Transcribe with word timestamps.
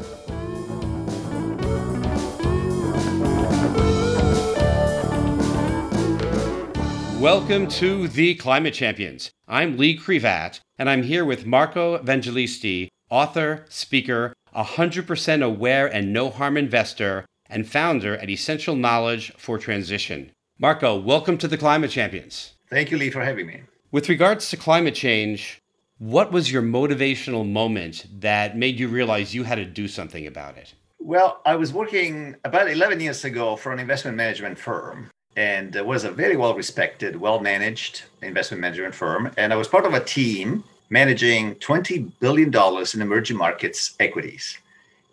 Welcome 7.20 7.68
to 7.68 8.08
the 8.08 8.36
Climate 8.36 8.72
Champions. 8.72 9.32
I'm 9.46 9.76
Lee 9.76 9.98
Krivat, 9.98 10.60
and 10.78 10.88
I'm 10.88 11.02
here 11.02 11.26
with 11.26 11.44
Marco 11.44 11.98
Vangelisti, 11.98 12.88
author, 13.10 13.66
speaker, 13.68 14.32
100% 14.54 15.42
aware 15.42 15.86
and 15.86 16.12
no 16.12 16.30
harm 16.30 16.56
investor, 16.56 17.24
and 17.48 17.68
founder 17.68 18.16
at 18.16 18.30
Essential 18.30 18.76
Knowledge 18.76 19.32
for 19.36 19.58
Transition. 19.58 20.30
Marco, 20.58 20.98
welcome 20.98 21.36
to 21.38 21.48
the 21.48 21.58
Climate 21.58 21.90
Champions. 21.90 22.54
Thank 22.70 22.90
you, 22.90 22.98
Lee, 22.98 23.10
for 23.10 23.22
having 23.22 23.46
me. 23.46 23.62
With 23.90 24.08
regards 24.08 24.48
to 24.50 24.56
climate 24.56 24.94
change, 24.94 25.60
what 25.98 26.32
was 26.32 26.50
your 26.50 26.62
motivational 26.62 27.48
moment 27.48 28.06
that 28.20 28.56
made 28.56 28.80
you 28.80 28.88
realize 28.88 29.34
you 29.34 29.44
had 29.44 29.56
to 29.56 29.64
do 29.64 29.86
something 29.88 30.26
about 30.26 30.56
it? 30.56 30.74
Well, 30.98 31.42
I 31.44 31.56
was 31.56 31.72
working 31.72 32.36
about 32.44 32.70
11 32.70 33.00
years 33.00 33.24
ago 33.24 33.56
for 33.56 33.72
an 33.72 33.78
investment 33.78 34.16
management 34.16 34.58
firm 34.58 35.10
and 35.36 35.74
it 35.74 35.84
was 35.84 36.04
a 36.04 36.10
very 36.10 36.36
well 36.36 36.54
respected, 36.54 37.16
well 37.16 37.40
managed 37.40 38.02
investment 38.20 38.60
management 38.60 38.94
firm. 38.94 39.32
And 39.36 39.52
I 39.52 39.56
was 39.56 39.68
part 39.68 39.86
of 39.86 39.94
a 39.94 40.00
team 40.00 40.64
managing 40.92 41.54
$20 41.54 42.12
billion 42.20 42.52
in 42.92 43.00
emerging 43.00 43.38
markets 43.38 43.94
equities. 43.98 44.58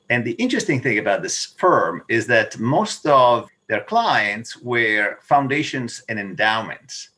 And 0.10 0.26
the 0.26 0.34
interesting 0.34 0.82
thing 0.82 0.98
about 0.98 1.22
this 1.22 1.46
firm 1.58 2.04
is 2.10 2.28
that 2.28 2.60
most 2.60 3.06
of 3.06 3.48
their 3.70 3.86
clients 3.86 4.58
were 4.58 5.20
foundations 5.22 6.04
and 6.10 6.20
endowments, 6.20 7.12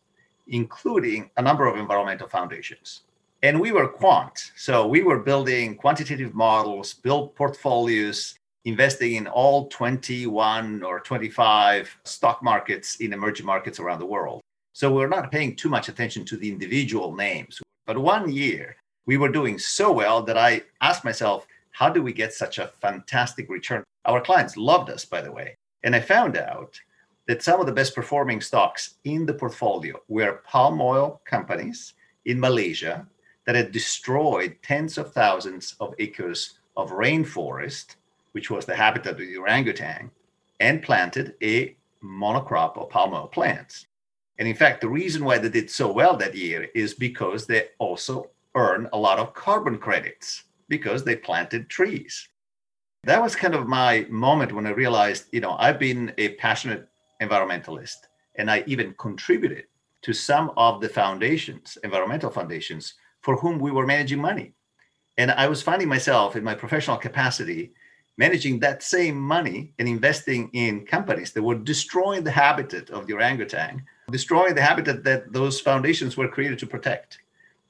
including 0.48 1.32
a 1.38 1.42
number 1.42 1.66
of 1.66 1.76
environmental 1.76 2.28
foundations. 2.28 3.02
And 3.42 3.60
we 3.60 3.72
were 3.72 3.88
quant. 3.88 4.52
So 4.56 4.86
we 4.86 5.02
were 5.02 5.18
building 5.18 5.76
quantitative 5.76 6.36
models, 6.36 6.94
build 6.94 7.34
portfolios, 7.34 8.36
investing 8.66 9.16
in 9.16 9.26
all 9.26 9.70
21 9.70 10.84
or 10.84 11.00
25 11.00 11.98
stock 12.04 12.44
markets 12.44 12.98
in 12.98 13.12
emerging 13.12 13.48
markets 13.48 13.80
around 13.80 13.98
the 13.98 14.06
world. 14.06 14.40
So 14.74 14.94
we're 14.94 15.08
not 15.08 15.32
paying 15.32 15.56
too 15.56 15.70
much 15.70 15.90
attention 15.90 16.26
to 16.26 16.38
the 16.38 16.52
individual 16.52 17.16
names. 17.16 17.60
But 17.86 17.98
one 17.98 18.32
year, 18.32 18.76
we 19.06 19.18
were 19.18 19.30
doing 19.30 19.58
so 19.58 19.92
well 19.92 20.22
that 20.24 20.38
I 20.38 20.62
asked 20.82 21.04
myself, 21.04 21.48
how 21.72 21.90
do 21.90 22.02
we 22.02 22.14
get 22.14 22.34
such 22.34 22.60
a 22.60 22.72
fantastic 22.82 23.50
return? 23.50 23.84
Our 24.06 24.22
clients 24.22 24.58
loved 24.58 24.90
us, 24.90 25.06
by 25.06 25.22
the 25.22 25.32
way. 25.32 25.58
And 25.84 25.96
I 25.96 26.00
found 26.00 26.38
out 26.38 26.80
that 27.28 27.42
some 27.42 27.60
of 27.60 27.66
the 27.66 27.72
best 27.72 27.96
performing 27.96 28.42
stocks 28.42 28.96
in 29.04 29.26
the 29.26 29.34
portfolio 29.34 30.00
were 30.08 30.42
palm 30.46 30.82
oil 30.82 31.22
companies 31.26 31.94
in 32.26 32.40
Malaysia 32.40 33.08
that 33.46 33.56
had 33.56 33.72
destroyed 33.72 34.58
tens 34.62 34.98
of 34.98 35.12
thousands 35.12 35.76
of 35.80 35.96
acres 35.98 36.60
of 36.78 36.92
rainforest, 36.92 37.96
which 38.34 38.50
was 38.52 38.66
the 38.66 38.76
habitat 38.76 39.14
of 39.14 39.18
the 39.18 39.38
orangutan, 39.38 40.12
and 40.60 40.84
planted 40.84 41.36
a 41.42 41.76
monocrop 42.04 42.78
of 42.78 42.90
palm 42.90 43.14
oil 43.14 43.28
plants. 43.28 43.88
And 44.42 44.48
in 44.48 44.56
fact, 44.56 44.82
the 44.82 44.90
reason 44.90 45.24
why 45.24 45.38
they 45.38 45.50
did 45.50 45.70
so 45.70 45.92
well 45.92 46.18
that 46.18 46.34
year 46.34 46.68
is 46.74 46.96
because 46.96 47.46
they 47.46 47.68
also 47.78 48.32
earned 48.56 48.88
a 48.92 48.98
lot 48.98 49.20
of 49.20 49.36
carbon 49.36 49.78
credits 49.78 50.46
because 50.68 51.04
they 51.04 51.16
planted 51.16 51.70
trees. 51.70 52.28
That 53.04 53.22
was 53.22 53.36
kind 53.36 53.54
of 53.54 53.68
my 53.68 54.08
moment 54.10 54.52
when 54.52 54.66
I 54.66 54.72
realized, 54.72 55.26
you 55.32 55.42
know, 55.42 55.56
I've 55.60 55.78
been 55.78 56.12
a 56.18 56.30
passionate 56.46 56.90
environmentalist 57.22 58.08
and 58.34 58.50
I 58.50 58.64
even 58.66 58.96
contributed 58.98 59.66
to 60.02 60.12
some 60.12 60.52
of 60.58 60.82
the 60.82 60.90
foundations, 60.90 61.78
environmental 61.84 62.32
foundations, 62.32 62.96
for 63.22 63.36
whom 63.36 63.60
we 63.60 63.70
were 63.70 63.86
managing 63.86 64.20
money. 64.20 64.54
And 65.20 65.30
I 65.30 65.48
was 65.50 65.62
finding 65.62 65.88
myself 65.88 66.36
in 66.36 66.44
my 66.44 66.56
professional 66.56 66.98
capacity 66.98 67.74
managing 68.18 68.58
that 68.62 68.82
same 68.82 69.20
money 69.20 69.74
and 69.78 69.88
investing 69.88 70.50
in 70.54 70.84
companies 70.88 71.32
that 71.34 71.44
were 71.44 71.60
destroying 71.60 72.24
the 72.24 72.32
habitat 72.32 72.90
of 72.90 73.06
the 73.06 73.14
orangutan 73.14 73.86
destroying 74.12 74.56
the 74.56 74.62
habitat 74.62 75.04
that 75.04 75.34
those 75.34 75.60
foundations 75.60 76.18
were 76.18 76.28
created 76.28 76.60
to 76.60 76.68
protect. 76.68 77.20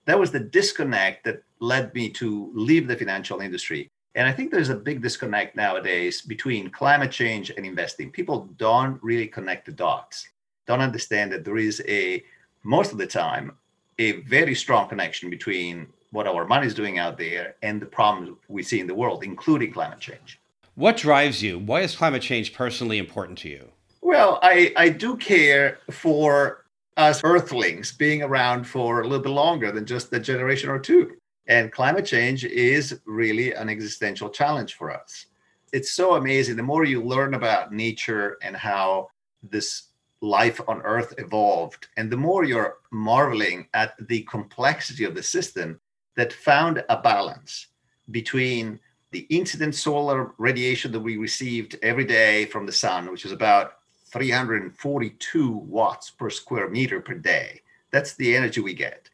That 0.06 0.20
was 0.20 0.32
the 0.32 0.40
disconnect 0.40 1.24
that 1.26 1.44
led 1.60 1.94
me 1.94 2.10
to 2.10 2.52
leave 2.54 2.88
the 2.88 2.96
financial 2.96 3.40
industry. 3.40 3.90
And 4.16 4.28
I 4.28 4.34
think 4.34 4.52
there's 4.52 4.70
a 4.70 4.76
big 4.76 5.02
disconnect 5.02 5.56
nowadays 5.56 6.22
between 6.22 6.70
climate 6.70 7.12
change 7.12 7.50
and 7.52 7.66
investing. 7.66 8.12
People 8.12 8.50
don't 8.58 9.02
really 9.02 9.28
connect 9.28 9.68
the 9.68 9.72
dots, 9.72 10.28
don't 10.68 10.82
understand 10.82 11.32
that 11.32 11.46
there 11.46 11.58
is 11.58 11.82
a, 11.88 12.24
most 12.64 12.92
of 12.92 12.98
the 12.98 13.08
time, 13.08 13.56
a 14.00 14.22
very 14.24 14.56
strong 14.56 14.90
connection 14.90 15.30
between 15.30 15.88
what 16.12 16.28
our 16.28 16.46
money 16.46 16.68
is 16.68 16.74
doing 16.74 17.00
out 17.00 17.18
there 17.18 17.56
and 17.62 17.82
the 17.82 17.86
problems 17.86 18.38
we 18.50 18.64
see 18.64 18.80
in 18.80 18.88
the 18.88 18.96
world, 18.96 19.24
including 19.24 19.72
climate 19.72 20.00
change. 20.00 20.40
What 20.76 20.98
drives 20.98 21.42
you? 21.42 21.60
Why 21.60 21.82
is 21.82 21.96
climate 21.96 22.22
change 22.22 22.54
personally 22.54 22.98
important 22.98 23.38
to 23.40 23.50
you? 23.50 23.72
Well, 24.02 24.40
I, 24.42 24.74
I 24.76 24.90
do 24.90 25.16
care 25.16 25.80
for 25.90 26.66
us 26.98 27.22
earthlings 27.24 27.92
being 27.92 28.24
around 28.24 28.66
for 28.66 29.02
a 29.02 29.04
little 29.04 29.24
bit 29.24 29.30
longer 29.30 29.72
than 29.72 29.86
just 29.86 30.12
a 30.14 30.20
generation 30.20 30.70
or 30.70 30.80
two. 30.80 31.18
And 31.48 31.72
climate 31.72 32.06
change 32.06 32.44
is 32.46 33.00
really 33.06 33.54
an 33.54 33.70
existential 33.70 34.30
challenge 34.30 34.74
for 34.76 34.92
us. 34.92 35.28
It's 35.72 35.92
so 35.92 36.16
amazing. 36.16 36.56
The 36.56 36.64
more 36.64 36.84
you 36.84 37.04
learn 37.04 37.34
about 37.34 37.72
nature 37.72 38.38
and 38.42 38.56
how 38.56 39.10
this 39.42 39.84
life 40.22 40.62
on 40.68 40.82
Earth 40.82 41.14
evolved, 41.18 41.88
and 41.98 42.12
the 42.12 42.18
more 42.18 42.44
you're 42.44 42.78
marveling 42.92 43.68
at 43.74 43.96
the 44.08 44.22
complexity 44.24 45.04
of 45.04 45.16
the 45.16 45.24
system 45.24 45.80
that 46.16 46.32
found 46.32 46.84
a 46.90 47.02
balance 47.02 47.68
between 48.12 48.80
the 49.12 49.26
incident 49.30 49.74
solar 49.76 50.34
radiation 50.38 50.92
that 50.92 51.00
we 51.00 51.18
received 51.18 51.78
every 51.82 52.06
day 52.06 52.46
from 52.46 52.66
the 52.66 52.72
sun, 52.72 53.12
which 53.12 53.26
is 53.26 53.32
about 53.32 53.74
342 54.12 55.52
watts 55.52 56.10
per 56.10 56.30
square 56.30 56.70
meter 56.70 57.02
per 57.02 57.14
day. 57.14 57.62
That's 57.92 58.14
the 58.16 58.36
energy 58.36 58.62
we 58.62 58.74
get. 58.74 59.10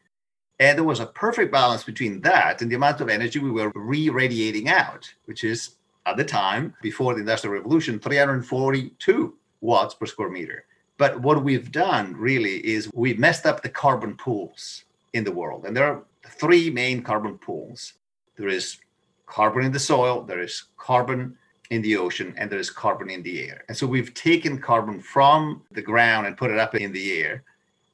And 0.60 0.76
there 0.76 0.84
was 0.84 1.00
a 1.00 1.06
perfect 1.06 1.52
balance 1.52 1.84
between 1.84 2.20
that 2.22 2.62
and 2.62 2.70
the 2.70 2.74
amount 2.76 3.00
of 3.00 3.08
energy 3.08 3.38
we 3.38 3.50
were 3.50 3.70
re 3.74 4.08
radiating 4.08 4.68
out, 4.68 5.12
which 5.26 5.44
is 5.44 5.76
at 6.06 6.16
the 6.16 6.24
time 6.24 6.74
before 6.82 7.14
the 7.14 7.20
Industrial 7.20 7.54
Revolution, 7.54 7.98
342 7.98 9.34
watts 9.60 9.94
per 9.94 10.06
square 10.06 10.30
meter. 10.30 10.64
But 10.96 11.20
what 11.20 11.44
we've 11.44 11.70
done 11.70 12.16
really 12.16 12.56
is 12.66 12.90
we 12.92 13.14
messed 13.14 13.46
up 13.46 13.62
the 13.62 13.68
carbon 13.68 14.16
pools 14.16 14.84
in 15.12 15.22
the 15.22 15.32
world. 15.32 15.64
And 15.64 15.76
there 15.76 15.86
are 15.86 16.02
three 16.26 16.70
main 16.70 17.02
carbon 17.02 17.38
pools 17.38 17.94
there 18.38 18.48
is 18.48 18.78
carbon 19.26 19.64
in 19.64 19.72
the 19.72 19.80
soil, 19.80 20.22
there 20.22 20.40
is 20.40 20.64
carbon 20.78 21.36
in 21.70 21.82
the 21.82 21.96
ocean 21.96 22.34
and 22.36 22.50
there 22.50 22.58
is 22.58 22.70
carbon 22.70 23.10
in 23.10 23.22
the 23.22 23.42
air. 23.42 23.64
And 23.68 23.76
so 23.76 23.86
we've 23.86 24.14
taken 24.14 24.58
carbon 24.58 25.00
from 25.00 25.62
the 25.70 25.82
ground 25.82 26.26
and 26.26 26.36
put 26.36 26.50
it 26.50 26.58
up 26.58 26.74
in 26.74 26.92
the 26.92 27.20
air, 27.20 27.42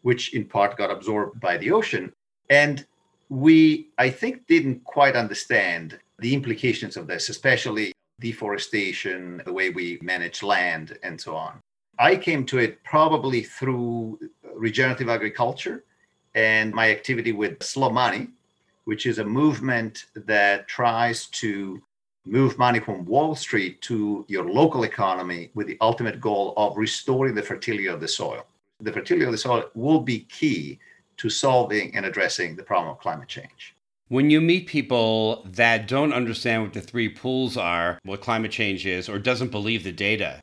which 0.03 0.35
in 0.35 0.45
part 0.45 0.77
got 0.77 0.91
absorbed 0.91 1.41
by 1.41 1.57
the 1.57 1.73
ocean. 1.73 2.13
And 2.51 2.87
we, 3.29 3.89
I 3.99 4.11
think, 4.11 4.47
didn't 4.47 4.85
quite 4.85 5.17
understand 5.17 5.99
the 6.19 6.35
implications 6.35 6.97
of 6.97 7.07
this, 7.07 7.29
especially 7.29 7.93
deforestation, 8.21 9.43
the 9.45 9.53
way 9.53 9.71
we 9.71 9.99
manage 10.03 10.43
land, 10.43 10.99
and 11.03 11.21
so 11.21 11.35
on. 11.35 11.59
I 11.99 12.17
came 12.17 12.45
to 12.47 12.59
it 12.59 12.83
probably 12.85 13.43
through 13.43 14.19
regenerative 14.55 15.09
agriculture 15.09 15.85
and 16.35 16.73
my 16.73 16.91
activity 16.91 17.33
with 17.33 17.63
Slow 17.63 17.91
Money, 17.91 18.29
which 18.85 19.07
is 19.07 19.19
a 19.19 19.25
movement 19.25 20.07
that 20.15 20.69
tries 20.69 21.27
to 21.27 21.83
move 22.27 22.59
money 22.59 22.81
from 22.81 23.05
Wall 23.05 23.35
Street 23.35 23.81
to 23.83 24.25
your 24.29 24.51
local 24.51 24.85
economy 24.85 25.51
with 25.55 25.67
the 25.67 25.77
ultimate 25.81 26.21
goal 26.21 26.55
of 26.57 26.77
restoring 26.77 27.35
the 27.35 27.43
fertility 27.43 27.87
of 27.87 28.01
the 28.01 28.09
soil. 28.09 28.47
The 28.81 28.93
fertility 28.93 29.27
of 29.27 29.33
the 29.33 29.39
soil 29.39 29.71
will 29.75 30.01
be 30.01 30.21
key 30.21 30.79
to 31.19 31.31
solving 31.31 31.95
and 31.95 32.07
addressing 32.07 32.57
the 32.57 32.63
problem 32.63 32.93
of 32.93 33.01
climate 33.01 33.29
change. 33.29 33.75
When 34.09 34.31
you 34.31 34.41
meet 34.41 34.67
people 34.67 35.47
that 35.51 35.89
don't 35.89 36.13
understand 36.13 36.63
what 36.63 36.73
the 36.73 36.81
three 36.81 37.09
pools 37.09 37.57
are, 37.57 37.99
what 38.05 38.21
climate 38.21 38.51
change 38.51 38.87
is, 38.87 39.09
or 39.09 39.19
doesn't 39.19 39.51
believe 39.51 39.85
the 39.85 39.93
data, 39.93 40.43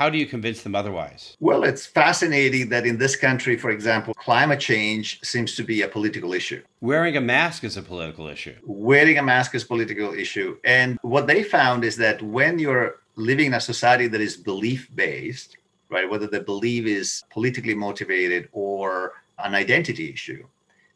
how 0.00 0.08
do 0.08 0.16
you 0.16 0.24
convince 0.24 0.62
them 0.62 0.74
otherwise? 0.74 1.36
Well, 1.40 1.62
it's 1.62 1.84
fascinating 1.84 2.70
that 2.70 2.86
in 2.86 2.96
this 2.96 3.16
country, 3.16 3.58
for 3.58 3.68
example, 3.68 4.14
climate 4.14 4.58
change 4.58 5.20
seems 5.22 5.54
to 5.56 5.62
be 5.62 5.82
a 5.82 5.88
political 5.88 6.32
issue. 6.32 6.62
Wearing 6.80 7.18
a 7.18 7.20
mask 7.20 7.64
is 7.64 7.76
a 7.76 7.82
political 7.82 8.26
issue. 8.26 8.56
Wearing 8.64 9.18
a 9.18 9.22
mask 9.22 9.54
is 9.54 9.62
a 9.64 9.66
political 9.66 10.14
issue. 10.14 10.56
And 10.64 10.98
what 11.02 11.26
they 11.26 11.42
found 11.42 11.84
is 11.84 11.96
that 11.98 12.22
when 12.22 12.58
you're 12.58 12.94
living 13.16 13.48
in 13.48 13.54
a 13.54 13.60
society 13.60 14.06
that 14.06 14.22
is 14.22 14.38
belief 14.38 14.88
based, 14.94 15.58
right, 15.90 16.08
whether 16.08 16.26
the 16.26 16.40
belief 16.40 16.86
is 16.86 17.22
politically 17.28 17.74
motivated 17.74 18.48
or 18.52 19.12
an 19.38 19.54
identity 19.54 20.10
issue, 20.10 20.46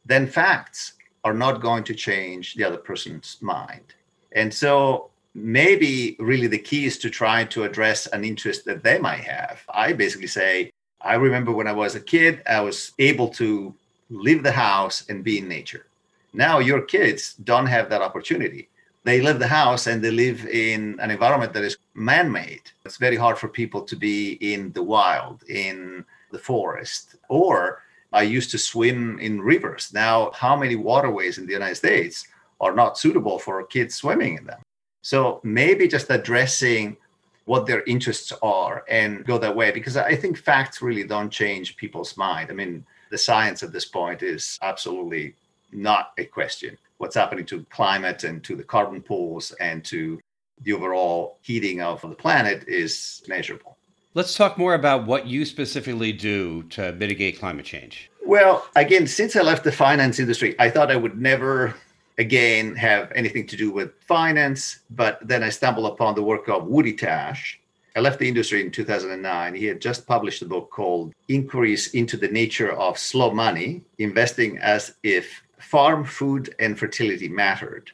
then 0.06 0.26
facts 0.26 0.94
are 1.24 1.34
not 1.34 1.60
going 1.60 1.84
to 1.84 1.94
change 1.94 2.54
the 2.54 2.64
other 2.64 2.78
person's 2.78 3.36
mind. 3.42 3.88
And 4.32 4.50
so 4.62 5.10
maybe 5.34 6.16
really 6.18 6.46
the 6.46 6.58
key 6.58 6.86
is 6.86 6.98
to 6.98 7.10
try 7.10 7.44
to 7.44 7.64
address 7.64 8.06
an 8.08 8.24
interest 8.24 8.64
that 8.64 8.82
they 8.82 8.98
might 8.98 9.20
have. 9.20 9.60
I 9.68 9.92
basically 9.92 10.28
say, 10.28 10.70
I 11.00 11.14
remember 11.14 11.52
when 11.52 11.66
I 11.66 11.72
was 11.72 11.94
a 11.94 12.00
kid, 12.00 12.42
I 12.46 12.60
was 12.60 12.92
able 12.98 13.28
to 13.30 13.74
leave 14.10 14.42
the 14.42 14.52
house 14.52 15.04
and 15.08 15.24
be 15.24 15.38
in 15.38 15.48
nature. 15.48 15.86
Now 16.32 16.58
your 16.58 16.82
kids 16.82 17.34
don't 17.34 17.66
have 17.66 17.90
that 17.90 18.02
opportunity. 18.02 18.68
They 19.02 19.20
leave 19.20 19.38
the 19.38 19.46
house 19.46 19.86
and 19.86 20.02
they 20.02 20.10
live 20.10 20.46
in 20.46 20.98
an 20.98 21.10
environment 21.10 21.52
that 21.52 21.64
is 21.64 21.76
man 21.94 22.32
made. 22.32 22.62
It's 22.86 22.96
very 22.96 23.16
hard 23.16 23.36
for 23.36 23.48
people 23.48 23.82
to 23.82 23.96
be 23.96 24.32
in 24.40 24.72
the 24.72 24.82
wild, 24.82 25.42
in 25.48 26.04
the 26.32 26.38
forest. 26.38 27.16
Or 27.28 27.82
I 28.12 28.22
used 28.22 28.50
to 28.52 28.58
swim 28.58 29.18
in 29.18 29.42
rivers. 29.42 29.90
Now, 29.92 30.30
how 30.32 30.56
many 30.56 30.76
waterways 30.76 31.36
in 31.36 31.46
the 31.46 31.52
United 31.52 31.74
States 31.74 32.26
are 32.60 32.74
not 32.74 32.96
suitable 32.96 33.38
for 33.38 33.62
kids 33.64 33.94
swimming 33.94 34.38
in 34.38 34.46
them? 34.46 34.63
So 35.04 35.38
maybe 35.44 35.86
just 35.86 36.08
addressing 36.08 36.96
what 37.44 37.66
their 37.66 37.82
interests 37.82 38.32
are 38.42 38.84
and 38.88 39.22
go 39.26 39.36
that 39.36 39.54
way 39.54 39.70
because 39.70 39.98
I 39.98 40.16
think 40.16 40.38
facts 40.38 40.80
really 40.80 41.04
don't 41.04 41.28
change 41.28 41.76
people's 41.76 42.16
mind. 42.16 42.50
I 42.50 42.54
mean, 42.54 42.86
the 43.10 43.18
science 43.18 43.62
at 43.62 43.70
this 43.70 43.84
point 43.84 44.22
is 44.22 44.58
absolutely 44.62 45.34
not 45.72 46.12
a 46.16 46.24
question. 46.24 46.78
What's 46.96 47.14
happening 47.14 47.44
to 47.46 47.64
climate 47.64 48.24
and 48.24 48.42
to 48.44 48.56
the 48.56 48.62
carbon 48.62 49.02
pools 49.02 49.52
and 49.60 49.84
to 49.84 50.18
the 50.62 50.72
overall 50.72 51.36
heating 51.42 51.82
of 51.82 52.00
the 52.00 52.08
planet 52.08 52.64
is 52.66 53.22
measurable. 53.28 53.76
Let's 54.14 54.34
talk 54.34 54.56
more 54.56 54.72
about 54.72 55.04
what 55.04 55.26
you 55.26 55.44
specifically 55.44 56.12
do 56.12 56.62
to 56.70 56.92
mitigate 56.94 57.38
climate 57.38 57.66
change. 57.66 58.10
Well, 58.24 58.66
again, 58.74 59.06
since 59.06 59.36
I 59.36 59.42
left 59.42 59.64
the 59.64 59.72
finance 59.72 60.18
industry, 60.18 60.58
I 60.58 60.70
thought 60.70 60.90
I 60.90 60.96
would 60.96 61.20
never 61.20 61.74
again 62.18 62.74
have 62.76 63.12
anything 63.14 63.46
to 63.48 63.56
do 63.56 63.70
with 63.70 63.98
finance, 64.00 64.80
but 64.90 65.18
then 65.26 65.42
I 65.42 65.50
stumbled 65.50 65.86
upon 65.86 66.14
the 66.14 66.22
work 66.22 66.48
of 66.48 66.66
Woody 66.66 66.92
Tasch. 66.92 67.58
I 67.96 68.00
left 68.00 68.18
the 68.18 68.28
industry 68.28 68.60
in 68.60 68.70
2009. 68.70 69.54
He 69.54 69.66
had 69.66 69.80
just 69.80 70.06
published 70.06 70.42
a 70.42 70.46
book 70.46 70.70
called 70.70 71.12
Inquiries 71.28 71.94
into 71.94 72.16
the 72.16 72.28
Nature 72.28 72.72
of 72.72 72.98
Slow 72.98 73.32
Money 73.32 73.82
Investing 73.98 74.58
as 74.58 74.94
If 75.02 75.42
Farm, 75.58 76.04
Food, 76.04 76.54
and 76.58 76.78
Fertility 76.78 77.28
Mattered. 77.28 77.92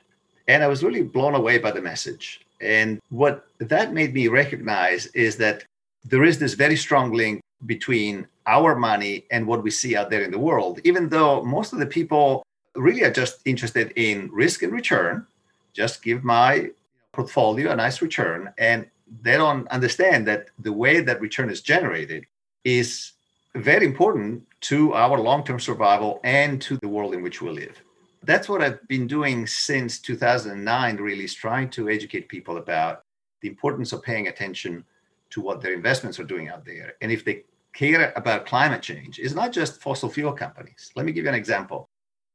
And 0.49 0.63
I 0.63 0.69
was 0.69 0.83
really 0.83 1.03
blown 1.03 1.35
away 1.35 1.59
by 1.59 1.71
the 1.71 1.83
message. 1.83 2.41
And 2.61 3.01
what 3.11 3.47
that 3.59 3.93
made 3.93 4.15
me 4.15 4.29
recognize 4.29 5.07
is 5.09 5.37
that 5.37 5.65
there 6.05 6.25
is 6.25 6.39
this 6.39 6.55
very 6.55 6.77
strong 6.77 7.13
link 7.13 7.41
between 7.67 8.27
our 8.47 8.75
money 8.75 9.25
and 9.31 9.47
what 9.47 9.63
we 9.63 9.71
see 9.71 9.95
out 9.97 10.11
there 10.11 10.23
in 10.23 10.31
the 10.31 10.39
world, 10.39 10.81
even 10.85 11.09
though 11.09 11.43
most 11.43 11.73
of 11.73 11.79
the 11.79 11.87
people 11.87 12.43
really 12.75 13.03
are 13.03 13.13
just 13.13 13.41
interested 13.45 13.93
in 13.97 14.31
risk 14.33 14.63
and 14.63 14.73
return. 14.73 15.27
Just 15.73 16.03
give 16.03 16.25
my 16.25 16.71
portfolio 17.13 17.73
a 17.73 17.77
nice 17.77 18.03
return. 18.03 18.53
And 18.59 18.87
they 19.23 19.37
don't 19.37 19.67
understand 19.69 20.27
that 20.29 20.49
the 20.59 20.73
way 20.73 21.01
that 21.01 21.21
return 21.21 21.51
is 21.51 21.61
generated 21.61 22.27
is 22.65 23.13
very 23.55 23.85
important 23.85 24.45
to 24.61 24.95
our 24.95 25.19
long 25.19 25.43
term 25.45 25.59
survival 25.59 26.21
and 26.23 26.63
to 26.63 26.77
the 26.79 26.89
world 26.89 27.15
in 27.15 27.23
which 27.23 27.43
we 27.43 27.51
live. 27.51 27.83
That's 28.23 28.49
what 28.49 28.63
I've 28.63 28.87
been 28.87 29.07
doing 29.07 29.47
since 29.47 29.99
2009, 29.99 30.97
really, 30.97 31.25
is 31.25 31.35
trying 31.35 31.71
to 31.71 31.89
educate 31.89 32.29
people 32.29 32.59
about 32.59 33.05
the 33.41 33.49
importance 33.49 33.93
of 33.93 34.03
paying 34.03 34.29
attention 34.29 34.85
to 35.31 35.41
what 35.41 35.61
their 35.61 35.73
investments 35.73 36.21
are 36.21 36.25
doing 36.25 36.49
out 36.49 36.65
there. 36.65 36.95
And 37.01 37.11
if 37.11 37.25
they 37.25 37.45
care 37.73 38.13
about 38.17 38.47
climate 38.47 38.83
change, 38.83 39.19
it's 39.19 39.35
not 39.35 39.53
just 39.53 39.81
fossil 39.81 40.11
fuel 40.11 40.33
companies. 40.33 40.91
Let 40.95 41.07
me 41.07 41.13
give 41.13 41.25
you 41.25 41.31
an 41.31 41.37
example 41.37 41.89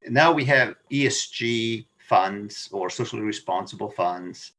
now 0.08 0.32
we 0.32 0.44
have 0.44 0.76
ESG 0.90 1.86
funds 1.98 2.68
or 2.72 2.90
socially 2.90 3.22
responsible 3.22 3.90
funds. 3.90 4.52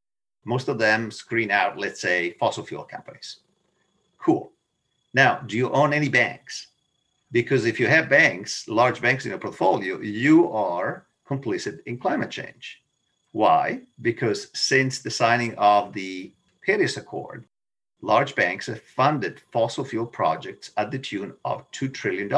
Most 0.44 0.68
of 0.68 0.78
them 0.78 1.10
screen 1.10 1.50
out, 1.50 1.78
let's 1.78 2.00
say, 2.00 2.32
fossil 2.38 2.64
fuel 2.64 2.84
companies. 2.84 3.40
Cool. 4.18 4.52
Now, 5.14 5.40
do 5.46 5.56
you 5.56 5.70
own 5.70 5.92
any 5.92 6.08
banks? 6.08 6.68
Because 7.32 7.66
if 7.66 7.78
you 7.78 7.86
have 7.86 8.08
banks, 8.08 8.68
large 8.68 9.00
banks 9.00 9.24
in 9.24 9.30
your 9.30 9.38
portfolio, 9.38 10.00
you 10.00 10.50
are 10.52 11.06
complicit 11.28 11.80
in 11.86 11.98
climate 11.98 12.30
change. 12.30 12.82
Why? 13.32 13.82
Because 14.00 14.48
since 14.54 15.00
the 15.00 15.10
signing 15.10 15.54
of 15.56 15.92
the 15.92 16.32
Paris 16.64 16.96
Accord, 16.96 17.44
large 18.00 18.34
banks 18.34 18.66
have 18.66 18.82
funded 18.82 19.40
fossil 19.52 19.84
fuel 19.84 20.06
projects 20.06 20.70
at 20.76 20.90
the 20.90 20.98
tune 20.98 21.34
of 21.44 21.70
$2 21.72 21.92
trillion. 21.92 22.30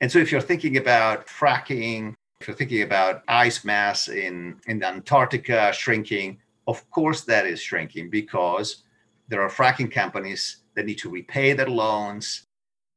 And 0.00 0.10
so 0.10 0.18
if 0.18 0.32
you're 0.32 0.40
thinking 0.40 0.78
about 0.78 1.26
fracking, 1.26 2.14
if 2.40 2.48
you're 2.48 2.56
thinking 2.56 2.82
about 2.82 3.22
ice 3.28 3.64
mass 3.64 4.08
in, 4.08 4.58
in 4.66 4.82
Antarctica 4.82 5.72
shrinking, 5.74 6.38
of 6.66 6.88
course 6.90 7.22
that 7.22 7.46
is 7.46 7.60
shrinking 7.60 8.08
because 8.08 8.84
there 9.28 9.42
are 9.42 9.50
fracking 9.50 9.92
companies 9.92 10.58
that 10.74 10.86
need 10.86 10.98
to 10.98 11.10
repay 11.10 11.52
their 11.52 11.68
loans, 11.68 12.44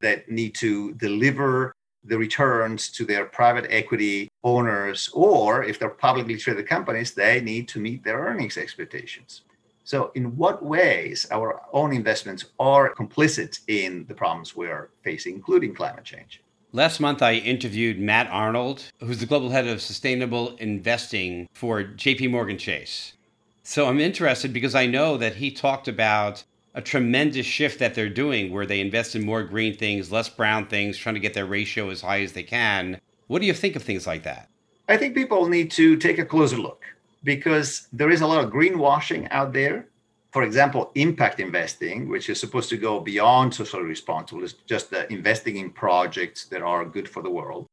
that 0.01 0.29
need 0.29 0.55
to 0.55 0.93
deliver 0.93 1.73
the 2.05 2.17
returns 2.17 2.89
to 2.89 3.05
their 3.05 3.25
private 3.25 3.65
equity 3.69 4.29
owners, 4.43 5.09
or 5.13 5.63
if 5.63 5.79
they're 5.79 5.89
publicly 5.89 6.37
traded 6.37 6.67
companies, 6.67 7.13
they 7.13 7.39
need 7.39 7.67
to 7.69 7.79
meet 7.79 8.03
their 8.03 8.19
earnings 8.19 8.57
expectations. 8.57 9.41
So, 9.85 10.11
in 10.15 10.35
what 10.37 10.63
ways 10.63 11.27
our 11.31 11.61
own 11.73 11.93
investments 11.93 12.45
are 12.59 12.93
complicit 12.93 13.59
in 13.67 14.05
the 14.07 14.13
problems 14.13 14.55
we're 14.55 14.89
facing, 15.01 15.35
including 15.35 15.73
climate 15.73 16.05
change? 16.05 16.41
Last 16.75 16.99
month, 16.99 17.21
I 17.21 17.35
interviewed 17.35 17.99
Matt 17.99 18.25
Arnold, 18.31 18.91
who's 18.99 19.19
the 19.19 19.27
global 19.27 19.51
head 19.51 19.67
of 19.67 19.79
sustainable 19.79 20.55
investing 20.55 21.47
for 21.53 21.83
JP 21.83 22.31
Morgan 22.31 22.57
Chase. 22.57 23.13
So 23.61 23.87
I'm 23.87 23.99
interested 23.99 24.51
because 24.51 24.73
I 24.73 24.87
know 24.87 25.15
that 25.17 25.35
he 25.35 25.51
talked 25.51 25.87
about 25.87 26.43
a 26.73 26.81
tremendous 26.81 27.45
shift 27.45 27.77
that 27.77 27.93
they're 27.93 28.09
doing 28.09 28.51
where 28.51 28.65
they 28.65 28.81
invest 28.81 29.15
in 29.15 29.23
more 29.23 29.43
green 29.43 29.77
things, 29.77 30.11
less 30.11 30.29
brown 30.29 30.65
things, 30.65 30.97
trying 30.97 31.13
to 31.13 31.21
get 31.21 31.35
their 31.35 31.45
ratio 31.45 31.91
as 31.91 32.01
high 32.01 32.23
as 32.23 32.33
they 32.33 32.41
can. 32.41 32.99
What 33.27 33.41
do 33.41 33.45
you 33.45 33.53
think 33.53 33.75
of 33.75 33.83
things 33.83 34.07
like 34.07 34.23
that? 34.23 34.49
I 34.89 34.97
think 34.97 35.13
people 35.13 35.47
need 35.47 35.69
to 35.73 35.95
take 35.97 36.17
a 36.17 36.25
closer 36.25 36.57
look 36.57 36.85
because 37.23 37.87
there 37.93 38.09
is 38.09 38.21
a 38.21 38.27
lot 38.27 38.43
of 38.43 38.51
greenwashing 38.51 39.27
out 39.29 39.53
there 39.53 39.89
for 40.33 40.43
example, 40.43 40.91
impact 40.95 41.39
investing, 41.39 42.09
which 42.09 42.27
is 42.27 42.39
supposed 42.39 42.69
to 42.71 42.77
go 42.77 42.99
beyond 42.99 43.53
socially 43.53 43.83
responsible, 43.83 44.43
is 44.43 44.53
just 44.65 44.91
investing 44.91 45.57
in 45.57 45.69
projects 45.69 46.45
that 46.45 46.63
are 46.63 46.83
good 46.83 47.07
for 47.07 47.21
the 47.21 47.29
world. 47.29 47.67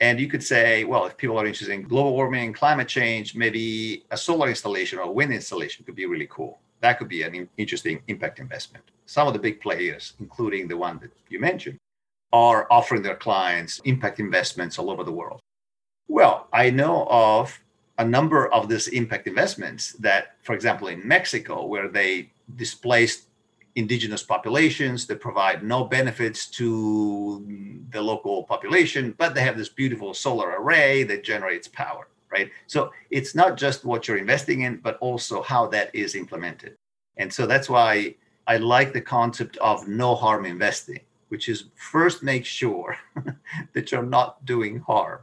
And 0.00 0.20
you 0.20 0.28
could 0.28 0.42
say, 0.42 0.84
well, 0.84 1.06
if 1.06 1.16
people 1.16 1.38
are 1.38 1.46
interested 1.46 1.72
in 1.72 1.88
global 1.88 2.12
warming, 2.12 2.52
climate 2.52 2.86
change, 2.86 3.34
maybe 3.34 4.04
a 4.10 4.16
solar 4.16 4.50
installation 4.50 4.98
or 4.98 5.10
wind 5.10 5.32
installation 5.32 5.86
could 5.86 5.96
be 5.96 6.04
really 6.04 6.28
cool. 6.30 6.58
That 6.82 6.98
could 6.98 7.08
be 7.08 7.22
an 7.22 7.48
interesting 7.56 8.02
impact 8.08 8.40
investment. 8.40 8.84
Some 9.06 9.26
of 9.26 9.32
the 9.32 9.38
big 9.38 9.62
players, 9.62 10.12
including 10.20 10.68
the 10.68 10.76
one 10.76 10.98
that 10.98 11.12
you 11.30 11.40
mentioned, 11.40 11.78
are 12.30 12.66
offering 12.70 13.00
their 13.00 13.16
clients 13.16 13.80
impact 13.86 14.20
investments 14.20 14.78
all 14.78 14.90
over 14.90 15.02
the 15.02 15.12
world. 15.12 15.40
Well, 16.08 16.48
I 16.52 16.68
know 16.68 17.06
of 17.08 17.58
a 17.98 18.04
number 18.04 18.52
of 18.52 18.68
these 18.68 18.88
impact 18.88 19.26
investments 19.26 19.92
that, 19.94 20.36
for 20.42 20.54
example, 20.54 20.88
in 20.88 21.06
Mexico, 21.06 21.64
where 21.64 21.88
they 21.88 22.30
displaced 22.56 23.28
indigenous 23.74 24.22
populations 24.22 25.06
that 25.06 25.20
provide 25.20 25.62
no 25.62 25.84
benefits 25.84 26.46
to 26.46 27.44
the 27.90 28.00
local 28.00 28.42
population, 28.44 29.14
but 29.18 29.34
they 29.34 29.42
have 29.42 29.56
this 29.56 29.68
beautiful 29.68 30.14
solar 30.14 30.60
array 30.60 31.02
that 31.04 31.24
generates 31.24 31.68
power, 31.68 32.08
right? 32.30 32.50
So 32.66 32.90
it's 33.10 33.34
not 33.34 33.56
just 33.56 33.84
what 33.84 34.08
you're 34.08 34.16
investing 34.16 34.62
in, 34.62 34.78
but 34.78 34.96
also 35.00 35.42
how 35.42 35.66
that 35.68 35.94
is 35.94 36.14
implemented. 36.14 36.76
And 37.18 37.32
so 37.32 37.46
that's 37.46 37.68
why 37.68 38.14
I 38.46 38.56
like 38.56 38.92
the 38.92 39.00
concept 39.00 39.56
of 39.58 39.86
no 39.86 40.14
harm 40.14 40.46
investing, 40.46 41.00
which 41.28 41.48
is 41.48 41.64
first 41.74 42.22
make 42.22 42.46
sure 42.46 42.96
that 43.74 43.92
you're 43.92 44.02
not 44.02 44.44
doing 44.46 44.80
harm 44.80 45.20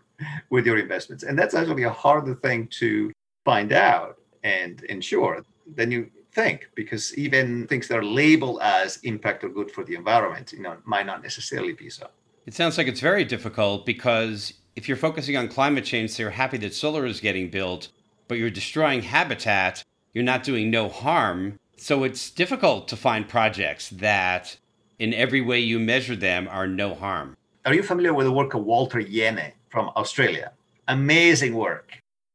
with 0.49 0.65
your 0.65 0.77
investments. 0.77 1.23
And 1.23 1.37
that's 1.37 1.53
actually 1.53 1.83
a 1.83 1.89
harder 1.89 2.35
thing 2.35 2.67
to 2.79 3.11
find 3.45 3.73
out 3.73 4.17
and 4.43 4.83
ensure 4.83 5.43
than 5.75 5.91
you 5.91 6.09
think 6.33 6.69
because 6.75 7.15
even 7.17 7.67
things 7.67 7.87
that 7.87 7.97
are 7.97 8.03
labeled 8.03 8.59
as 8.61 8.97
impact 9.03 9.43
or 9.43 9.49
good 9.49 9.69
for 9.69 9.83
the 9.83 9.93
environment 9.93 10.51
you 10.51 10.61
know 10.61 10.75
might 10.83 11.05
not 11.05 11.21
necessarily 11.21 11.73
be 11.73 11.89
so. 11.89 12.07
It 12.45 12.53
sounds 12.53 12.77
like 12.77 12.87
it's 12.87 12.99
very 12.99 13.23
difficult 13.23 13.85
because 13.85 14.53
if 14.75 14.87
you're 14.87 14.97
focusing 14.97 15.37
on 15.37 15.47
climate 15.47 15.85
change 15.85 16.09
so 16.11 16.23
you're 16.23 16.31
happy 16.31 16.57
that 16.57 16.73
solar 16.73 17.05
is 17.05 17.19
getting 17.19 17.49
built 17.49 17.89
but 18.27 18.39
you're 18.39 18.49
destroying 18.49 19.03
habitat 19.03 19.83
you're 20.13 20.23
not 20.23 20.43
doing 20.43 20.69
no 20.69 20.89
harm. 20.89 21.59
So 21.77 22.03
it's 22.03 22.29
difficult 22.29 22.87
to 22.89 22.95
find 22.95 23.27
projects 23.27 23.89
that 23.89 24.57
in 24.99 25.13
every 25.13 25.41
way 25.41 25.59
you 25.59 25.79
measure 25.79 26.15
them 26.15 26.47
are 26.49 26.67
no 26.67 26.93
harm. 26.93 27.35
Are 27.65 27.73
you 27.73 27.83
familiar 27.83 28.13
with 28.13 28.27
the 28.27 28.31
work 28.31 28.53
of 28.53 28.63
walter 28.63 29.01
Jehne 29.01 29.53
from 29.73 29.85
australia 30.01 30.47
amazing 30.87 31.53
work 31.67 31.87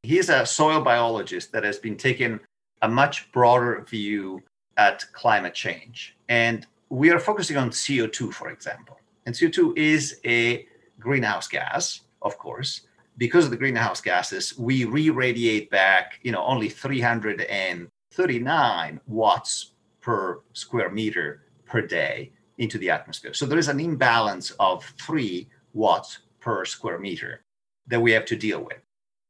he's 0.03 0.29
a 0.29 0.45
soil 0.47 0.81
biologist 0.81 1.53
that 1.53 1.63
has 1.65 1.79
been 1.79 1.97
taking 1.97 2.39
a 2.83 2.89
much 2.89 3.33
broader 3.33 3.85
view 3.89 4.43
at 4.77 5.05
climate 5.13 5.55
change. 5.55 6.17
And 6.29 6.67
we 6.89 7.11
are 7.11 7.19
focusing 7.19 7.57
on 7.57 7.71
CO2, 7.71 8.33
for 8.33 8.51
example. 8.51 9.01
And 9.27 9.35
CO2 9.35 9.77
is 9.77 10.21
a 10.25 10.69
greenhouse 10.99 11.49
gas, 11.49 12.03
of 12.23 12.39
course. 12.39 12.83
Because 13.19 13.45
of 13.45 13.51
the 13.51 13.57
greenhouse 13.57 14.01
gases, 14.01 14.57
we 14.57 14.85
re-radiate 14.85 15.69
back, 15.71 16.21
you 16.23 16.33
know, 16.33 16.45
only 16.45 16.69
339 16.69 19.01
watts 19.09 19.73
per 20.01 20.41
square 20.53 20.91
meter 20.91 21.43
per 21.67 21.83
day 21.83 22.31
into 22.59 22.79
the 22.79 22.91
atmosphere. 22.91 23.35
So 23.35 23.45
there 23.45 23.59
is 23.59 23.67
an 23.69 23.81
imbalance 23.81 24.53
of 24.61 24.85
three 25.01 25.49
watts 25.75 26.21
per 26.49 26.65
square 26.65 26.99
meter 26.99 27.43
that 27.89 28.01
we 28.01 28.11
have 28.11 28.25
to 28.25 28.35
deal 28.35 28.65
with. 28.65 28.81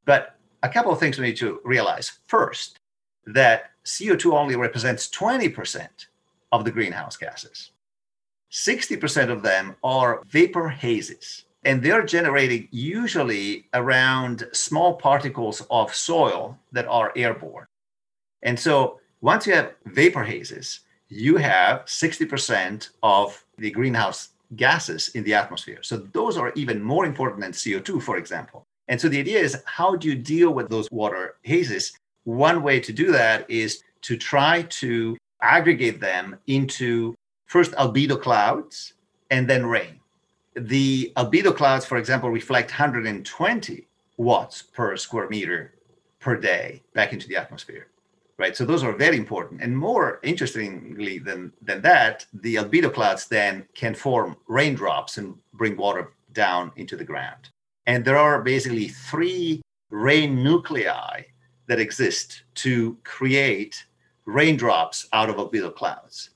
But 0.05 0.37
a 0.63 0.69
couple 0.69 0.93
of 0.93 1.01
things 1.01 1.19
we 1.19 1.25
need 1.25 1.35
to 1.37 1.59
realize. 1.65 2.19
First, 2.27 2.79
that 3.25 3.71
CO2 3.83 4.31
only 4.31 4.55
represents 4.55 5.09
20% 5.09 5.89
of 6.53 6.63
the 6.63 6.71
greenhouse 6.71 7.17
gases. 7.17 7.71
60% 8.53 9.29
of 9.29 9.41
them 9.41 9.75
are 9.83 10.23
vapor 10.29 10.69
hazes, 10.69 11.43
and 11.65 11.83
they're 11.83 12.05
generating 12.05 12.69
usually 12.71 13.65
around 13.73 14.47
small 14.53 14.93
particles 14.93 15.61
of 15.69 15.93
soil 15.93 16.57
that 16.71 16.87
are 16.87 17.11
airborne. 17.17 17.67
And 18.43 18.57
so 18.57 19.01
once 19.19 19.45
you 19.45 19.55
have 19.55 19.73
vapor 19.85 20.23
hazes, 20.23 20.79
you 21.09 21.35
have 21.35 21.83
60% 21.83 22.91
of 23.03 23.43
the 23.57 23.71
greenhouse 23.71 24.29
gases 24.55 25.09
in 25.09 25.23
the 25.23 25.33
atmosphere. 25.33 25.79
So 25.81 25.97
those 25.97 26.37
are 26.37 26.51
even 26.55 26.81
more 26.81 27.05
important 27.05 27.41
than 27.41 27.51
CO2, 27.51 28.01
for 28.01 28.17
example. 28.17 28.65
And 28.87 28.99
so 28.99 29.07
the 29.07 29.19
idea 29.19 29.39
is 29.39 29.61
how 29.65 29.95
do 29.95 30.07
you 30.07 30.15
deal 30.15 30.51
with 30.51 30.69
those 30.69 30.89
water 30.91 31.35
hazes? 31.43 31.93
One 32.23 32.63
way 32.63 32.79
to 32.79 32.91
do 32.91 33.11
that 33.11 33.49
is 33.49 33.83
to 34.01 34.17
try 34.17 34.63
to 34.63 35.17
aggregate 35.41 35.99
them 35.99 36.37
into 36.47 37.15
first 37.45 37.71
albedo 37.73 38.19
clouds 38.21 38.93
and 39.29 39.47
then 39.47 39.65
rain. 39.65 39.99
The 40.55 41.13
albedo 41.15 41.55
clouds, 41.55 41.85
for 41.85 41.97
example, 41.97 42.29
reflect 42.29 42.71
120 42.71 43.87
watts 44.17 44.61
per 44.61 44.97
square 44.97 45.29
meter 45.29 45.73
per 46.19 46.35
day 46.35 46.81
back 46.93 47.13
into 47.13 47.27
the 47.27 47.37
atmosphere. 47.37 47.87
Right. 48.39 48.55
So 48.55 48.63
those 48.63 48.85
are 48.85 48.93
very 48.93 49.17
important. 49.17 49.61
And 49.61 49.77
more 49.77 50.21
interestingly 50.23 51.19
than, 51.19 51.51
than 51.61 51.81
that, 51.81 52.25
the 52.33 52.55
albedo 52.55 52.91
clouds 52.91 53.27
then 53.27 53.65
can 53.75 53.93
form 53.93 54.37
raindrops 54.47 55.17
and 55.17 55.35
bring 55.53 55.75
water 55.75 56.13
down 56.31 56.71
into 56.77 56.95
the 56.95 57.03
ground. 57.03 57.49
And 57.85 58.05
there 58.05 58.17
are 58.17 58.41
basically 58.41 58.87
three 58.87 59.61
rain 59.89 60.41
nuclei 60.41 61.23
that 61.67 61.81
exist 61.81 62.43
to 62.55 62.97
create 63.03 63.85
raindrops 64.23 65.09
out 65.11 65.29
of 65.29 65.35
albedo 65.35 65.75
clouds. 65.75 66.29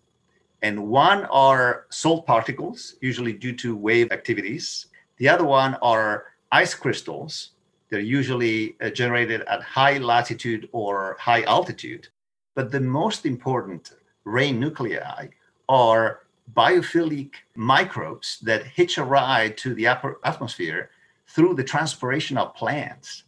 And 0.61 0.89
one 0.89 1.23
are 1.25 1.85
salt 1.89 2.25
particles, 2.25 2.95
usually 2.99 3.31
due 3.31 3.53
to 3.53 3.77
wave 3.77 4.11
activities. 4.11 4.87
The 5.17 5.29
other 5.29 5.45
one 5.45 5.75
are 5.75 6.25
ice 6.51 6.73
crystals. 6.73 7.51
They're 7.93 8.01
usually 8.01 8.75
uh, 8.81 8.89
generated 8.89 9.41
at 9.41 9.61
high 9.61 9.99
latitude 9.99 10.67
or 10.71 11.15
high 11.19 11.43
altitude. 11.43 12.07
But 12.55 12.71
the 12.71 12.79
most 12.79 13.23
important 13.23 13.91
rain 14.25 14.59
nuclei 14.59 15.27
are 15.69 16.21
biophilic 16.55 17.33
microbes 17.55 18.39
that 18.41 18.65
hitch 18.65 18.97
a 18.97 19.03
ride 19.03 19.59
to 19.59 19.75
the 19.75 19.85
upper 19.85 20.19
atmosphere 20.23 20.89
through 21.27 21.53
the 21.53 21.63
transpiration 21.63 22.35
of 22.35 22.55
plants. 22.55 23.25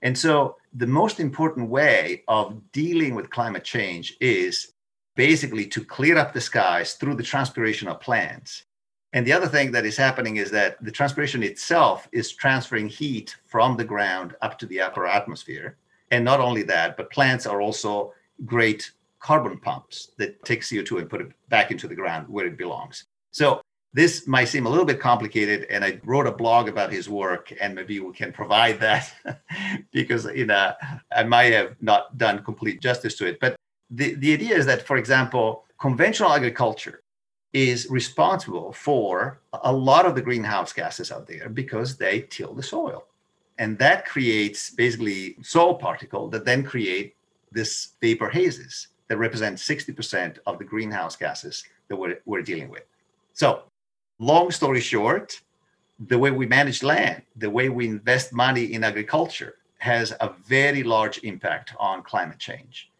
And 0.00 0.16
so 0.16 0.56
the 0.72 0.86
most 0.86 1.20
important 1.20 1.68
way 1.68 2.22
of 2.26 2.58
dealing 2.72 3.14
with 3.14 3.28
climate 3.28 3.64
change 3.64 4.16
is 4.18 4.72
basically 5.14 5.66
to 5.66 5.84
clear 5.84 6.16
up 6.16 6.32
the 6.32 6.40
skies 6.40 6.94
through 6.94 7.16
the 7.16 7.22
transpiration 7.22 7.86
of 7.86 8.00
plants. 8.00 8.64
And 9.12 9.26
the 9.26 9.32
other 9.32 9.48
thing 9.48 9.72
that 9.72 9.84
is 9.84 9.96
happening 9.96 10.36
is 10.36 10.50
that 10.52 10.82
the 10.84 10.92
transpiration 10.92 11.42
itself 11.42 12.08
is 12.12 12.32
transferring 12.32 12.88
heat 12.88 13.36
from 13.46 13.76
the 13.76 13.84
ground 13.84 14.36
up 14.40 14.58
to 14.60 14.66
the 14.66 14.80
upper 14.80 15.06
atmosphere. 15.06 15.76
And 16.12 16.24
not 16.24 16.40
only 16.40 16.62
that, 16.64 16.96
but 16.96 17.10
plants 17.10 17.46
are 17.46 17.60
also 17.60 18.12
great 18.46 18.92
carbon 19.18 19.58
pumps 19.58 20.12
that 20.16 20.42
take 20.44 20.62
CO2 20.62 21.00
and 21.00 21.10
put 21.10 21.20
it 21.20 21.32
back 21.48 21.70
into 21.70 21.88
the 21.88 21.94
ground 21.94 22.28
where 22.28 22.46
it 22.46 22.56
belongs. 22.56 23.04
So 23.32 23.60
this 23.92 24.26
might 24.26 24.46
seem 24.46 24.66
a 24.66 24.68
little 24.68 24.84
bit 24.84 25.00
complicated, 25.00 25.66
and 25.68 25.84
I 25.84 26.00
wrote 26.04 26.26
a 26.26 26.32
blog 26.32 26.68
about 26.68 26.92
his 26.92 27.08
work, 27.08 27.52
and 27.60 27.74
maybe 27.74 27.98
we 27.98 28.12
can 28.12 28.32
provide 28.32 28.78
that 28.80 29.12
because 29.92 30.26
you 30.26 30.46
know 30.46 30.72
I 31.14 31.24
might 31.24 31.52
have 31.52 31.76
not 31.80 32.16
done 32.16 32.44
complete 32.44 32.80
justice 32.80 33.16
to 33.16 33.26
it. 33.26 33.40
But 33.40 33.56
the, 33.90 34.14
the 34.14 34.32
idea 34.32 34.56
is 34.56 34.66
that, 34.66 34.86
for 34.86 34.96
example, 34.96 35.64
conventional 35.80 36.32
agriculture 36.32 37.02
is 37.52 37.88
responsible 37.90 38.72
for 38.72 39.40
a 39.64 39.72
lot 39.72 40.06
of 40.06 40.14
the 40.14 40.22
greenhouse 40.22 40.72
gases 40.72 41.10
out 41.10 41.26
there 41.26 41.48
because 41.48 41.96
they 41.96 42.22
till 42.30 42.54
the 42.54 42.62
soil. 42.62 43.06
And 43.58 43.78
that 43.78 44.06
creates 44.06 44.70
basically 44.70 45.36
soil 45.42 45.74
particle 45.74 46.28
that 46.28 46.44
then 46.44 46.62
create 46.62 47.14
this 47.52 47.92
vapor 48.00 48.30
hazes 48.30 48.88
that 49.08 49.18
represent 49.18 49.58
60% 49.58 50.38
of 50.46 50.58
the 50.58 50.64
greenhouse 50.64 51.16
gases 51.16 51.64
that 51.88 51.96
we're, 51.96 52.20
we're 52.24 52.42
dealing 52.42 52.70
with. 52.70 52.84
So 53.32 53.64
long 54.18 54.50
story 54.52 54.80
short, 54.80 55.40
the 56.06 56.18
way 56.18 56.30
we 56.30 56.46
manage 56.46 56.82
land, 56.82 57.22
the 57.36 57.50
way 57.50 57.68
we 57.68 57.88
invest 57.88 58.32
money 58.32 58.72
in 58.72 58.84
agriculture 58.84 59.56
has 59.78 60.12
a 60.20 60.32
very 60.46 60.82
large 60.82 61.18
impact 61.24 61.74
on 61.78 62.02
climate 62.02 62.38
change. 62.38 62.90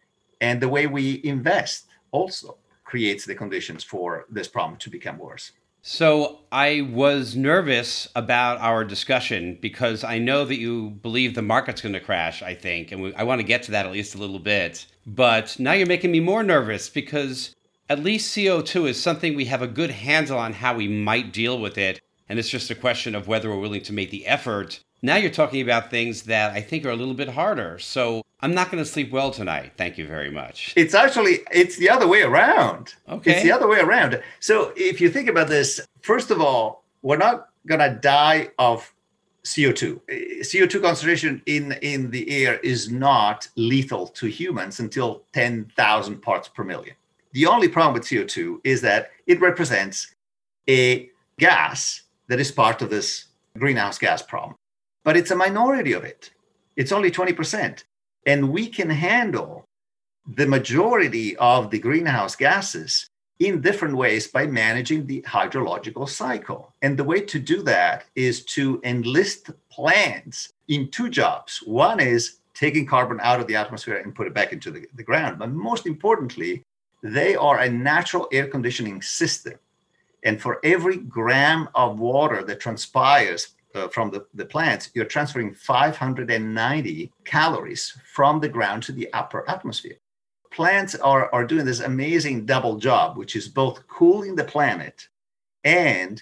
And 0.41 0.61
the 0.61 0.67
way 0.67 0.87
we 0.87 1.21
invest 1.23 1.85
also 2.11 2.57
creates 2.91 3.23
the 3.25 3.33
conditions 3.33 3.85
for 3.85 4.25
this 4.29 4.49
problem 4.49 4.77
to 4.77 4.89
become 4.89 5.17
worse. 5.17 5.53
So 5.81 6.41
I 6.51 6.89
was 6.91 7.37
nervous 7.37 8.05
about 8.17 8.59
our 8.59 8.83
discussion 8.83 9.57
because 9.61 10.03
I 10.03 10.17
know 10.19 10.43
that 10.43 10.59
you 10.59 10.89
believe 11.01 11.33
the 11.33 11.41
market's 11.41 11.81
going 11.81 11.93
to 11.93 12.01
crash, 12.01 12.43
I 12.43 12.53
think, 12.53 12.91
and 12.91 13.01
we, 13.01 13.15
I 13.15 13.23
want 13.23 13.39
to 13.39 13.47
get 13.47 13.63
to 13.63 13.71
that 13.71 13.85
at 13.85 13.93
least 13.93 14.13
a 14.13 14.17
little 14.17 14.39
bit. 14.39 14.85
But 15.07 15.57
now 15.57 15.71
you're 15.71 15.87
making 15.87 16.11
me 16.11 16.19
more 16.19 16.43
nervous 16.43 16.89
because 16.89 17.55
at 17.87 18.03
least 18.03 18.35
CO2 18.35 18.89
is 18.89 19.01
something 19.01 19.35
we 19.35 19.45
have 19.45 19.61
a 19.61 19.67
good 19.67 19.91
handle 19.91 20.37
on 20.37 20.51
how 20.51 20.75
we 20.75 20.89
might 20.89 21.31
deal 21.31 21.57
with 21.57 21.77
it. 21.77 22.01
And 22.27 22.37
it's 22.37 22.49
just 22.49 22.69
a 22.71 22.75
question 22.75 23.15
of 23.15 23.29
whether 23.29 23.49
we're 23.49 23.57
willing 23.57 23.83
to 23.83 23.93
make 23.93 24.11
the 24.11 24.27
effort. 24.27 24.81
Now 25.03 25.15
you're 25.15 25.31
talking 25.31 25.61
about 25.61 25.89
things 25.89 26.23
that 26.23 26.53
I 26.53 26.61
think 26.61 26.85
are 26.85 26.91
a 26.91 26.95
little 26.95 27.15
bit 27.15 27.29
harder. 27.29 27.79
So 27.79 28.21
I'm 28.41 28.53
not 28.53 28.69
going 28.69 28.83
to 28.83 28.89
sleep 28.89 29.11
well 29.11 29.31
tonight. 29.31 29.73
Thank 29.77 29.97
you 29.97 30.05
very 30.05 30.29
much. 30.29 30.73
It's 30.75 30.93
actually 30.93 31.39
it's 31.51 31.77
the 31.77 31.89
other 31.89 32.07
way 32.07 32.21
around. 32.21 32.93
Okay. 33.09 33.31
It's 33.31 33.43
the 33.43 33.51
other 33.51 33.67
way 33.67 33.79
around. 33.79 34.21
So 34.39 34.73
if 34.75 35.01
you 35.01 35.09
think 35.09 35.27
about 35.27 35.47
this, 35.47 35.81
first 36.01 36.29
of 36.29 36.39
all, 36.39 36.83
we're 37.01 37.17
not 37.17 37.49
going 37.65 37.79
to 37.79 37.99
die 37.99 38.49
of 38.59 38.93
CO2. 39.43 40.01
CO2 40.41 40.81
concentration 40.81 41.41
in, 41.47 41.71
in 41.81 42.11
the 42.11 42.29
air 42.29 42.59
is 42.59 42.91
not 42.91 43.47
lethal 43.55 44.07
to 44.07 44.27
humans 44.27 44.79
until 44.79 45.23
10,000 45.33 46.21
parts 46.21 46.47
per 46.47 46.63
million. 46.63 46.95
The 47.33 47.47
only 47.47 47.67
problem 47.67 47.93
with 47.93 48.03
CO2 48.03 48.59
is 48.63 48.81
that 48.81 49.09
it 49.25 49.41
represents 49.41 50.13
a 50.69 51.09
gas 51.39 52.03
that 52.27 52.39
is 52.39 52.51
part 52.51 52.81
of 52.83 52.91
this 52.91 53.25
greenhouse 53.57 53.97
gas 53.97 54.21
problem, 54.21 54.55
but 55.03 55.17
it's 55.17 55.31
a 55.31 55.35
minority 55.35 55.93
of 55.93 56.03
it. 56.03 56.31
It's 56.75 56.91
only 56.91 57.11
20%. 57.11 57.83
And 58.25 58.51
we 58.51 58.67
can 58.67 58.89
handle 58.89 59.65
the 60.27 60.45
majority 60.45 61.35
of 61.37 61.71
the 61.71 61.79
greenhouse 61.79 62.35
gases 62.35 63.07
in 63.39 63.59
different 63.59 63.97
ways 63.97 64.27
by 64.27 64.45
managing 64.45 65.07
the 65.07 65.21
hydrological 65.23 66.07
cycle. 66.07 66.75
And 66.83 66.95
the 66.95 67.03
way 67.03 67.21
to 67.21 67.39
do 67.39 67.63
that 67.63 68.05
is 68.15 68.45
to 68.45 68.79
enlist 68.83 69.49
plants 69.71 70.53
in 70.67 70.89
two 70.89 71.09
jobs. 71.09 71.57
One 71.65 71.99
is 71.99 72.37
taking 72.53 72.85
carbon 72.85 73.19
out 73.23 73.39
of 73.39 73.47
the 73.47 73.55
atmosphere 73.55 73.97
and 73.97 74.13
put 74.13 74.27
it 74.27 74.33
back 74.35 74.53
into 74.53 74.69
the, 74.69 74.85
the 74.93 75.03
ground. 75.03 75.39
But 75.39 75.49
most 75.49 75.87
importantly, 75.87 76.61
they 77.01 77.35
are 77.35 77.59
a 77.59 77.69
natural 77.69 78.27
air 78.31 78.47
conditioning 78.47 79.01
system. 79.01 79.55
And 80.23 80.39
for 80.39 80.59
every 80.63 80.97
gram 80.97 81.67
of 81.73 81.99
water 81.99 82.43
that 82.43 82.59
transpires 82.59 83.55
uh, 83.75 83.87
from 83.89 84.11
the, 84.11 84.25
the 84.33 84.45
plants, 84.45 84.89
you're 84.93 85.05
transferring 85.05 85.53
590 85.53 87.11
calories 87.25 87.97
from 88.13 88.39
the 88.39 88.49
ground 88.49 88.83
to 88.83 88.91
the 88.91 89.11
upper 89.13 89.49
atmosphere 89.49 89.97
plants 90.51 90.95
are, 90.95 91.33
are 91.33 91.45
doing 91.45 91.65
this 91.65 91.79
amazing 91.79 92.45
double 92.45 92.77
job, 92.77 93.17
which 93.17 93.35
is 93.35 93.47
both 93.47 93.87
cooling 93.87 94.35
the 94.35 94.43
planet 94.43 95.07
and 95.63 96.21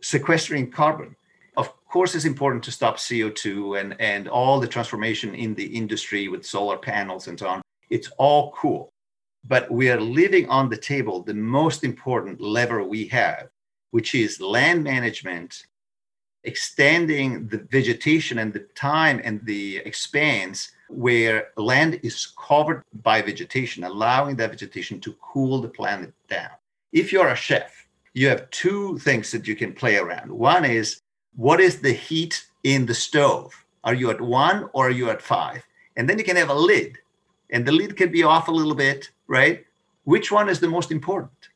sequestering 0.00 0.70
carbon. 0.70 1.14
Of 1.56 1.70
course, 1.88 2.14
it's 2.14 2.24
important 2.24 2.62
to 2.64 2.72
stop 2.72 2.96
CO2 2.96 3.80
and, 3.80 4.00
and 4.00 4.28
all 4.28 4.60
the 4.60 4.68
transformation 4.68 5.34
in 5.34 5.54
the 5.54 5.66
industry 5.66 6.28
with 6.28 6.46
solar 6.46 6.78
panels 6.78 7.26
and 7.26 7.38
so 7.38 7.48
on. 7.48 7.62
It's 7.90 8.10
all 8.16 8.52
cool. 8.52 8.92
But 9.44 9.70
we 9.70 9.90
are 9.90 10.00
leaving 10.00 10.48
on 10.48 10.68
the 10.68 10.76
table 10.76 11.22
the 11.22 11.34
most 11.34 11.82
important 11.82 12.40
lever 12.40 12.84
we 12.84 13.08
have, 13.08 13.48
which 13.90 14.14
is 14.14 14.40
land 14.40 14.84
management, 14.84 15.64
extending 16.44 17.48
the 17.48 17.58
vegetation 17.70 18.38
and 18.38 18.52
the 18.52 18.66
time 18.74 19.20
and 19.24 19.44
the 19.44 19.78
expanse 19.78 20.72
where 20.88 21.48
land 21.56 22.00
is 22.02 22.32
covered 22.38 22.82
by 23.02 23.20
vegetation, 23.20 23.84
allowing 23.84 24.36
that 24.36 24.50
vegetation 24.50 25.00
to 25.00 25.14
cool 25.20 25.60
the 25.60 25.68
planet 25.68 26.12
down. 26.28 26.50
If 26.92 27.12
you're 27.12 27.28
a 27.28 27.36
chef, 27.36 27.86
you 28.14 28.28
have 28.28 28.48
two 28.50 28.98
things 28.98 29.30
that 29.30 29.46
you 29.46 29.54
can 29.54 29.72
play 29.72 29.96
around. 29.96 30.30
One 30.30 30.64
is 30.64 31.00
what 31.36 31.60
is 31.60 31.80
the 31.80 31.92
heat 31.92 32.46
in 32.64 32.86
the 32.86 32.94
stove? 32.94 33.52
Are 33.84 33.94
you 33.94 34.10
at 34.10 34.20
one 34.20 34.68
or 34.72 34.88
are 34.88 34.90
you 34.90 35.10
at 35.10 35.22
five? 35.22 35.62
And 35.96 36.08
then 36.08 36.18
you 36.18 36.24
can 36.24 36.36
have 36.36 36.48
a 36.48 36.54
lid, 36.54 36.96
and 37.50 37.66
the 37.66 37.72
lid 37.72 37.96
can 37.96 38.10
be 38.10 38.22
off 38.22 38.48
a 38.48 38.52
little 38.52 38.74
bit, 38.74 39.10
right? 39.26 39.64
Which 40.04 40.30
one 40.30 40.48
is 40.48 40.60
the 40.60 40.68
most 40.68 40.90
important? 40.90 41.48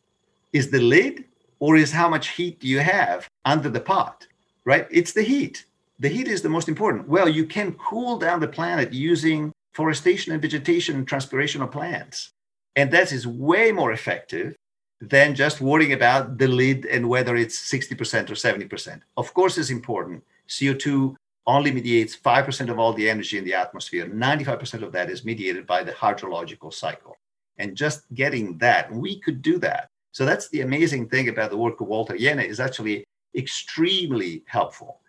Is 0.52 0.70
the 0.70 0.80
lid 0.80 1.24
or 1.58 1.76
is 1.76 1.92
how 1.92 2.08
much 2.08 2.28
heat 2.30 2.60
do 2.60 2.66
you 2.66 2.80
have 2.80 3.28
under 3.44 3.68
the 3.68 3.80
pot, 3.80 4.26
right? 4.64 4.86
It's 4.90 5.12
the 5.12 5.22
heat 5.22 5.64
the 6.02 6.08
heat 6.08 6.26
is 6.26 6.42
the 6.42 6.48
most 6.48 6.68
important. 6.68 7.08
Well, 7.08 7.28
you 7.28 7.46
can 7.46 7.74
cool 7.74 8.18
down 8.18 8.40
the 8.40 8.48
planet 8.48 8.92
using 8.92 9.52
forestation 9.72 10.32
and 10.32 10.42
vegetation 10.42 10.96
and 10.96 11.06
transpiration 11.06 11.62
of 11.62 11.70
plants. 11.70 12.30
And 12.74 12.90
that 12.90 13.12
is 13.12 13.24
way 13.24 13.70
more 13.70 13.92
effective 13.92 14.56
than 15.00 15.36
just 15.36 15.60
worrying 15.60 15.92
about 15.92 16.38
the 16.38 16.48
lid 16.48 16.86
and 16.86 17.08
whether 17.08 17.36
it's 17.36 17.56
60% 17.72 18.30
or 18.30 18.34
70%. 18.34 19.00
Of 19.16 19.32
course, 19.32 19.56
it's 19.58 19.70
important. 19.70 20.24
CO2 20.48 21.14
only 21.46 21.70
mediates 21.70 22.16
5% 22.16 22.68
of 22.68 22.80
all 22.80 22.92
the 22.92 23.08
energy 23.08 23.38
in 23.38 23.44
the 23.44 23.54
atmosphere. 23.54 24.06
95% 24.06 24.82
of 24.82 24.90
that 24.90 25.08
is 25.08 25.24
mediated 25.24 25.68
by 25.68 25.84
the 25.84 25.92
hydrological 25.92 26.74
cycle. 26.74 27.16
And 27.58 27.76
just 27.76 28.12
getting 28.14 28.58
that, 28.58 28.92
we 28.92 29.20
could 29.20 29.40
do 29.40 29.58
that. 29.58 29.88
So 30.10 30.24
that's 30.24 30.48
the 30.48 30.62
amazing 30.62 31.08
thing 31.08 31.28
about 31.28 31.50
the 31.50 31.56
work 31.56 31.80
of 31.80 31.86
Walter 31.86 32.14
Jehne 32.14 32.44
is 32.44 32.58
actually 32.58 33.04
extremely 33.34 34.42
helpful 34.46 35.00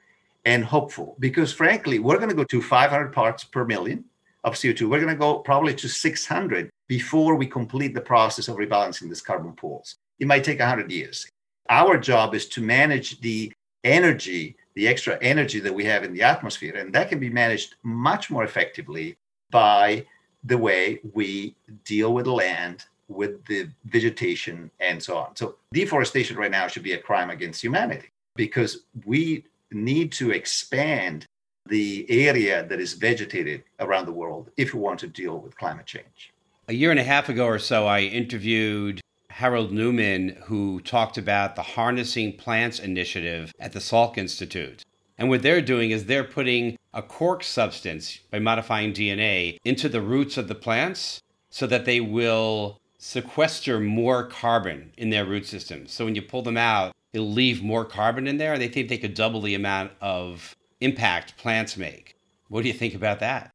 and 0.45 0.63
hopeful 0.63 1.15
because 1.19 1.53
frankly 1.53 1.99
we're 1.99 2.17
going 2.17 2.29
to 2.29 2.35
go 2.35 2.43
to 2.43 2.61
500 2.61 3.13
parts 3.13 3.43
per 3.43 3.65
million 3.65 4.03
of 4.43 4.53
co2 4.53 4.89
we're 4.89 4.99
going 4.99 5.13
to 5.13 5.19
go 5.19 5.39
probably 5.39 5.73
to 5.73 5.87
600 5.87 6.69
before 6.87 7.35
we 7.35 7.47
complete 7.47 7.93
the 7.93 8.01
process 8.01 8.47
of 8.47 8.57
rebalancing 8.57 9.07
these 9.07 9.21
carbon 9.21 9.53
pools. 9.53 9.95
It 10.19 10.27
might 10.27 10.43
take 10.43 10.59
100 10.59 10.91
years. 10.91 11.27
Our 11.69 11.97
job 11.97 12.35
is 12.35 12.47
to 12.49 12.61
manage 12.61 13.21
the 13.21 13.51
energy 13.83 14.55
the 14.75 14.87
extra 14.87 15.19
energy 15.21 15.59
that 15.59 15.73
we 15.73 15.85
have 15.85 16.03
in 16.03 16.13
the 16.13 16.23
atmosphere 16.23 16.75
and 16.75 16.93
that 16.93 17.09
can 17.09 17.19
be 17.19 17.29
managed 17.29 17.75
much 17.83 18.31
more 18.31 18.43
effectively 18.43 19.15
by 19.51 20.05
the 20.45 20.57
way 20.57 20.99
we 21.13 21.55
deal 21.85 22.13
with 22.13 22.27
land 22.27 22.85
with 23.07 23.45
the 23.45 23.69
vegetation 23.85 24.71
and 24.79 25.01
so 25.01 25.17
on. 25.17 25.35
So 25.35 25.57
deforestation 25.73 26.37
right 26.37 26.49
now 26.49 26.67
should 26.67 26.83
be 26.83 26.93
a 26.93 26.97
crime 26.97 27.29
against 27.29 27.61
humanity 27.61 28.12
because 28.35 28.85
we 29.05 29.45
need 29.71 30.11
to 30.13 30.31
expand 30.31 31.25
the 31.67 32.05
area 32.09 32.65
that 32.67 32.79
is 32.79 32.93
vegetated 32.93 33.63
around 33.79 34.05
the 34.05 34.11
world 34.11 34.49
if 34.57 34.73
we 34.73 34.79
want 34.79 34.99
to 34.99 35.07
deal 35.07 35.39
with 35.39 35.57
climate 35.57 35.85
change. 35.85 36.31
A 36.67 36.73
year 36.73 36.91
and 36.91 36.99
a 36.99 37.03
half 37.03 37.29
ago 37.29 37.45
or 37.45 37.59
so, 37.59 37.87
I 37.87 38.01
interviewed 38.01 39.01
Harold 39.29 39.71
Newman, 39.71 40.37
who 40.45 40.79
talked 40.81 41.17
about 41.17 41.55
the 41.55 41.61
Harnessing 41.61 42.37
Plants 42.37 42.79
initiative 42.79 43.51
at 43.59 43.73
the 43.73 43.79
Salk 43.79 44.17
Institute. 44.17 44.83
And 45.17 45.29
what 45.29 45.41
they're 45.41 45.61
doing 45.61 45.91
is 45.91 46.05
they're 46.05 46.23
putting 46.23 46.77
a 46.93 47.01
cork 47.01 47.43
substance 47.43 48.19
by 48.29 48.39
modifying 48.39 48.93
DNA 48.93 49.57
into 49.63 49.89
the 49.89 50.01
roots 50.01 50.37
of 50.37 50.47
the 50.47 50.55
plants 50.55 51.21
so 51.49 51.65
that 51.67 51.85
they 51.85 51.99
will 51.99 52.79
sequester 52.97 53.79
more 53.79 54.25
carbon 54.25 54.91
in 54.97 55.09
their 55.09 55.25
root 55.25 55.45
system. 55.45 55.87
So 55.87 56.05
when 56.05 56.15
you 56.15 56.21
pull 56.21 56.41
them 56.41 56.57
out, 56.57 56.93
it'll 57.13 57.31
leave 57.31 57.63
more 57.63 57.85
carbon 57.85 58.27
in 58.27 58.37
there. 58.37 58.57
They 58.57 58.67
think 58.67 58.89
they 58.89 58.97
could 58.97 59.13
double 59.13 59.41
the 59.41 59.55
amount 59.55 59.91
of 60.01 60.55
impact 60.81 61.37
plants 61.37 61.77
make. 61.77 62.15
What 62.49 62.63
do 62.63 62.67
you 62.67 62.73
think 62.73 62.95
about 62.95 63.19
that? 63.19 63.51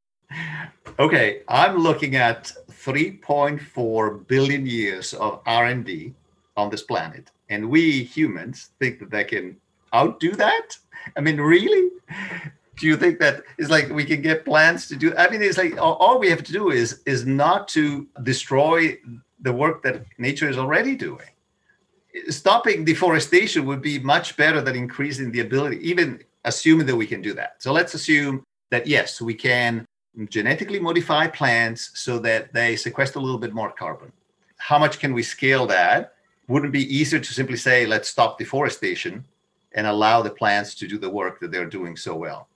Okay, 0.99 1.43
I'm 1.49 1.79
looking 1.79 2.17
at 2.17 2.53
3.4 2.71 4.27
billion 4.27 4.67
years 4.67 5.15
of 5.15 5.41
R&D 5.47 6.15
on 6.57 6.71
this 6.71 6.83
planet, 6.83 7.31
and 7.51 7.69
we 7.69 8.03
humans 8.03 8.71
think 8.79 8.99
that 8.99 9.11
they 9.11 9.25
can 9.25 9.57
outdo 9.95 10.33
that. 10.33 10.77
I 11.17 11.21
mean, 11.21 11.41
really? 11.41 11.91
Do 12.77 12.87
you 12.87 12.97
think 12.97 13.19
that 13.21 13.43
it's 13.59 13.71
like 13.71 13.89
we 13.91 14.05
can 14.05 14.23
get 14.23 14.45
plants 14.45 14.87
to 14.89 14.97
do? 14.97 15.15
I 15.17 15.29
mean, 15.29 15.43
it's 15.43 15.59
like 15.59 15.77
all, 15.79 15.95
all 15.95 16.19
we 16.19 16.31
have 16.31 16.43
to 16.45 16.53
do 16.53 16.71
is 16.71 17.01
is 17.07 17.27
not 17.27 17.69
to 17.69 18.07
destroy 18.23 18.99
the 19.41 19.53
work 19.53 19.83
that 19.83 20.05
nature 20.19 20.49
is 20.49 20.59
already 20.59 20.95
doing 20.95 21.29
stopping 22.29 22.85
deforestation 22.85 23.67
would 23.67 23.83
be 23.83 23.99
much 23.99 24.37
better 24.37 24.61
than 24.61 24.77
increasing 24.77 25.31
the 25.31 25.41
ability, 25.41 25.79
even 25.89 26.23
assuming 26.45 26.87
that 26.87 26.97
we 26.97 27.07
can 27.07 27.21
do 27.23 27.35
that. 27.35 27.57
So 27.59 27.73
let's 27.73 27.95
assume 27.95 28.43
that 28.71 28.87
yes, 28.87 29.21
we 29.21 29.35
can 29.35 29.87
genetically 30.29 30.81
modify 30.81 31.27
plants 31.27 31.91
so 31.95 32.19
that 32.21 32.53
they 32.53 32.77
sequester 32.77 33.19
a 33.19 33.23
little 33.23 33.39
bit 33.39 33.55
more 33.55 33.71
carbon. 33.71 34.13
How 34.57 34.79
much 34.79 34.99
can 34.99 35.15
we 35.15 35.23
scale 35.23 35.67
that? 35.67 36.15
Wouldn't 36.49 36.71
it 36.71 36.73
be 36.73 36.95
easier 36.95 37.21
to 37.21 37.35
simply 37.35 37.57
say, 37.57 37.87
let's 37.87 38.09
stop 38.09 38.39
deforestation 38.39 39.25
and 39.73 39.87
allow 39.87 40.23
the 40.23 40.31
plants 40.31 40.75
to 40.77 40.89
do 40.89 40.99
the 40.99 41.11
work 41.11 41.41
that 41.41 41.53
they're 41.53 41.67
doing 41.67 41.97
so 41.97 42.17
well? 42.17 42.49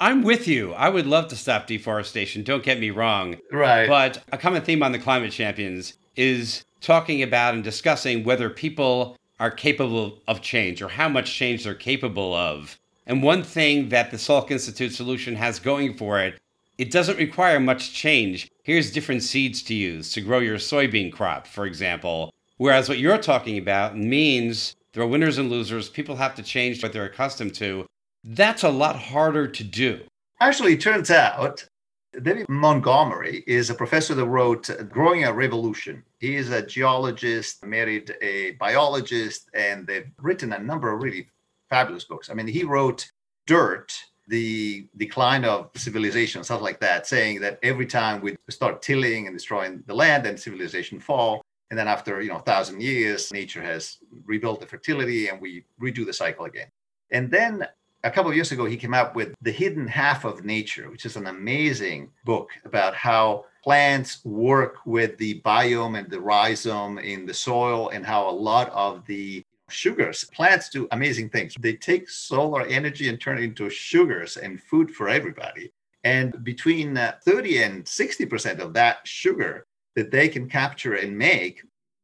I'm 0.00 0.22
with 0.22 0.46
you. 0.46 0.74
I 0.74 0.88
would 0.88 1.06
love 1.06 1.28
to 1.28 1.36
stop 1.36 1.66
deforestation. 1.66 2.44
Don't 2.44 2.62
get 2.62 2.78
me 2.78 2.90
wrong. 2.90 3.36
Right. 3.50 3.88
But 3.88 4.22
a 4.30 4.38
common 4.38 4.62
theme 4.62 4.82
on 4.82 4.92
the 4.92 4.98
Climate 4.98 5.32
Champions 5.32 5.94
is 6.14 6.64
talking 6.80 7.22
about 7.22 7.54
and 7.54 7.64
discussing 7.64 8.24
whether 8.24 8.50
people 8.50 9.16
are 9.40 9.50
capable 9.50 10.20
of 10.26 10.40
change 10.40 10.82
or 10.82 10.88
how 10.88 11.08
much 11.08 11.32
change 11.32 11.64
they're 11.64 11.74
capable 11.74 12.34
of. 12.34 12.78
And 13.06 13.22
one 13.22 13.42
thing 13.42 13.88
that 13.88 14.10
the 14.10 14.16
Salk 14.16 14.50
Institute 14.50 14.92
solution 14.92 15.36
has 15.36 15.60
going 15.60 15.94
for 15.94 16.20
it, 16.20 16.38
it 16.76 16.90
doesn't 16.90 17.18
require 17.18 17.58
much 17.58 17.92
change. 17.92 18.50
Here's 18.62 18.92
different 18.92 19.22
seeds 19.22 19.62
to 19.64 19.74
use 19.74 20.12
to 20.12 20.20
grow 20.20 20.38
your 20.38 20.58
soybean 20.58 21.12
crop, 21.12 21.46
for 21.46 21.66
example. 21.66 22.32
Whereas 22.58 22.88
what 22.88 22.98
you're 22.98 23.18
talking 23.18 23.58
about 23.58 23.96
means 23.96 24.74
there 24.92 25.02
are 25.02 25.06
winners 25.06 25.38
and 25.38 25.50
losers. 25.50 25.88
People 25.88 26.16
have 26.16 26.34
to 26.34 26.42
change 26.42 26.82
what 26.82 26.92
they're 26.92 27.04
accustomed 27.04 27.54
to. 27.54 27.86
That's 28.24 28.62
a 28.62 28.68
lot 28.68 28.96
harder 28.96 29.46
to 29.46 29.64
do. 29.64 30.00
Actually, 30.40 30.74
it 30.74 30.80
turns 30.80 31.10
out 31.10 31.66
David 32.12 32.48
Montgomery 32.48 33.44
is 33.46 33.68
a 33.68 33.74
professor 33.74 34.14
that 34.14 34.24
wrote 34.24 34.70
Growing 34.90 35.24
a 35.24 35.32
Revolution. 35.32 36.02
He 36.18 36.36
is 36.36 36.50
a 36.50 36.64
geologist, 36.64 37.64
married 37.64 38.16
a 38.22 38.52
biologist, 38.52 39.50
and 39.52 39.86
they've 39.86 40.10
written 40.18 40.52
a 40.54 40.58
number 40.58 40.92
of 40.92 41.02
really 41.02 41.28
fabulous 41.68 42.04
books. 42.04 42.30
I 42.30 42.34
mean, 42.34 42.46
he 42.46 42.64
wrote 42.64 43.10
Dirt, 43.46 43.92
the 44.26 44.86
decline 44.96 45.44
of 45.44 45.70
civilization, 45.76 46.42
stuff 46.42 46.62
like 46.62 46.80
that, 46.80 47.06
saying 47.06 47.40
that 47.42 47.58
every 47.62 47.86
time 47.86 48.22
we 48.22 48.36
start 48.48 48.82
tilling 48.82 49.26
and 49.26 49.36
destroying 49.36 49.84
the 49.86 49.94
land, 49.94 50.24
then 50.24 50.38
civilization 50.38 50.98
fall. 50.98 51.42
And 51.70 51.78
then 51.78 51.88
after, 51.88 52.22
you 52.22 52.30
know, 52.30 52.38
a 52.38 52.42
thousand 52.42 52.80
years, 52.80 53.30
nature 53.32 53.62
has 53.62 53.98
rebuilt 54.24 54.60
the 54.60 54.66
fertility 54.66 55.28
and 55.28 55.40
we 55.40 55.64
redo 55.80 56.06
the 56.06 56.12
cycle 56.12 56.46
again. 56.46 56.68
And 57.10 57.30
then 57.30 57.66
a 58.04 58.10
couple 58.10 58.30
of 58.30 58.36
years 58.36 58.52
ago, 58.52 58.64
he 58.64 58.76
came 58.76 58.94
out 58.94 59.14
with 59.14 59.34
The 59.42 59.50
Hidden 59.50 59.88
Half 59.88 60.24
of 60.24 60.44
Nature, 60.44 60.90
which 60.90 61.04
is 61.04 61.16
an 61.16 61.26
amazing 61.26 62.10
book 62.24 62.50
about 62.64 62.94
how 62.94 63.44
plants 63.62 64.24
work 64.24 64.76
with 64.86 65.18
the 65.18 65.40
biome 65.42 65.98
and 65.98 66.08
the 66.08 66.20
rhizome 66.20 66.98
in 66.98 67.26
the 67.26 67.34
soil 67.34 67.88
and 67.88 68.06
how 68.06 68.28
a 68.28 68.30
lot 68.30 68.70
of 68.70 69.04
the 69.06 69.42
sugars, 69.68 70.24
plants 70.32 70.68
do 70.68 70.88
amazing 70.92 71.28
things. 71.28 71.54
They 71.58 71.74
take 71.74 72.08
solar 72.08 72.64
energy 72.66 73.08
and 73.08 73.20
turn 73.20 73.38
it 73.38 73.44
into 73.44 73.68
sugars 73.68 74.36
and 74.36 74.62
food 74.62 74.90
for 74.90 75.08
everybody. 75.08 75.72
And 76.04 76.42
between 76.44 76.96
uh, 76.96 77.16
30 77.24 77.62
and 77.62 77.84
60% 77.84 78.60
of 78.60 78.72
that 78.74 78.98
sugar 79.04 79.66
that 79.96 80.10
they 80.10 80.28
can 80.28 80.48
capture 80.48 80.94
and 80.94 81.18
make 81.18 81.62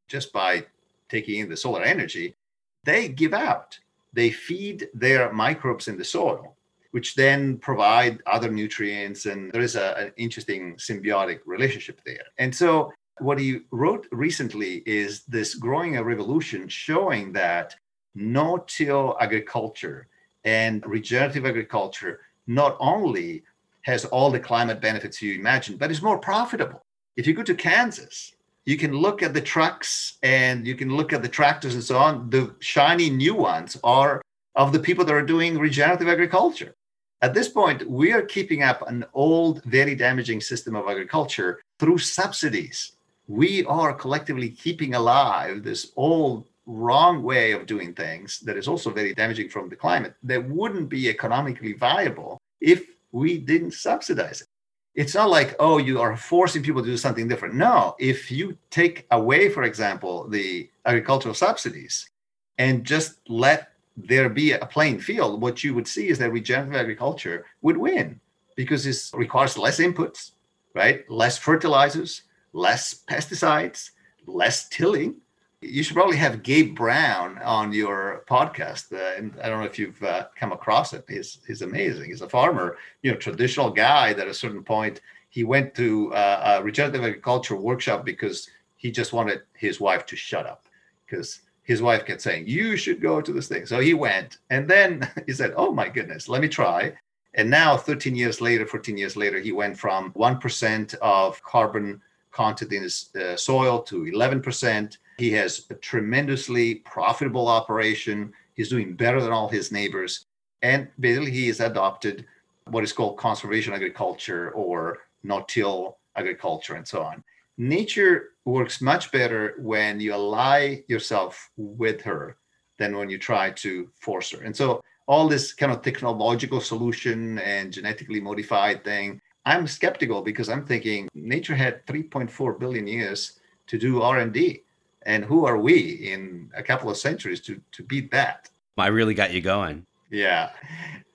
just 0.08 0.32
by 0.32 0.66
taking 1.08 1.40
in 1.40 1.48
the 1.48 1.56
solar 1.56 1.82
energy, 1.82 2.34
they 2.82 3.08
give 3.08 3.32
out. 3.32 3.78
They 4.14 4.30
feed 4.30 4.88
their 4.94 5.32
microbes 5.32 5.88
in 5.88 5.98
the 5.98 6.04
soil, 6.04 6.56
which 6.92 7.14
then 7.14 7.58
provide 7.58 8.22
other 8.26 8.50
nutrients. 8.50 9.26
And 9.26 9.52
there 9.52 9.62
is 9.62 9.76
a, 9.76 9.96
an 9.98 10.12
interesting 10.16 10.76
symbiotic 10.76 11.40
relationship 11.44 12.00
there. 12.06 12.24
And 12.38 12.54
so, 12.54 12.92
what 13.18 13.38
he 13.38 13.60
wrote 13.70 14.06
recently 14.10 14.82
is 14.86 15.24
this 15.24 15.54
growing 15.54 15.96
a 15.96 16.04
revolution 16.04 16.68
showing 16.68 17.32
that 17.32 17.74
no 18.14 18.64
till 18.66 19.16
agriculture 19.20 20.08
and 20.44 20.84
regenerative 20.86 21.46
agriculture 21.46 22.20
not 22.46 22.76
only 22.80 23.42
has 23.82 24.04
all 24.06 24.30
the 24.30 24.40
climate 24.40 24.80
benefits 24.80 25.20
you 25.22 25.38
imagine, 25.38 25.76
but 25.76 25.90
is 25.90 26.02
more 26.02 26.18
profitable. 26.18 26.80
If 27.16 27.26
you 27.26 27.34
go 27.34 27.42
to 27.42 27.54
Kansas, 27.54 28.33
you 28.66 28.76
can 28.76 28.92
look 28.92 29.22
at 29.22 29.34
the 29.34 29.40
trucks 29.40 30.18
and 30.22 30.66
you 30.66 30.74
can 30.74 30.96
look 30.96 31.12
at 31.12 31.22
the 31.22 31.28
tractors 31.28 31.74
and 31.74 31.84
so 31.84 31.98
on. 31.98 32.30
The 32.30 32.54
shiny 32.60 33.10
new 33.10 33.34
ones 33.34 33.76
are 33.84 34.22
of 34.54 34.72
the 34.72 34.78
people 34.78 35.04
that 35.04 35.14
are 35.14 35.22
doing 35.22 35.58
regenerative 35.58 36.08
agriculture. 36.08 36.74
At 37.20 37.34
this 37.34 37.48
point, 37.48 37.88
we 37.88 38.12
are 38.12 38.22
keeping 38.22 38.62
up 38.62 38.86
an 38.88 39.04
old, 39.14 39.62
very 39.64 39.94
damaging 39.94 40.40
system 40.40 40.76
of 40.76 40.88
agriculture 40.88 41.60
through 41.78 41.98
subsidies. 41.98 42.92
We 43.28 43.64
are 43.64 43.94
collectively 43.94 44.50
keeping 44.50 44.94
alive 44.94 45.62
this 45.62 45.92
old, 45.96 46.46
wrong 46.66 47.22
way 47.22 47.52
of 47.52 47.66
doing 47.66 47.92
things 47.92 48.40
that 48.40 48.56
is 48.56 48.68
also 48.68 48.90
very 48.90 49.14
damaging 49.14 49.50
from 49.50 49.68
the 49.68 49.76
climate 49.76 50.14
that 50.22 50.48
wouldn't 50.48 50.88
be 50.88 51.10
economically 51.10 51.74
viable 51.74 52.38
if 52.60 52.86
we 53.12 53.36
didn't 53.36 53.72
subsidize 53.72 54.40
it 54.40 54.48
it's 54.94 55.14
not 55.14 55.30
like 55.30 55.56
oh 55.58 55.78
you 55.78 56.00
are 56.00 56.16
forcing 56.16 56.62
people 56.62 56.82
to 56.82 56.88
do 56.88 56.96
something 56.96 57.28
different. 57.28 57.54
No 57.54 57.96
if 57.98 58.30
you 58.30 58.56
take 58.70 59.06
away 59.10 59.48
for 59.48 59.64
example 59.64 60.28
the 60.28 60.70
agricultural 60.86 61.34
subsidies 61.34 62.10
and 62.58 62.84
just 62.84 63.18
let 63.28 63.72
there 63.96 64.28
be 64.28 64.52
a 64.52 64.66
playing 64.66 64.98
field 64.98 65.40
what 65.40 65.62
you 65.62 65.74
would 65.74 65.86
see 65.86 66.08
is 66.08 66.18
that 66.18 66.32
regenerative 66.32 66.74
agriculture 66.74 67.46
would 67.62 67.76
win 67.76 68.20
because 68.56 68.86
it 68.86 69.16
requires 69.16 69.56
less 69.56 69.78
inputs 69.78 70.32
right? 70.74 71.08
Less 71.08 71.38
fertilizers 71.38 72.22
less 72.52 73.02
pesticides 73.10 73.90
less 74.26 74.68
tilling 74.68 75.16
you 75.64 75.82
should 75.82 75.94
probably 75.94 76.16
have 76.16 76.42
Gabe 76.42 76.76
Brown 76.76 77.38
on 77.38 77.72
your 77.72 78.24
podcast. 78.28 78.92
Uh, 78.92 79.16
and 79.16 79.34
I 79.42 79.48
don't 79.48 79.60
know 79.60 79.66
if 79.66 79.78
you've 79.78 80.02
uh, 80.02 80.26
come 80.36 80.52
across 80.52 80.92
it. 80.92 81.04
He's, 81.08 81.38
he's 81.46 81.62
amazing. 81.62 82.10
He's 82.10 82.22
a 82.22 82.28
farmer, 82.28 82.76
you 83.02 83.10
know, 83.10 83.16
traditional 83.16 83.70
guy 83.70 84.12
that 84.12 84.22
at 84.22 84.28
a 84.28 84.34
certain 84.34 84.62
point 84.62 85.00
he 85.30 85.44
went 85.44 85.74
to 85.74 86.12
uh, 86.14 86.58
a 86.58 86.62
regenerative 86.62 87.02
agriculture 87.02 87.56
workshop 87.56 88.04
because 88.04 88.48
he 88.76 88.90
just 88.90 89.12
wanted 89.12 89.42
his 89.54 89.80
wife 89.80 90.06
to 90.06 90.16
shut 90.16 90.46
up 90.46 90.66
because 91.06 91.40
his 91.62 91.80
wife 91.80 92.04
kept 92.04 92.20
saying, 92.20 92.46
you 92.46 92.76
should 92.76 93.00
go 93.00 93.20
to 93.20 93.32
this 93.32 93.48
thing. 93.48 93.64
So 93.66 93.80
he 93.80 93.94
went 93.94 94.38
and 94.50 94.68
then 94.68 95.10
he 95.26 95.32
said, 95.32 95.54
oh 95.56 95.72
my 95.72 95.88
goodness, 95.88 96.28
let 96.28 96.42
me 96.42 96.48
try. 96.48 96.92
And 97.34 97.50
now 97.50 97.76
13 97.76 98.14
years 98.14 98.40
later, 98.40 98.66
14 98.66 98.96
years 98.96 99.16
later, 99.16 99.40
he 99.40 99.50
went 99.50 99.78
from 99.78 100.12
1% 100.12 100.94
of 100.96 101.42
carbon 101.42 102.00
content 102.30 102.72
in 102.72 102.82
his 102.82 103.10
uh, 103.16 103.36
soil 103.36 103.82
to 103.82 104.04
11% 104.04 104.98
he 105.18 105.30
has 105.32 105.66
a 105.70 105.74
tremendously 105.74 106.76
profitable 106.76 107.48
operation. 107.48 108.32
He's 108.54 108.68
doing 108.68 108.94
better 108.94 109.20
than 109.20 109.32
all 109.32 109.48
his 109.48 109.70
neighbors. 109.70 110.26
And 110.62 110.88
basically, 110.98 111.30
he 111.30 111.46
has 111.48 111.60
adopted 111.60 112.26
what 112.68 112.84
is 112.84 112.92
called 112.92 113.18
conservation 113.18 113.74
agriculture 113.74 114.50
or 114.52 114.98
no 115.22 115.44
till 115.46 115.98
agriculture 116.16 116.74
and 116.74 116.86
so 116.86 117.02
on. 117.02 117.22
Nature 117.58 118.30
works 118.44 118.80
much 118.80 119.12
better 119.12 119.54
when 119.58 120.00
you 120.00 120.12
ally 120.12 120.80
yourself 120.88 121.50
with 121.56 122.00
her 122.02 122.36
than 122.78 122.96
when 122.96 123.08
you 123.08 123.18
try 123.18 123.50
to 123.50 123.88
force 124.00 124.30
her. 124.30 124.42
And 124.42 124.56
so, 124.56 124.82
all 125.06 125.28
this 125.28 125.52
kind 125.52 125.70
of 125.70 125.82
technological 125.82 126.60
solution 126.60 127.38
and 127.40 127.70
genetically 127.70 128.20
modified 128.20 128.82
thing, 128.84 129.20
I'm 129.44 129.66
skeptical 129.66 130.22
because 130.22 130.48
I'm 130.48 130.64
thinking 130.64 131.08
nature 131.14 131.54
had 131.54 131.86
3.4 131.86 132.58
billion 132.58 132.86
years 132.86 133.38
to 133.66 133.78
do 133.78 134.00
R&D 134.00 134.64
and 135.06 135.24
who 135.24 135.44
are 135.44 135.58
we 135.58 135.78
in 135.78 136.50
a 136.56 136.62
couple 136.62 136.90
of 136.90 136.96
centuries 136.96 137.40
to 137.40 137.60
to 137.72 137.82
beat 137.82 138.10
that 138.10 138.48
i 138.78 138.86
really 138.86 139.14
got 139.14 139.32
you 139.32 139.40
going 139.40 139.84
yeah 140.10 140.50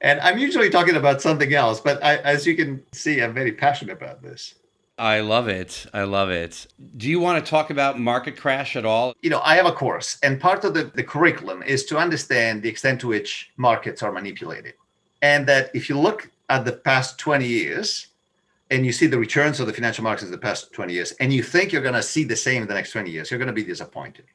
and 0.01 0.19
i'm 0.21 0.37
usually 0.37 0.69
talking 0.69 0.95
about 0.95 1.21
something 1.21 1.53
else 1.53 1.79
but 1.79 2.03
I, 2.03 2.17
as 2.17 2.45
you 2.45 2.55
can 2.55 2.83
see 2.91 3.21
i'm 3.21 3.33
very 3.33 3.51
passionate 3.51 3.93
about 3.93 4.21
this 4.21 4.55
I 4.99 5.21
love 5.21 5.47
it. 5.47 5.85
I 5.93 6.03
love 6.03 6.29
it. 6.29 6.67
Do 6.97 7.09
you 7.09 7.21
want 7.21 7.43
to 7.43 7.49
talk 7.49 7.69
about 7.69 7.97
market 7.97 8.35
crash 8.35 8.75
at 8.75 8.85
all? 8.85 9.13
You 9.21 9.29
know, 9.29 9.39
I 9.45 9.55
have 9.55 9.65
a 9.65 9.71
course, 9.71 10.19
and 10.23 10.41
part 10.41 10.65
of 10.65 10.73
the, 10.73 10.91
the 10.93 11.03
curriculum 11.03 11.63
is 11.63 11.85
to 11.85 11.97
understand 11.97 12.61
the 12.61 12.69
extent 12.69 12.99
to 13.01 13.07
which 13.07 13.49
markets 13.55 14.03
are 14.03 14.11
manipulated. 14.11 14.73
And 15.21 15.47
that 15.47 15.71
if 15.73 15.87
you 15.87 15.97
look 15.97 16.29
at 16.49 16.65
the 16.65 16.73
past 16.73 17.17
20 17.17 17.47
years, 17.47 18.07
and 18.69 18.85
you 18.85 18.91
see 18.91 19.07
the 19.07 19.17
returns 19.17 19.59
of 19.59 19.67
the 19.67 19.73
financial 19.73 20.03
markets 20.03 20.25
in 20.25 20.31
the 20.31 20.37
past 20.37 20.71
20 20.73 20.93
years, 20.93 21.11
and 21.13 21.33
you 21.33 21.41
think 21.41 21.71
you're 21.71 21.81
going 21.81 21.93
to 21.93 22.03
see 22.03 22.23
the 22.23 22.35
same 22.35 22.61
in 22.61 22.67
the 22.67 22.73
next 22.73 22.91
20 22.91 23.09
years, 23.09 23.31
you're 23.31 23.39
going 23.39 23.47
to 23.47 23.53
be 23.53 23.63
disappointed. 23.63 24.25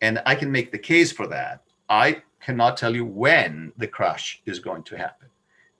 And 0.00 0.22
I 0.26 0.34
can 0.34 0.50
make 0.50 0.72
the 0.72 0.78
case 0.78 1.12
for 1.12 1.26
that. 1.28 1.62
I 1.88 2.22
cannot 2.40 2.76
tell 2.76 2.94
you 2.94 3.04
when 3.04 3.72
the 3.76 3.86
crash 3.86 4.40
is 4.46 4.58
going 4.58 4.82
to 4.84 4.96
happen, 4.96 5.28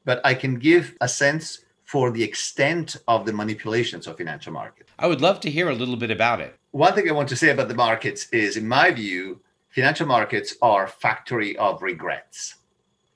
but 0.05 0.21
I 0.25 0.35
can 0.35 0.57
give 0.57 0.97
a 1.01 1.09
sense 1.09 1.61
for 1.85 2.11
the 2.11 2.23
extent 2.23 2.97
of 3.07 3.27
the 3.27 3.33
manipulations 3.33 4.07
of 4.07 4.17
financial 4.17 4.53
markets. 4.53 4.91
I 4.99 5.07
would 5.07 5.21
love 5.21 5.41
to 5.41 5.51
hear 5.51 5.69
a 5.69 5.75
little 5.75 5.97
bit 5.97 6.11
about 6.11 6.41
it. 6.41 6.57
One 6.71 6.95
thing 6.95 7.09
I 7.09 7.12
want 7.12 7.29
to 7.31 7.37
say 7.37 7.51
about 7.51 7.69
the 7.69 7.75
markets 7.75 8.29
is, 8.31 8.57
in 8.57 8.67
my 8.67 8.91
view, 8.91 9.41
financial 9.69 10.07
markets 10.07 10.55
are 10.62 10.87
factory 10.87 11.57
of 11.59 11.83
regrets. 11.83 12.57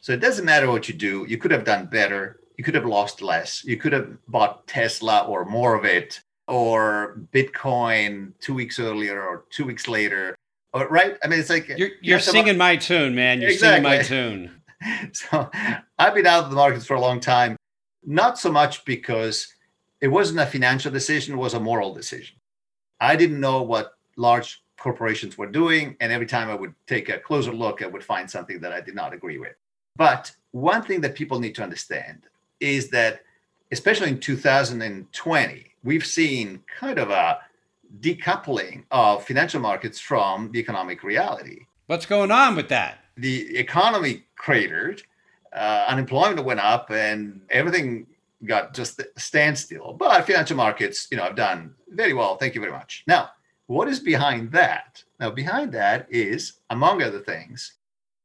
So 0.00 0.12
it 0.12 0.20
doesn't 0.20 0.44
matter 0.44 0.70
what 0.70 0.88
you 0.88 0.94
do, 0.94 1.24
you 1.28 1.38
could 1.38 1.50
have 1.50 1.64
done 1.64 1.86
better 1.86 2.40
you 2.56 2.64
could 2.64 2.74
have 2.74 2.86
lost 2.86 3.22
less. 3.22 3.64
You 3.64 3.76
could 3.76 3.92
have 3.92 4.16
bought 4.28 4.66
Tesla 4.66 5.24
or 5.26 5.44
more 5.44 5.74
of 5.74 5.84
it, 5.84 6.20
or 6.48 7.20
Bitcoin 7.32 8.32
two 8.40 8.54
weeks 8.54 8.78
earlier 8.78 9.22
or 9.22 9.44
two 9.50 9.64
weeks 9.64 9.88
later. 9.88 10.36
Or, 10.72 10.88
right? 10.88 11.16
I 11.22 11.28
mean, 11.28 11.40
it's 11.40 11.50
like 11.50 11.68
you're, 11.76 11.90
you're 12.00 12.20
singing 12.20 12.56
my 12.56 12.76
tune, 12.76 13.14
man. 13.14 13.40
You're 13.40 13.50
exactly. 13.50 14.02
singing 14.02 14.42
my 14.42 14.52
tune. 14.88 15.12
so 15.12 15.50
I've 15.98 16.14
been 16.14 16.26
out 16.26 16.44
of 16.44 16.50
the 16.50 16.56
markets 16.56 16.86
for 16.86 16.94
a 16.94 17.00
long 17.00 17.20
time, 17.20 17.56
not 18.04 18.38
so 18.38 18.50
much 18.50 18.84
because 18.84 19.52
it 20.00 20.08
wasn't 20.08 20.40
a 20.40 20.46
financial 20.46 20.92
decision, 20.92 21.34
it 21.34 21.38
was 21.38 21.54
a 21.54 21.60
moral 21.60 21.94
decision. 21.94 22.36
I 23.00 23.16
didn't 23.16 23.40
know 23.40 23.62
what 23.62 23.94
large 24.16 24.62
corporations 24.78 25.36
were 25.38 25.46
doing. 25.46 25.96
And 26.00 26.12
every 26.12 26.26
time 26.26 26.50
I 26.50 26.54
would 26.54 26.74
take 26.86 27.08
a 27.08 27.18
closer 27.18 27.52
look, 27.52 27.82
I 27.82 27.86
would 27.86 28.04
find 28.04 28.30
something 28.30 28.60
that 28.60 28.72
I 28.72 28.80
did 28.80 28.94
not 28.94 29.12
agree 29.12 29.38
with. 29.38 29.54
But 29.96 30.30
one 30.52 30.82
thing 30.82 31.00
that 31.00 31.14
people 31.14 31.40
need 31.40 31.54
to 31.56 31.62
understand 31.62 32.22
is 32.60 32.88
that, 32.90 33.20
especially 33.72 34.08
in 34.08 34.20
2020, 34.20 35.66
we've 35.82 36.06
seen 36.06 36.62
kind 36.78 36.98
of 36.98 37.10
a 37.10 37.38
decoupling 38.00 38.84
of 38.90 39.24
financial 39.24 39.60
markets 39.60 40.00
from 40.00 40.50
the 40.52 40.58
economic 40.58 41.02
reality. 41.02 41.66
What's 41.86 42.06
going 42.06 42.30
on 42.30 42.56
with 42.56 42.68
that? 42.68 42.98
The 43.16 43.56
economy 43.56 44.24
cratered, 44.36 45.02
uh, 45.52 45.84
unemployment 45.88 46.44
went 46.44 46.60
up, 46.60 46.90
and 46.90 47.40
everything 47.50 48.06
got 48.44 48.74
just 48.74 49.00
standstill. 49.16 49.94
But 49.94 50.26
financial 50.26 50.56
markets, 50.56 51.08
you 51.10 51.16
know, 51.16 51.24
have 51.24 51.36
done 51.36 51.74
very 51.88 52.12
well. 52.12 52.36
Thank 52.36 52.54
you 52.54 52.60
very 52.60 52.72
much. 52.72 53.04
Now, 53.06 53.30
what 53.66 53.88
is 53.88 54.00
behind 54.00 54.52
that? 54.52 55.02
Now, 55.18 55.30
behind 55.30 55.72
that 55.72 56.06
is, 56.10 56.60
among 56.70 57.02
other 57.02 57.20
things, 57.20 57.74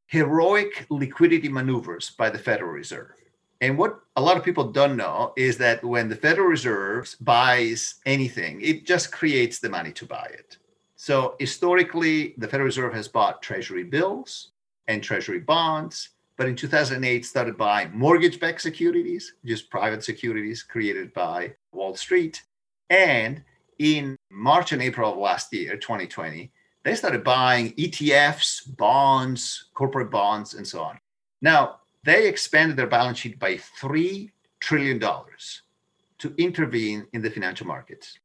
heroic 0.08 0.86
liquidity 0.90 1.50
maneuvers 1.50 2.12
by 2.12 2.30
the 2.30 2.38
Federal 2.38 2.72
Reserve. 2.72 3.16
And 3.62 3.78
what 3.78 4.02
a 4.16 4.22
lot 4.22 4.38
of 4.38 4.44
people 4.44 4.72
don't 4.72 4.98
know 4.98 5.34
is 5.38 5.58
that 5.60 5.84
when 5.84 6.10
the 6.10 6.16
Federal 6.16 6.48
Reserve 6.48 7.16
buys 7.22 7.96
anything, 8.08 8.60
it 8.62 8.88
just 8.88 9.12
creates 9.12 9.60
the 9.60 9.70
money 9.70 9.92
to 9.94 10.06
buy 10.06 10.30
it. 10.34 10.58
So 10.96 11.36
historically, 11.40 12.34
the 12.38 12.48
Federal 12.48 12.66
Reserve 12.66 12.94
has 12.94 13.08
bought 13.08 13.42
treasury 13.42 13.84
bills 13.84 14.50
and 14.88 15.02
treasury 15.02 15.40
bonds, 15.40 16.10
but 16.38 16.48
in 16.48 16.56
2008 16.56 17.24
started 17.24 17.56
buying 17.56 17.92
mortgage-backed 17.94 18.62
securities, 18.62 19.34
just 19.46 19.70
private 19.70 20.04
securities 20.04 20.64
created 20.64 21.14
by 21.14 21.54
Wall 21.72 21.96
Street. 21.96 22.42
And 22.90 23.44
in 23.78 24.18
March 24.32 24.72
and 24.72 24.82
April 24.82 25.12
of 25.12 25.20
last 25.20 25.54
year, 25.54 25.78
2020, 25.78 26.52
they 26.84 26.96
started 26.96 27.24
buying 27.24 27.74
ETFs, 27.74 28.76
bonds, 28.76 29.70
corporate 29.76 30.10
bonds, 30.10 30.56
and 30.56 30.68
so 30.68 30.82
on. 30.82 31.00
Now, 31.44 31.81
they 32.04 32.28
expanded 32.28 32.78
their 32.78 32.88
balance 32.88 33.20
sheet 33.20 33.40
by 33.40 33.56
$3 33.56 34.32
trillion 34.60 35.00
to 35.00 36.34
intervene 36.38 37.08
in 37.14 37.22
the 37.22 37.30
financial 37.30 37.68
markets. 37.68 38.18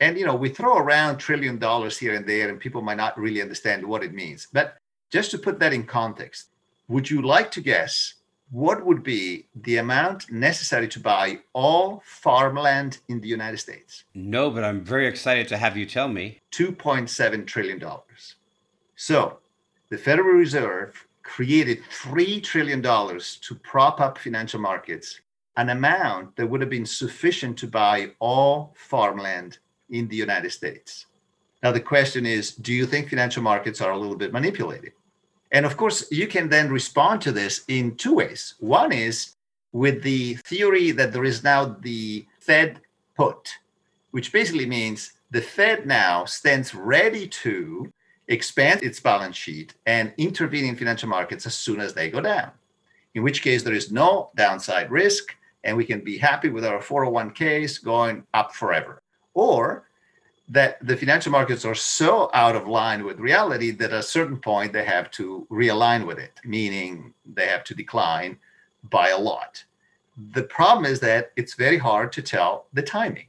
And, 0.00 0.16
you 0.18 0.26
know, 0.26 0.36
we 0.36 0.48
throw 0.48 0.76
around 0.76 1.18
trillion 1.18 1.58
dollars 1.58 1.98
here 1.98 2.14
and 2.14 2.26
there, 2.26 2.48
and 2.48 2.60
people 2.60 2.82
might 2.82 2.96
not 2.96 3.18
really 3.18 3.42
understand 3.42 3.84
what 3.84 4.04
it 4.04 4.14
means. 4.14 4.46
But 4.52 4.76
just 5.10 5.30
to 5.32 5.38
put 5.38 5.58
that 5.58 5.72
in 5.72 5.84
context, 5.84 6.50
would 6.86 7.10
you 7.10 7.22
like 7.22 7.50
to 7.52 7.60
guess 7.60 8.14
what 8.50 8.86
would 8.86 9.02
be 9.02 9.46
the 9.54 9.76
amount 9.78 10.30
necessary 10.30 10.88
to 10.88 11.00
buy 11.00 11.40
all 11.52 12.02
farmland 12.04 12.98
in 13.08 13.20
the 13.20 13.28
United 13.28 13.58
States? 13.58 14.04
No, 14.14 14.50
but 14.50 14.64
I'm 14.64 14.82
very 14.82 15.06
excited 15.06 15.48
to 15.48 15.56
have 15.56 15.76
you 15.76 15.84
tell 15.84 16.08
me. 16.08 16.40
$2.7 16.52 17.46
trillion. 17.46 17.82
So 18.96 19.38
the 19.90 19.98
Federal 19.98 20.34
Reserve 20.34 21.07
created 21.28 21.82
$3 21.90 22.42
trillion 22.42 22.82
to 22.82 23.54
prop 23.62 24.00
up 24.00 24.16
financial 24.16 24.60
markets, 24.60 25.20
an 25.58 25.68
amount 25.68 26.34
that 26.36 26.46
would 26.46 26.62
have 26.62 26.70
been 26.70 26.86
sufficient 26.86 27.56
to 27.58 27.66
buy 27.66 28.10
all 28.18 28.72
farmland 28.74 29.58
in 29.90 30.08
the 30.08 30.16
United 30.16 30.50
States. 30.50 31.06
Now, 31.62 31.70
the 31.72 31.80
question 31.80 32.24
is 32.24 32.54
do 32.54 32.72
you 32.72 32.86
think 32.86 33.10
financial 33.10 33.42
markets 33.42 33.80
are 33.82 33.92
a 33.92 33.98
little 33.98 34.16
bit 34.16 34.32
manipulated? 34.32 34.92
And 35.52 35.66
of 35.66 35.76
course, 35.76 36.10
you 36.10 36.26
can 36.26 36.48
then 36.48 36.70
respond 36.70 37.20
to 37.22 37.32
this 37.32 37.64
in 37.68 37.96
two 37.96 38.14
ways. 38.14 38.54
One 38.58 38.92
is 38.92 39.36
with 39.72 40.02
the 40.02 40.34
theory 40.52 40.92
that 40.92 41.12
there 41.12 41.24
is 41.24 41.44
now 41.44 41.76
the 41.80 42.26
Fed 42.40 42.80
put, 43.16 43.50
which 44.12 44.32
basically 44.32 44.66
means 44.66 45.12
the 45.30 45.42
Fed 45.42 45.86
now 45.86 46.24
stands 46.24 46.74
ready 46.74 47.28
to 47.44 47.92
expand 48.28 48.82
its 48.82 49.00
balance 49.00 49.36
sheet 49.36 49.74
and 49.86 50.12
intervene 50.18 50.66
in 50.66 50.76
financial 50.76 51.08
markets 51.08 51.46
as 51.46 51.54
soon 51.54 51.80
as 51.80 51.94
they 51.94 52.10
go 52.10 52.20
down, 52.20 52.50
in 53.14 53.22
which 53.22 53.42
case 53.42 53.62
there 53.62 53.74
is 53.74 53.90
no 53.90 54.30
downside 54.36 54.90
risk 54.90 55.34
and 55.64 55.76
we 55.76 55.84
can 55.84 56.00
be 56.00 56.18
happy 56.18 56.48
with 56.48 56.64
our 56.64 56.78
401ks 56.78 57.82
going 57.82 58.24
up 58.34 58.54
forever. 58.54 59.02
Or 59.34 59.84
that 60.48 60.78
the 60.86 60.96
financial 60.96 61.30
markets 61.30 61.64
are 61.64 61.74
so 61.74 62.30
out 62.32 62.56
of 62.56 62.66
line 62.66 63.04
with 63.04 63.18
reality 63.20 63.70
that 63.72 63.92
at 63.92 64.00
a 64.00 64.02
certain 64.02 64.38
point 64.38 64.72
they 64.72 64.84
have 64.84 65.10
to 65.12 65.46
realign 65.50 66.06
with 66.06 66.18
it, 66.18 66.32
meaning 66.44 67.12
they 67.26 67.46
have 67.46 67.64
to 67.64 67.74
decline 67.74 68.38
by 68.84 69.10
a 69.10 69.18
lot. 69.18 69.62
The 70.32 70.44
problem 70.44 70.86
is 70.86 71.00
that 71.00 71.32
it's 71.36 71.54
very 71.54 71.76
hard 71.76 72.12
to 72.12 72.22
tell 72.22 72.66
the 72.72 72.82
timing. 72.82 73.26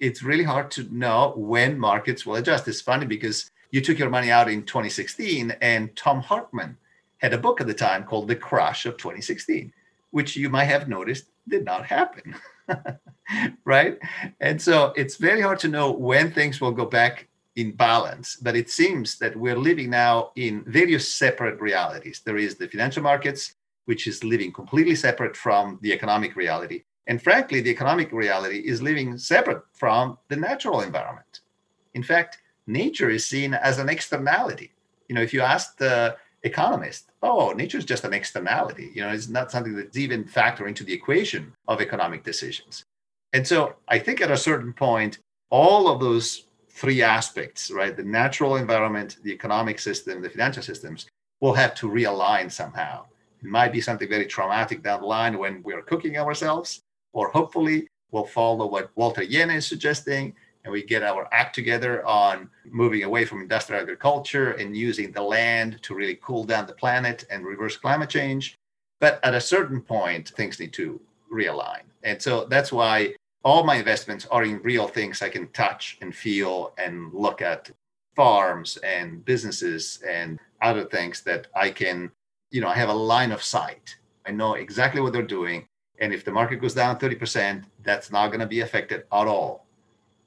It's 0.00 0.24
really 0.24 0.42
hard 0.42 0.70
to 0.72 0.82
know 0.92 1.32
when 1.36 1.78
markets 1.78 2.26
will 2.26 2.34
adjust. 2.34 2.66
It's 2.66 2.80
funny 2.80 3.06
because 3.06 3.51
you 3.72 3.80
took 3.80 3.98
your 3.98 4.10
money 4.10 4.30
out 4.30 4.48
in 4.48 4.62
2016, 4.62 5.50
and 5.60 5.96
Thom 5.96 6.20
Hartmann 6.20 6.76
had 7.18 7.32
a 7.32 7.38
book 7.38 7.60
at 7.60 7.66
the 7.66 7.74
time 7.74 8.04
called 8.04 8.28
The 8.28 8.36
Crash 8.36 8.86
of 8.86 8.96
2016, 8.98 9.72
which 10.10 10.36
you 10.36 10.48
might 10.50 10.66
have 10.66 10.88
noticed 10.88 11.30
did 11.48 11.64
not 11.64 11.86
happen. 11.86 12.36
right? 13.64 13.98
And 14.40 14.60
so 14.60 14.92
it's 14.94 15.16
very 15.16 15.40
hard 15.40 15.58
to 15.60 15.68
know 15.68 15.90
when 15.90 16.30
things 16.30 16.60
will 16.60 16.70
go 16.70 16.84
back 16.84 17.28
in 17.56 17.72
balance, 17.72 18.36
but 18.36 18.56
it 18.56 18.70
seems 18.70 19.18
that 19.18 19.36
we're 19.36 19.58
living 19.58 19.90
now 19.90 20.30
in 20.36 20.64
various 20.66 21.08
separate 21.08 21.60
realities. 21.60 22.20
There 22.24 22.36
is 22.36 22.56
the 22.56 22.68
financial 22.68 23.02
markets, 23.02 23.54
which 23.86 24.06
is 24.06 24.22
living 24.22 24.52
completely 24.52 24.94
separate 24.94 25.36
from 25.36 25.78
the 25.80 25.92
economic 25.92 26.36
reality. 26.36 26.84
And 27.06 27.22
frankly, 27.22 27.62
the 27.62 27.70
economic 27.70 28.12
reality 28.12 28.58
is 28.58 28.82
living 28.82 29.16
separate 29.18 29.62
from 29.72 30.18
the 30.28 30.36
natural 30.36 30.82
environment. 30.82 31.40
In 31.94 32.02
fact, 32.02 32.38
nature 32.66 33.10
is 33.10 33.26
seen 33.26 33.54
as 33.54 33.78
an 33.78 33.88
externality. 33.88 34.72
You 35.08 35.14
know, 35.14 35.22
if 35.22 35.32
you 35.32 35.40
ask 35.40 35.76
the 35.76 36.16
economist, 36.42 37.10
oh, 37.22 37.52
nature 37.52 37.78
is 37.78 37.84
just 37.84 38.04
an 38.04 38.12
externality. 38.12 38.90
You 38.94 39.02
know, 39.02 39.10
it's 39.10 39.28
not 39.28 39.50
something 39.50 39.74
that's 39.74 39.96
even 39.96 40.24
factored 40.24 40.68
into 40.68 40.84
the 40.84 40.92
equation 40.92 41.52
of 41.68 41.80
economic 41.80 42.24
decisions. 42.24 42.84
And 43.32 43.46
so 43.46 43.76
I 43.88 43.98
think 43.98 44.20
at 44.20 44.30
a 44.30 44.36
certain 44.36 44.72
point, 44.72 45.18
all 45.50 45.88
of 45.88 46.00
those 46.00 46.46
three 46.70 47.02
aspects, 47.02 47.70
right, 47.70 47.96
the 47.96 48.02
natural 48.02 48.56
environment, 48.56 49.18
the 49.22 49.32
economic 49.32 49.78
system, 49.78 50.22
the 50.22 50.30
financial 50.30 50.62
systems, 50.62 51.06
will 51.40 51.52
have 51.54 51.74
to 51.74 51.88
realign 51.88 52.50
somehow. 52.50 53.04
It 53.42 53.48
might 53.48 53.72
be 53.72 53.80
something 53.80 54.08
very 54.08 54.26
traumatic 54.26 54.82
down 54.82 55.00
the 55.00 55.06
line 55.06 55.38
when 55.38 55.62
we're 55.62 55.82
cooking 55.82 56.16
ourselves, 56.16 56.80
or 57.12 57.28
hopefully 57.30 57.88
we'll 58.10 58.24
follow 58.24 58.66
what 58.66 58.90
Walter 58.94 59.22
Jehne 59.22 59.54
is 59.54 59.66
suggesting, 59.66 60.34
and 60.64 60.72
we 60.72 60.82
get 60.82 61.02
our 61.02 61.28
act 61.32 61.54
together 61.54 62.04
on 62.06 62.48
moving 62.70 63.02
away 63.02 63.24
from 63.24 63.42
industrial 63.42 63.82
agriculture 63.82 64.52
and 64.52 64.76
using 64.76 65.10
the 65.10 65.22
land 65.22 65.82
to 65.82 65.94
really 65.94 66.18
cool 66.22 66.44
down 66.44 66.66
the 66.66 66.72
planet 66.72 67.24
and 67.30 67.44
reverse 67.44 67.76
climate 67.76 68.10
change. 68.10 68.56
But 69.00 69.18
at 69.24 69.34
a 69.34 69.40
certain 69.40 69.80
point, 69.80 70.28
things 70.30 70.60
need 70.60 70.72
to 70.74 71.00
realign. 71.32 71.82
And 72.04 72.20
so 72.22 72.44
that's 72.44 72.70
why 72.70 73.14
all 73.44 73.64
my 73.64 73.76
investments 73.76 74.26
are 74.30 74.44
in 74.44 74.62
real 74.62 74.86
things 74.86 75.20
I 75.20 75.28
can 75.28 75.48
touch 75.48 75.98
and 76.00 76.14
feel 76.14 76.72
and 76.78 77.12
look 77.12 77.42
at 77.42 77.70
farms 78.14 78.76
and 78.84 79.24
businesses 79.24 80.00
and 80.08 80.38
other 80.60 80.84
things 80.84 81.22
that 81.22 81.48
I 81.56 81.70
can, 81.70 82.12
you 82.50 82.60
know, 82.60 82.68
I 82.68 82.74
have 82.74 82.88
a 82.88 82.94
line 82.94 83.32
of 83.32 83.42
sight. 83.42 83.96
I 84.26 84.30
know 84.30 84.54
exactly 84.54 85.00
what 85.00 85.12
they're 85.12 85.22
doing. 85.22 85.66
And 85.98 86.12
if 86.12 86.24
the 86.24 86.30
market 86.30 86.60
goes 86.60 86.74
down 86.74 86.98
30%, 86.98 87.64
that's 87.82 88.12
not 88.12 88.28
going 88.28 88.40
to 88.40 88.46
be 88.46 88.60
affected 88.60 89.00
at 89.00 89.26
all 89.26 89.66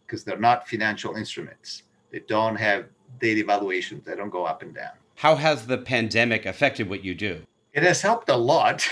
because 0.05 0.23
they're 0.23 0.37
not 0.37 0.67
financial 0.67 1.15
instruments. 1.15 1.83
They 2.11 2.19
don't 2.19 2.55
have 2.55 2.85
daily 3.19 3.41
valuations, 3.41 4.03
they 4.05 4.15
don't 4.15 4.29
go 4.29 4.45
up 4.45 4.61
and 4.61 4.73
down. 4.73 4.93
How 5.15 5.35
has 5.35 5.65
the 5.65 5.77
pandemic 5.77 6.45
affected 6.45 6.89
what 6.89 7.03
you 7.03 7.15
do? 7.15 7.41
It 7.73 7.83
has 7.83 8.01
helped 8.01 8.29
a 8.29 8.35
lot 8.35 8.87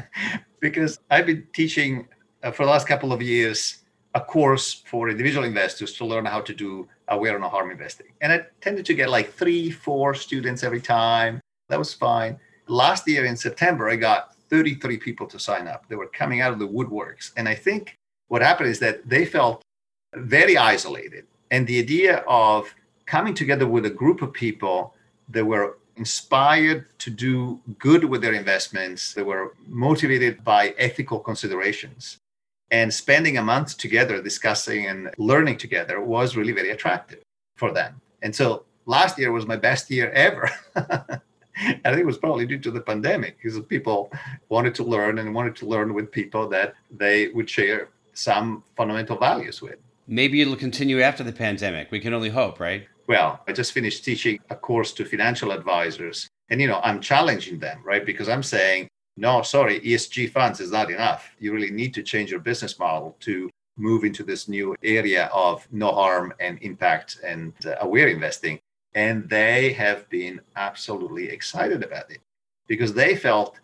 because 0.60 0.98
I've 1.10 1.26
been 1.26 1.46
teaching 1.52 2.08
uh, 2.42 2.50
for 2.50 2.64
the 2.64 2.70
last 2.70 2.86
couple 2.86 3.12
of 3.12 3.22
years 3.22 3.84
a 4.14 4.20
course 4.20 4.82
for 4.86 5.08
individual 5.08 5.44
investors 5.44 5.92
to 5.94 6.04
learn 6.04 6.24
how 6.24 6.40
to 6.40 6.54
do 6.54 6.88
aware 7.08 7.38
no 7.38 7.48
harm 7.48 7.70
investing. 7.70 8.06
And 8.20 8.32
I 8.32 8.46
tended 8.60 8.86
to 8.86 8.94
get 8.94 9.10
like 9.10 9.32
three, 9.32 9.70
four 9.70 10.14
students 10.14 10.62
every 10.62 10.80
time. 10.80 11.40
That 11.68 11.78
was 11.78 11.92
fine. 11.92 12.38
Last 12.68 13.06
year 13.08 13.24
in 13.24 13.36
September, 13.36 13.90
I 13.90 13.96
got 13.96 14.34
33 14.50 14.98
people 14.98 15.26
to 15.26 15.38
sign 15.38 15.66
up. 15.66 15.88
They 15.88 15.96
were 15.96 16.06
coming 16.06 16.40
out 16.40 16.52
of 16.52 16.58
the 16.58 16.68
woodworks. 16.68 17.32
And 17.36 17.48
I 17.48 17.54
think 17.54 17.96
what 18.28 18.40
happened 18.40 18.68
is 18.68 18.78
that 18.78 19.08
they 19.08 19.24
felt 19.24 19.63
very 20.16 20.56
isolated. 20.56 21.26
And 21.50 21.66
the 21.66 21.78
idea 21.78 22.18
of 22.28 22.74
coming 23.06 23.34
together 23.34 23.66
with 23.66 23.84
a 23.86 23.90
group 23.90 24.22
of 24.22 24.32
people 24.32 24.94
that 25.28 25.44
were 25.44 25.78
inspired 25.96 26.86
to 26.98 27.10
do 27.10 27.60
good 27.78 28.04
with 28.04 28.20
their 28.22 28.32
investments, 28.32 29.14
that 29.14 29.24
were 29.24 29.54
motivated 29.68 30.42
by 30.42 30.74
ethical 30.78 31.18
considerations 31.20 32.18
and 32.70 32.92
spending 32.92 33.38
a 33.38 33.42
month 33.42 33.78
together 33.78 34.20
discussing 34.20 34.86
and 34.86 35.10
learning 35.18 35.56
together 35.56 36.00
was 36.00 36.36
really 36.36 36.52
very 36.52 36.70
attractive 36.70 37.22
for 37.56 37.70
them. 37.72 38.00
And 38.22 38.34
so 38.34 38.64
last 38.86 39.18
year 39.18 39.30
was 39.30 39.46
my 39.46 39.56
best 39.56 39.90
year 39.90 40.10
ever. 40.10 40.50
I 40.76 41.88
think 41.90 41.98
it 41.98 42.06
was 42.06 42.18
probably 42.18 42.46
due 42.46 42.58
to 42.58 42.72
the 42.72 42.80
pandemic 42.80 43.36
because 43.36 43.60
people 43.66 44.10
wanted 44.48 44.74
to 44.76 44.82
learn 44.82 45.18
and 45.18 45.32
wanted 45.34 45.54
to 45.56 45.66
learn 45.66 45.94
with 45.94 46.10
people 46.10 46.48
that 46.48 46.74
they 46.90 47.28
would 47.28 47.48
share 47.48 47.90
some 48.12 48.64
fundamental 48.76 49.16
values 49.18 49.62
with. 49.62 49.78
Maybe 50.06 50.40
it'll 50.40 50.56
continue 50.56 51.00
after 51.00 51.24
the 51.24 51.32
pandemic. 51.32 51.90
We 51.90 52.00
can 52.00 52.14
only 52.14 52.30
hope, 52.30 52.60
right? 52.60 52.86
Well, 53.06 53.40
I 53.46 53.52
just 53.52 53.72
finished 53.72 54.04
teaching 54.04 54.38
a 54.50 54.56
course 54.56 54.92
to 54.94 55.04
financial 55.04 55.50
advisors. 55.50 56.28
And, 56.50 56.60
you 56.60 56.66
know, 56.66 56.80
I'm 56.82 57.00
challenging 57.00 57.58
them, 57.58 57.80
right? 57.84 58.04
Because 58.04 58.28
I'm 58.28 58.42
saying 58.42 58.88
no, 59.16 59.42
sorry, 59.42 59.80
ESG 59.80 60.30
funds 60.30 60.60
is 60.60 60.72
not 60.72 60.90
enough. 60.90 61.30
You 61.38 61.52
really 61.52 61.70
need 61.70 61.94
to 61.94 62.02
change 62.02 62.30
your 62.30 62.40
business 62.40 62.78
model 62.78 63.16
to 63.20 63.48
move 63.76 64.04
into 64.04 64.22
this 64.24 64.48
new 64.48 64.74
area 64.82 65.26
of 65.32 65.66
no 65.70 65.92
harm 65.92 66.32
and 66.40 66.58
impact 66.62 67.18
and 67.24 67.52
uh, 67.64 67.74
aware 67.80 68.08
investing. 68.08 68.58
And 68.94 69.28
they 69.28 69.72
have 69.72 70.08
been 70.08 70.40
absolutely 70.56 71.28
excited 71.28 71.82
about 71.82 72.10
it 72.10 72.20
because 72.66 72.94
they 72.94 73.16
felt 73.16 73.58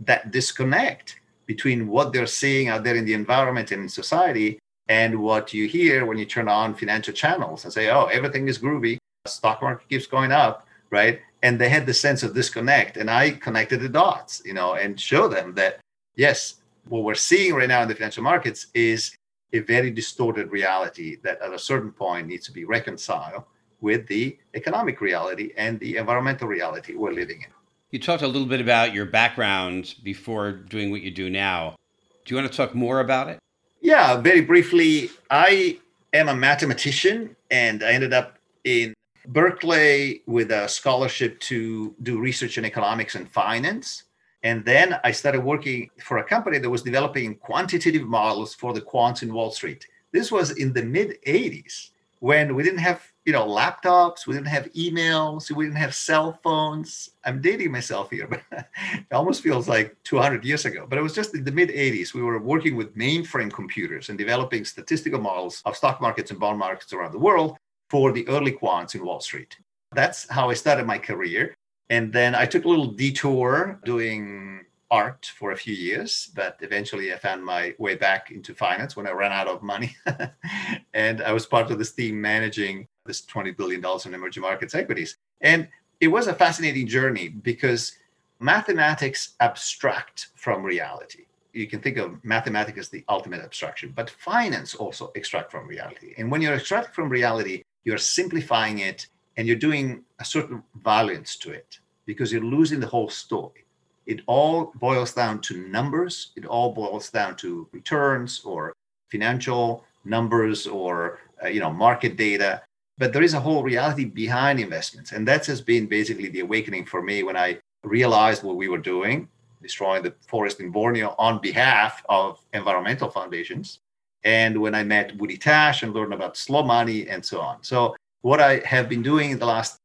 that 0.00 0.30
disconnect 0.30 1.20
between 1.46 1.88
what 1.88 2.12
they're 2.12 2.26
seeing 2.26 2.68
out 2.68 2.84
there 2.84 2.96
in 2.96 3.04
the 3.04 3.14
environment 3.14 3.72
and 3.72 3.82
in 3.82 3.88
society 3.88 4.58
and 4.88 5.20
what 5.20 5.52
you 5.54 5.66
hear 5.66 6.04
when 6.06 6.18
you 6.18 6.24
turn 6.24 6.48
on 6.48 6.74
financial 6.74 7.14
channels 7.14 7.64
and 7.64 7.72
say, 7.72 7.90
oh, 7.90 8.06
everything 8.06 8.48
is 8.48 8.58
groovy, 8.58 8.98
stock 9.26 9.62
market 9.62 9.88
keeps 9.88 10.06
going 10.06 10.32
up, 10.32 10.66
right? 10.90 11.20
and 11.44 11.60
they 11.60 11.68
had 11.68 11.84
the 11.84 11.92
sense 11.92 12.22
of 12.22 12.34
disconnect 12.34 12.96
and 12.96 13.10
i 13.10 13.30
connected 13.30 13.78
the 13.80 13.88
dots 13.88 14.42
you 14.44 14.54
know 14.54 14.74
and 14.74 14.98
show 14.98 15.28
them 15.28 15.54
that 15.54 15.78
yes 16.16 16.54
what 16.88 17.04
we're 17.04 17.14
seeing 17.14 17.54
right 17.54 17.68
now 17.68 17.82
in 17.82 17.88
the 17.88 17.94
financial 17.94 18.22
markets 18.22 18.68
is 18.74 19.14
a 19.52 19.60
very 19.60 19.90
distorted 19.90 20.50
reality 20.50 21.16
that 21.22 21.40
at 21.40 21.52
a 21.52 21.58
certain 21.58 21.92
point 21.92 22.26
needs 22.26 22.46
to 22.46 22.52
be 22.52 22.64
reconciled 22.64 23.44
with 23.80 24.06
the 24.08 24.36
economic 24.54 25.00
reality 25.00 25.52
and 25.56 25.78
the 25.80 25.96
environmental 25.96 26.48
reality 26.48 26.94
we're 26.94 27.12
living 27.12 27.42
in. 27.42 27.50
You 27.90 28.00
talked 28.00 28.22
a 28.22 28.26
little 28.26 28.48
bit 28.48 28.60
about 28.60 28.92
your 28.92 29.04
background 29.04 29.94
before 30.02 30.50
doing 30.50 30.90
what 30.90 31.02
you 31.02 31.10
do 31.10 31.30
now. 31.30 31.76
Do 32.24 32.34
you 32.34 32.40
want 32.40 32.50
to 32.50 32.56
talk 32.56 32.74
more 32.74 33.00
about 33.00 33.28
it 33.28 33.38
yeah 33.84 34.16
very 34.16 34.40
briefly 34.40 35.08
i 35.30 35.78
am 36.12 36.28
a 36.28 36.34
mathematician 36.34 37.36
and 37.52 37.84
i 37.84 37.92
ended 37.92 38.12
up 38.12 38.38
in 38.64 38.94
Berkeley 39.26 40.22
with 40.26 40.50
a 40.50 40.68
scholarship 40.68 41.40
to 41.40 41.94
do 42.02 42.18
research 42.18 42.58
in 42.58 42.64
economics 42.64 43.14
and 43.14 43.28
finance. 43.30 44.04
And 44.42 44.64
then 44.64 44.98
I 45.02 45.12
started 45.12 45.42
working 45.42 45.88
for 46.02 46.18
a 46.18 46.24
company 46.24 46.58
that 46.58 46.68
was 46.68 46.82
developing 46.82 47.36
quantitative 47.36 48.06
models 48.06 48.54
for 48.54 48.74
the 48.74 48.82
quants 48.82 49.22
in 49.22 49.32
Wall 49.32 49.50
Street. 49.50 49.86
This 50.12 50.30
was 50.30 50.58
in 50.58 50.72
the 50.74 50.82
mid 50.82 51.16
80s 51.26 51.90
when 52.20 52.54
we 52.54 52.62
didn't 52.62 52.80
have 52.80 53.02
you 53.24 53.32
know 53.32 53.46
laptops 53.46 54.26
we 54.26 54.34
didn't 54.34 54.48
have 54.48 54.70
emails 54.72 55.50
we 55.50 55.64
didn't 55.64 55.78
have 55.78 55.94
cell 55.94 56.38
phones. 56.42 57.10
I'm 57.24 57.40
dating 57.40 57.72
myself 57.72 58.10
here 58.10 58.26
but 58.30 58.42
it 58.52 59.12
almost 59.12 59.42
feels 59.42 59.68
like 59.68 59.96
200 60.04 60.44
years 60.44 60.64
ago. 60.64 60.86
But 60.88 60.98
it 60.98 61.02
was 61.02 61.14
just 61.14 61.34
in 61.34 61.44
the 61.44 61.52
mid 61.52 61.70
80s 61.70 62.14
we 62.14 62.22
were 62.22 62.38
working 62.38 62.76
with 62.76 62.96
mainframe 62.96 63.52
computers 63.52 64.08
and 64.08 64.18
developing 64.18 64.64
statistical 64.64 65.20
models 65.20 65.62
of 65.64 65.76
stock 65.76 66.00
markets 66.00 66.30
and 66.30 66.40
bond 66.40 66.58
markets 66.58 66.92
around 66.92 67.12
the 67.12 67.18
world 67.18 67.56
for 67.90 68.12
the 68.12 68.26
early 68.28 68.52
quants 68.52 68.94
in 68.94 69.04
wall 69.04 69.20
street. 69.20 69.56
That's 69.92 70.28
how 70.28 70.50
i 70.50 70.54
started 70.54 70.86
my 70.86 70.98
career. 70.98 71.54
And 71.90 72.12
then 72.12 72.34
i 72.34 72.44
took 72.46 72.64
a 72.64 72.68
little 72.68 72.92
detour 72.92 73.80
doing 73.84 74.60
art 74.90 75.32
for 75.38 75.50
a 75.50 75.56
few 75.56 75.74
years, 75.74 76.30
but 76.36 76.56
eventually 76.60 77.12
I 77.12 77.16
found 77.16 77.44
my 77.44 77.74
way 77.78 77.96
back 77.96 78.30
into 78.30 78.54
finance 78.54 78.94
when 78.94 79.06
I 79.06 79.12
ran 79.12 79.32
out 79.32 79.48
of 79.48 79.62
money. 79.62 79.96
and 80.94 81.22
I 81.22 81.32
was 81.32 81.46
part 81.46 81.70
of 81.70 81.78
this 81.78 81.92
team 81.92 82.20
managing 82.20 82.86
this 83.04 83.22
$20 83.22 83.56
billion 83.56 83.84
in 84.04 84.14
emerging 84.14 84.42
markets 84.42 84.74
equities. 84.74 85.16
And 85.40 85.68
it 86.00 86.08
was 86.08 86.26
a 86.26 86.34
fascinating 86.34 86.86
journey 86.86 87.28
because 87.28 87.92
mathematics 88.40 89.34
abstract 89.40 90.28
from 90.34 90.62
reality. 90.62 91.24
You 91.52 91.68
can 91.68 91.80
think 91.80 91.98
of 91.98 92.22
mathematics 92.24 92.78
as 92.78 92.88
the 92.88 93.04
ultimate 93.08 93.40
abstraction, 93.42 93.92
but 93.94 94.10
finance 94.10 94.74
also 94.74 95.12
extract 95.14 95.52
from 95.52 95.68
reality. 95.68 96.14
And 96.18 96.30
when 96.30 96.42
you're 96.42 96.54
extracting 96.54 96.92
from 96.92 97.08
reality, 97.08 97.62
you're 97.84 97.98
simplifying 97.98 98.80
it 98.80 99.06
and 99.36 99.46
you're 99.46 99.56
doing 99.56 100.04
a 100.18 100.24
certain 100.24 100.62
valence 100.82 101.36
to 101.36 101.50
it 101.52 101.78
because 102.06 102.32
you're 102.32 102.42
losing 102.42 102.80
the 102.80 102.86
whole 102.86 103.08
story 103.08 103.64
it 104.06 104.20
all 104.26 104.72
boils 104.76 105.14
down 105.14 105.40
to 105.42 105.56
numbers. 105.68 106.32
It 106.36 106.44
all 106.44 106.72
boils 106.72 107.10
down 107.10 107.36
to 107.36 107.68
returns 107.72 108.42
or 108.44 108.74
financial 109.10 109.84
numbers 110.04 110.66
or 110.66 111.20
uh, 111.42 111.48
you 111.48 111.60
know 111.60 111.72
market 111.72 112.16
data. 112.16 112.62
But 112.96 113.12
there 113.12 113.22
is 113.22 113.34
a 113.34 113.40
whole 113.40 113.62
reality 113.62 114.04
behind 114.04 114.60
investments, 114.60 115.12
and 115.12 115.26
that 115.26 115.46
has 115.46 115.60
been 115.60 115.86
basically 115.86 116.28
the 116.28 116.40
awakening 116.40 116.86
for 116.86 117.02
me 117.02 117.22
when 117.22 117.36
I 117.36 117.58
realized 117.82 118.42
what 118.42 118.56
we 118.56 118.68
were 118.68 118.78
doing, 118.78 119.28
destroying 119.62 120.02
the 120.02 120.14
forest 120.26 120.60
in 120.60 120.70
Borneo 120.70 121.14
on 121.18 121.40
behalf 121.40 122.02
of 122.08 122.38
environmental 122.52 123.10
foundations, 123.10 123.80
and 124.22 124.60
when 124.60 124.74
I 124.74 124.84
met 124.84 125.16
Woody 125.16 125.36
Tasch 125.36 125.82
and 125.82 125.92
learned 125.92 126.14
about 126.14 126.36
slow 126.36 126.62
money 126.62 127.08
and 127.08 127.24
so 127.24 127.40
on. 127.40 127.62
So 127.62 127.96
what 128.22 128.40
I 128.40 128.58
have 128.64 128.88
been 128.88 129.02
doing 129.02 129.32
in 129.32 129.38
the 129.38 129.46
last 129.46 129.76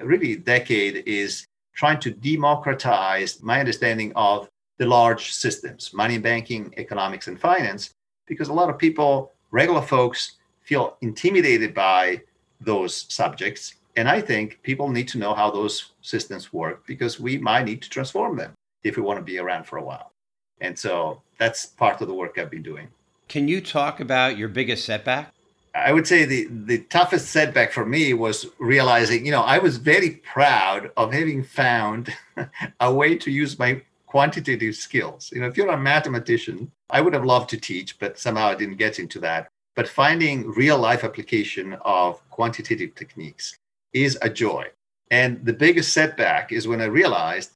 really 0.00 0.36
decade 0.36 1.04
is 1.06 1.46
trying 1.74 2.00
to 2.00 2.10
democratize 2.10 3.42
my 3.42 3.60
understanding 3.60 4.12
of 4.16 4.48
the 4.78 4.86
large 4.86 5.32
systems, 5.32 5.92
money 5.94 6.18
banking, 6.18 6.74
economics, 6.76 7.28
and 7.28 7.40
finance, 7.40 7.90
because 8.26 8.48
a 8.48 8.52
lot 8.52 8.68
of 8.68 8.78
people, 8.78 9.32
regular 9.50 9.80
folks, 9.80 10.32
feel 10.62 10.96
intimidated 11.00 11.72
by 11.72 12.20
those 12.60 13.06
subjects. 13.12 13.74
And 13.96 14.08
I 14.08 14.20
think 14.20 14.60
people 14.62 14.88
need 14.88 15.08
to 15.08 15.18
know 15.18 15.34
how 15.34 15.50
those 15.50 15.92
systems 16.02 16.52
work 16.52 16.86
because 16.86 17.18
we 17.18 17.38
might 17.38 17.64
need 17.64 17.82
to 17.82 17.90
transform 17.90 18.36
them 18.36 18.52
if 18.84 18.96
we 18.96 19.02
want 19.02 19.18
to 19.18 19.24
be 19.24 19.38
around 19.38 19.64
for 19.64 19.78
a 19.78 19.84
while. 19.84 20.12
And 20.60 20.78
so 20.78 21.22
that's 21.38 21.66
part 21.66 22.00
of 22.00 22.08
the 22.08 22.14
work 22.14 22.38
I've 22.38 22.50
been 22.50 22.62
doing. 22.62 22.88
Can 23.28 23.48
you 23.48 23.60
talk 23.60 24.00
about 24.00 24.36
your 24.36 24.48
biggest 24.48 24.84
setback? 24.84 25.32
I 25.74 25.92
would 25.92 26.06
say 26.06 26.24
the, 26.24 26.46
the 26.50 26.78
toughest 26.84 27.28
setback 27.28 27.72
for 27.72 27.84
me 27.84 28.14
was 28.14 28.46
realizing, 28.58 29.26
you 29.26 29.32
know, 29.32 29.42
I 29.42 29.58
was 29.58 29.76
very 29.76 30.10
proud 30.10 30.90
of 30.96 31.12
having 31.12 31.44
found 31.44 32.14
a 32.80 32.92
way 32.92 33.16
to 33.18 33.30
use 33.30 33.58
my 33.58 33.82
quantitative 34.06 34.76
skills. 34.76 35.30
You 35.32 35.40
know, 35.40 35.48
if 35.48 35.56
you're 35.56 35.68
a 35.68 35.76
mathematician, 35.76 36.70
I 36.88 37.02
would 37.02 37.12
have 37.12 37.24
loved 37.24 37.50
to 37.50 37.58
teach, 37.58 37.98
but 37.98 38.18
somehow 38.18 38.46
I 38.46 38.54
didn't 38.54 38.76
get 38.76 38.98
into 38.98 39.18
that. 39.20 39.48
But 39.76 39.88
finding 39.88 40.50
real 40.50 40.78
life 40.78 41.04
application 41.04 41.74
of 41.82 42.28
quantitative 42.30 42.94
techniques 42.94 43.58
is 43.92 44.18
a 44.22 44.30
joy. 44.30 44.66
And 45.10 45.44
the 45.44 45.52
biggest 45.52 45.92
setback 45.92 46.50
is 46.50 46.66
when 46.66 46.80
I 46.80 46.86
realized 46.86 47.52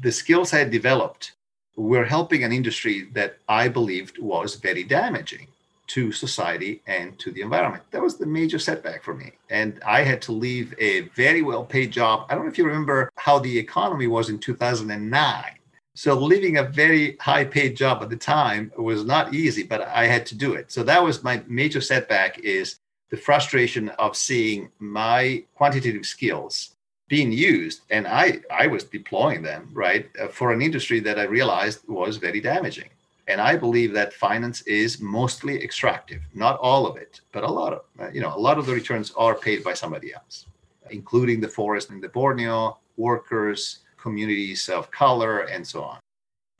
the 0.00 0.10
skills 0.10 0.52
I 0.52 0.58
had 0.58 0.70
developed 0.70 1.34
were 1.76 2.04
helping 2.04 2.42
an 2.42 2.52
industry 2.52 3.08
that 3.12 3.36
I 3.48 3.68
believed 3.68 4.18
was 4.18 4.56
very 4.56 4.82
damaging 4.82 5.46
to 5.88 6.10
society 6.10 6.82
and 6.86 7.18
to 7.18 7.30
the 7.30 7.42
environment. 7.42 7.84
That 7.92 8.02
was 8.02 8.16
the 8.16 8.26
major 8.26 8.58
setback 8.58 9.02
for 9.02 9.14
me. 9.14 9.32
And 9.48 9.80
I 9.86 10.02
had 10.02 10.20
to 10.22 10.32
leave 10.32 10.74
a 10.78 11.02
very 11.22 11.42
well 11.42 11.64
paid 11.64 11.92
job. 11.92 12.26
I 12.28 12.34
don't 12.34 12.44
know 12.44 12.50
if 12.50 12.58
you 12.58 12.66
remember 12.66 13.10
how 13.16 13.38
the 13.38 13.58
economy 13.58 14.06
was 14.06 14.28
in 14.28 14.38
2009. 14.38 15.57
So 15.98 16.14
leaving 16.14 16.58
a 16.58 16.62
very 16.62 17.16
high 17.16 17.44
paid 17.44 17.76
job 17.76 18.04
at 18.04 18.08
the 18.08 18.16
time 18.16 18.70
was 18.78 19.04
not 19.04 19.34
easy, 19.34 19.64
but 19.64 19.80
I 19.80 20.04
had 20.04 20.26
to 20.26 20.36
do 20.36 20.54
it. 20.54 20.70
So 20.70 20.84
that 20.84 21.02
was 21.02 21.24
my 21.24 21.42
major 21.48 21.80
setback 21.80 22.38
is 22.38 22.76
the 23.10 23.16
frustration 23.16 23.88
of 23.98 24.16
seeing 24.16 24.70
my 24.78 25.42
quantitative 25.56 26.06
skills 26.06 26.76
being 27.08 27.32
used 27.32 27.80
and 27.90 28.06
I 28.06 28.38
I 28.48 28.68
was 28.68 28.84
deploying 28.84 29.42
them, 29.42 29.70
right, 29.72 30.08
uh, 30.22 30.28
for 30.28 30.52
an 30.52 30.62
industry 30.62 31.00
that 31.00 31.18
I 31.18 31.24
realized 31.24 31.80
was 31.88 32.16
very 32.16 32.40
damaging. 32.40 32.90
And 33.26 33.40
I 33.40 33.56
believe 33.56 33.92
that 33.94 34.12
finance 34.14 34.60
is 34.68 35.00
mostly 35.00 35.60
extractive, 35.64 36.22
not 36.32 36.60
all 36.60 36.86
of 36.86 36.96
it, 36.96 37.22
but 37.32 37.42
a 37.42 37.50
lot 37.60 37.72
of, 37.72 37.80
uh, 37.98 38.10
you 38.14 38.20
know, 38.20 38.32
a 38.36 38.44
lot 38.46 38.56
of 38.56 38.66
the 38.66 38.74
returns 38.80 39.12
are 39.16 39.34
paid 39.34 39.64
by 39.64 39.74
somebody 39.74 40.14
else, 40.14 40.46
including 40.90 41.40
the 41.40 41.54
forest 41.58 41.90
in 41.90 42.00
the 42.00 42.08
Borneo, 42.08 42.78
workers, 42.96 43.80
communities 44.08 44.68
of 44.68 44.90
color, 44.90 45.40
and 45.40 45.66
so 45.66 45.82
on. 45.82 45.98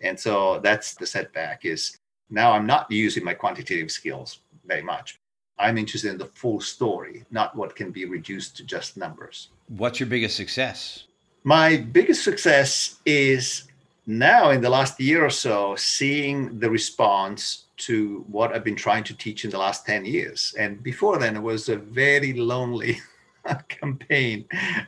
And 0.01 0.19
so 0.19 0.61
that's 0.63 0.95
the 0.95 1.07
setback 1.07 1.65
is 1.65 1.99
now 2.31 2.53
I'm 2.53 2.67
not 2.67 2.91
using 2.91 3.25
my 3.25 3.35
quantitative 3.35 3.91
skills 3.91 4.41
very 4.67 4.83
much. 4.83 5.19
I'm 5.59 5.77
interested 5.77 6.11
in 6.13 6.19
the 6.19 6.27
full 6.27 6.61
story, 6.61 7.25
not 7.31 7.57
what 7.57 7.75
can 7.75 7.91
be 7.91 8.05
reduced 8.05 8.57
to 8.59 8.65
just 8.65 8.97
numbers. 8.97 9.49
What's 9.69 9.99
your 9.99 10.09
biggest 10.09 10.37
success? 10.37 11.05
My 11.43 11.77
biggest 11.77 12.23
success 12.23 13.01
is 13.05 13.65
now 14.09 14.51
in 14.51 14.61
the 14.61 14.71
last 14.71 14.99
year 15.01 15.25
or 15.25 15.31
so 15.31 15.75
seeing 15.77 16.59
the 16.59 16.71
response 16.71 17.65
to 17.77 18.25
what 18.29 18.55
i've 18.55 18.65
been 18.65 18.75
trying 18.75 19.05
to 19.05 19.15
teach 19.15 19.45
in 19.45 19.51
the 19.51 19.59
last 19.59 19.85
10 19.85 20.07
years 20.07 20.55
and 20.59 20.83
before 20.83 21.19
then 21.19 21.37
it 21.37 21.43
was 21.43 21.69
a 21.69 21.77
very 21.77 22.33
lonely 22.33 22.99
campaign 23.69 24.45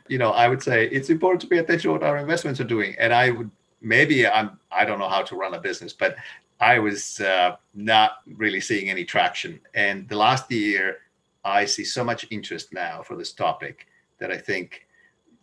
you 0.09 0.19
know 0.19 0.31
i 0.31 0.49
would 0.49 0.63
say 0.63 0.87
it's 0.89 1.11
important 1.11 1.41
to 1.41 1.47
pay 1.47 1.59
attention 1.59 1.89
to 1.89 1.93
what 1.93 2.03
our 2.03 2.19
investments 2.19 2.61
are 2.61 2.65
doing 2.65 2.95
and 2.99 3.13
i 3.13 3.31
would 3.31 3.51
maybe 3.81 4.27
i'm 4.27 4.59
i 4.71 4.85
don't 4.85 4.99
know 4.99 5.09
how 5.09 5.23
to 5.23 5.37
run 5.37 5.55
a 5.55 5.61
business 5.61 5.93
but 5.93 6.17
i 6.61 6.79
was 6.79 7.21
uh, 7.21 7.57
not 7.75 8.19
really 8.37 8.61
seeing 8.61 8.91
any 8.91 9.05
traction 9.05 9.61
and 9.75 10.09
the 10.09 10.17
last 10.17 10.51
year 10.51 10.99
i 11.45 11.65
see 11.65 11.85
so 11.85 12.05
much 12.05 12.27
interest 12.31 12.73
now 12.73 13.03
for 13.03 13.17
this 13.17 13.33
topic 13.33 13.87
that 14.19 14.31
i 14.31 14.37
think 14.37 14.87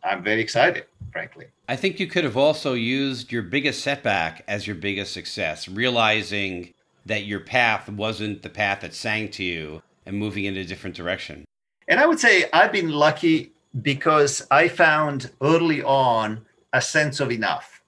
I'm 0.04 0.24
very 0.24 0.42
excited, 0.42 0.86
frankly. 1.12 1.48
I 1.68 1.76
think 1.76 2.00
you 2.00 2.08
could 2.08 2.24
have 2.24 2.38
also 2.38 2.74
used 2.74 3.32
your 3.32 3.42
biggest 3.42 3.84
setback 3.84 4.44
as 4.48 4.68
your 4.68 4.76
biggest 4.76 5.12
success, 5.12 5.68
realizing 5.68 6.74
that 7.06 7.26
your 7.26 7.40
path 7.40 7.90
wasn't 7.90 8.42
the 8.42 8.50
path 8.50 8.82
that 8.82 8.94
sang 8.94 9.30
to 9.32 9.44
you 9.44 9.82
and 10.06 10.18
moving 10.18 10.46
in 10.46 10.56
a 10.56 10.64
different 10.64 10.96
direction. 10.96 11.46
And 11.88 12.00
I 12.00 12.06
would 12.06 12.20
say 12.20 12.46
I've 12.54 12.72
been 12.72 12.90
lucky 12.90 13.52
because 13.82 14.46
I 14.52 14.68
found 14.68 15.32
early 15.42 15.84
on 15.84 16.46
a 16.74 16.82
sense 16.82 17.20
of 17.20 17.32
enough. 17.32 17.82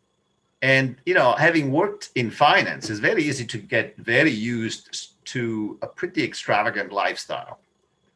And, 0.62 0.98
you 1.06 1.14
know, 1.14 1.34
having 1.34 1.72
worked 1.72 2.10
in 2.16 2.30
finance, 2.30 2.90
it's 2.90 3.00
very 3.00 3.24
easy 3.24 3.46
to 3.46 3.58
get 3.58 3.96
very 3.98 4.32
used 4.32 5.26
to 5.26 5.78
a 5.82 5.88
pretty 5.88 6.24
extravagant 6.24 6.92
lifestyle 6.92 7.60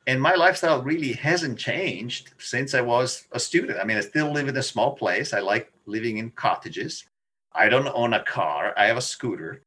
and 0.05 0.21
my 0.21 0.35
lifestyle 0.35 0.81
really 0.81 1.13
hasn't 1.13 1.57
changed 1.57 2.33
since 2.37 2.73
I 2.73 2.81
was 2.81 3.25
a 3.31 3.39
student. 3.39 3.79
I 3.79 3.85
mean, 3.85 3.97
I 3.97 4.01
still 4.01 4.31
live 4.31 4.47
in 4.47 4.57
a 4.57 4.63
small 4.63 4.95
place. 4.95 5.33
I 5.33 5.39
like 5.39 5.71
living 5.85 6.17
in 6.17 6.31
cottages. 6.31 7.05
I 7.53 7.69
don't 7.69 7.87
own 7.87 8.13
a 8.13 8.23
car. 8.23 8.73
I 8.75 8.85
have 8.85 8.97
a 8.97 9.01
scooter. 9.01 9.61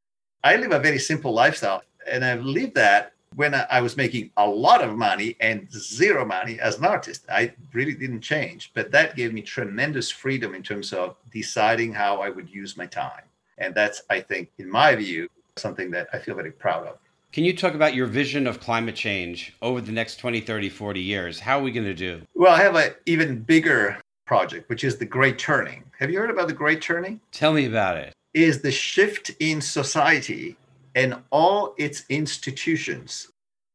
I 0.45 0.57
live 0.57 0.73
a 0.73 0.79
very 0.79 0.99
simple 0.99 1.33
lifestyle. 1.33 1.83
And 2.07 2.25
I've 2.25 2.45
lived 2.45 2.75
that 2.75 3.13
when 3.37 3.55
I 3.55 3.83
was 3.83 3.99
making 3.99 4.31
a 4.39 4.47
lot 4.47 4.83
of 4.83 4.97
money 4.97 5.37
and 5.41 5.71
zero 5.71 6.25
money 6.25 6.59
as 6.59 6.79
an 6.79 6.87
artist. 6.87 7.27
I 7.29 7.53
really 7.75 7.93
didn't 7.93 8.23
change. 8.23 8.73
But 8.75 8.91
that 8.93 9.15
gave 9.15 9.35
me 9.35 9.43
tremendous 9.43 10.11
freedom 10.11 10.55
in 10.55 10.63
terms 10.63 10.93
of 10.95 11.17
deciding 11.31 11.93
how 11.93 12.23
I 12.23 12.31
would 12.31 12.49
use 12.49 12.79
my 12.79 12.87
time. 12.87 13.25
And 13.59 13.75
that's, 13.75 14.03
I 14.09 14.21
think, 14.21 14.49
in 14.59 14.71
my 14.71 14.95
view, 14.97 15.29
something 15.57 15.91
that 15.91 16.09
I 16.15 16.19
feel 16.19 16.35
very 16.35 16.51
proud 16.51 16.87
of. 16.87 16.97
Can 17.33 17.45
you 17.45 17.55
talk 17.55 17.75
about 17.75 17.95
your 17.95 18.07
vision 18.07 18.47
of 18.47 18.59
climate 18.59 18.97
change 18.97 19.55
over 19.61 19.83
the 19.83 19.93
next 19.93 20.17
20, 20.17 20.41
30, 20.41 20.71
40 20.71 21.01
years? 21.01 21.39
How 21.39 21.59
are 21.59 21.63
we 21.63 21.73
going 21.73 21.85
to 21.85 21.95
do? 21.95 22.23
Well, 22.35 22.55
I 22.55 22.63
have 22.63 22.75
an 22.75 22.95
even 23.05 23.43
bigger 23.43 23.99
project, 24.25 24.71
which 24.71 24.83
is 24.83 24.97
the 24.97 25.05
Great 25.05 25.39
Turning. 25.39 25.85
Have 25.99 26.11
you 26.11 26.19
heard 26.19 26.31
about 26.31 26.49
the 26.49 26.55
Great 26.55 26.81
Turning? 26.81 27.21
Tell 27.33 27.53
me 27.53 27.67
about 27.67 27.99
it. 27.99 28.15
Is 28.33 28.63
the 28.63 28.73
shift 28.73 29.33
in 29.41 29.61
society 29.61 30.57
and 30.97 31.15
all 31.31 31.75
its 31.77 32.05
institutions 32.09 33.31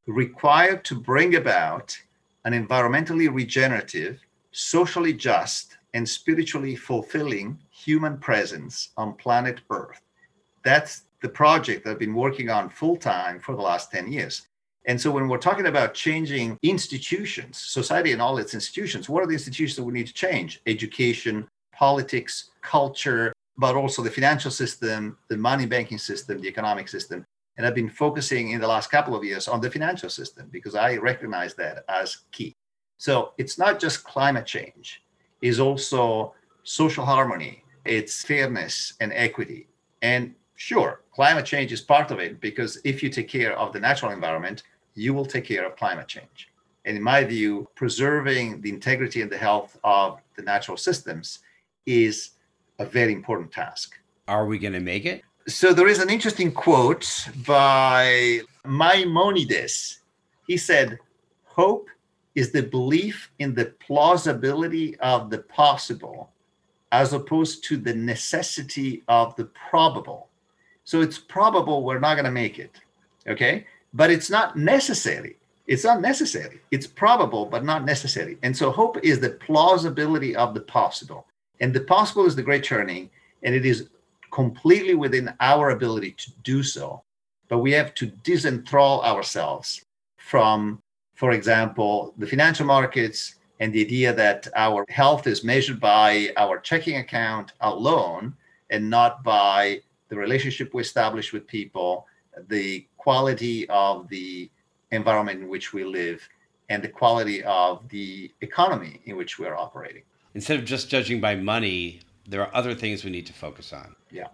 required 0.08 0.84
to 0.84 0.96
bring 0.96 1.36
about 1.36 1.96
an 2.46 2.54
environmentally 2.54 3.32
regenerative, 3.34 4.20
socially 4.52 5.14
just, 5.14 5.78
and 5.94 6.08
spiritually 6.08 6.76
fulfilling 6.76 7.60
human 7.70 8.18
presence 8.18 8.90
on 8.98 9.14
planet 9.14 9.62
Earth. 9.70 10.02
That's 10.64 11.04
the 11.22 11.30
project 11.30 11.86
I've 11.86 12.00
been 12.00 12.16
working 12.16 12.50
on 12.50 12.70
full 12.70 12.98
time 12.98 13.40
for 13.40 13.56
the 13.56 13.62
last 13.62 13.92
10 13.92 14.12
years. 14.12 14.48
And 14.86 15.00
so 15.00 15.12
when 15.12 15.28
we're 15.28 15.38
talking 15.38 15.68
about 15.68 15.94
changing 15.94 16.58
institutions, 16.64 17.60
society 17.60 18.14
and 18.14 18.22
all 18.22 18.40
its 18.40 18.56
institutions, 18.56 19.08
what 19.08 19.22
are 19.22 19.28
the 19.28 19.34
institutions 19.34 19.76
that 19.76 19.84
we 19.84 19.94
need 19.94 20.08
to 20.08 20.14
change? 20.14 20.60
Education, 20.66 21.48
politics, 21.72 22.50
culture, 22.64 23.32
but 23.62 23.76
also 23.76 24.02
the 24.02 24.10
financial 24.10 24.50
system, 24.50 25.16
the 25.28 25.38
money 25.38 25.68
banking 25.68 26.00
system, 26.00 26.42
the 26.42 26.48
economic 26.48 26.88
system. 26.90 27.24
And 27.58 27.68
I've 27.68 27.76
been 27.76 27.92
focusing 27.92 28.50
in 28.50 28.60
the 28.60 28.68
last 28.68 28.90
couple 28.90 29.16
of 29.16 29.24
years 29.24 29.48
on 29.48 29.62
the 29.62 29.70
financial 29.70 30.10
system 30.10 30.50
because 30.52 30.74
I 30.74 30.98
recognize 30.98 31.54
that 31.56 31.86
as 31.88 32.24
key. 32.32 32.56
So 32.98 33.34
it's 33.38 33.60
not 33.60 33.80
just 33.80 34.04
climate 34.04 34.48
change, 34.48 35.04
it's 35.44 35.60
also 35.60 36.34
social 36.64 37.06
harmony, 37.06 37.64
it's 37.86 38.24
fairness 38.24 38.96
and 39.00 39.14
equity. 39.14 39.68
And 40.02 40.34
sure, 40.56 41.02
climate 41.14 41.46
change 41.46 41.72
is 41.72 41.82
part 41.82 42.10
of 42.10 42.18
it 42.20 42.42
because 42.42 42.82
if 42.84 43.04
you 43.04 43.10
take 43.10 43.28
care 43.28 43.54
of 43.56 43.74
the 43.74 43.80
natural 43.80 44.12
environment, 44.12 44.64
you 44.96 45.14
will 45.14 45.26
take 45.26 45.46
care 45.46 45.68
of 45.68 45.76
climate 45.76 46.08
change. 46.08 46.50
And 46.86 46.98
in 46.98 47.04
my 47.04 47.24
view, 47.24 47.70
preserving 47.76 48.62
the 48.62 48.72
integrity 48.72 49.22
and 49.22 49.32
the 49.32 49.38
health 49.38 49.78
of 49.84 50.20
the 50.36 50.42
natural 50.42 50.78
systems 50.78 51.40
is 51.86 52.32
a 52.82 52.86
very 52.86 53.14
important 53.14 53.52
task. 53.52 53.98
Are 54.28 54.46
we 54.46 54.58
going 54.58 54.74
to 54.74 54.80
make 54.80 55.06
it? 55.06 55.24
So 55.48 55.74
there 55.74 55.88
is 55.88 56.00
an 56.00 56.10
interesting 56.10 56.52
quote 56.52 57.28
by 57.46 58.42
Maimonides. 58.66 60.00
He 60.48 60.58
said, 60.58 61.00
Hope 61.46 61.90
is 62.36 62.52
the 62.52 62.64
belief 62.64 63.32
in 63.40 63.54
the 63.54 63.66
plausibility 63.86 64.98
of 65.00 65.30
the 65.30 65.40
possible 65.40 66.32
as 66.92 67.14
opposed 67.14 67.64
to 67.66 67.78
the 67.78 67.94
necessity 67.94 69.04
of 69.08 69.36
the 69.36 69.46
probable. 69.70 70.30
So 70.84 71.02
it's 71.02 71.18
probable 71.18 71.84
we're 71.84 72.00
not 72.00 72.16
going 72.16 72.26
to 72.26 72.32
make 72.32 72.60
it. 72.60 72.80
Okay. 73.28 73.66
But 73.94 74.12
it's 74.12 74.30
not 74.30 74.58
necessary. 74.58 75.38
It's 75.68 75.84
not 75.84 76.02
necessary. 76.02 76.62
It's 76.72 76.88
probable, 76.88 77.46
but 77.46 77.64
not 77.64 77.86
necessary. 77.86 78.38
And 78.44 78.56
so 78.56 78.72
hope 78.72 78.98
is 79.04 79.20
the 79.20 79.32
plausibility 79.32 80.36
of 80.36 80.54
the 80.54 80.62
possible. 80.62 81.28
And 81.62 81.72
the 81.74 81.82
possible 81.82 82.26
is 82.26 82.36
the 82.36 82.42
great 82.44 82.64
journey, 82.64 83.12
and 83.44 83.54
it 83.54 83.66
is 83.66 83.90
completely 84.32 84.96
within 84.96 85.34
our 85.40 85.70
ability 85.70 86.12
to 86.18 86.32
do 86.44 86.64
so. 86.64 87.04
But 87.50 87.60
we 87.60 87.72
have 87.74 87.94
to 87.96 88.08
disenthrall 88.08 89.04
ourselves 89.04 89.86
from, 90.18 90.82
for 91.14 91.32
example, 91.32 92.14
the 92.18 92.26
financial 92.26 92.66
markets 92.66 93.36
and 93.60 93.72
the 93.72 93.82
idea 93.82 94.12
that 94.12 94.48
our 94.56 94.86
health 94.90 95.28
is 95.28 95.44
measured 95.44 95.80
by 95.80 96.34
our 96.36 96.60
checking 96.60 96.98
account 96.98 97.54
alone 97.62 98.34
and 98.72 98.90
not 98.90 99.24
by 99.24 99.82
the 100.10 100.16
relationship 100.18 100.74
we 100.74 100.82
establish 100.82 101.32
with 101.32 101.46
people, 101.46 102.08
the 102.48 102.88
quality 102.98 103.70
of 103.70 104.08
the 104.10 104.50
environment 104.90 105.42
in 105.42 105.48
which 105.48 105.74
we 105.74 105.84
live, 105.84 106.28
and 106.70 106.82
the 106.82 106.88
quality 106.88 107.44
of 107.44 107.88
the 107.90 108.32
economy 108.42 109.02
in 109.06 109.16
which 109.16 109.38
we're 109.38 109.56
operating 109.56 110.04
instead 110.34 110.60
of 110.60 110.66
just 110.66 110.90
judging 110.90 111.20
by 111.20 111.36
money, 111.36 112.02
there 112.28 112.42
are 112.42 112.56
other 112.56 112.74
things 112.76 113.04
we 113.04 113.12
need 113.12 113.26
to 113.28 113.34
focus 113.34 113.74
on. 113.74 113.96
Yeah. 114.10 114.28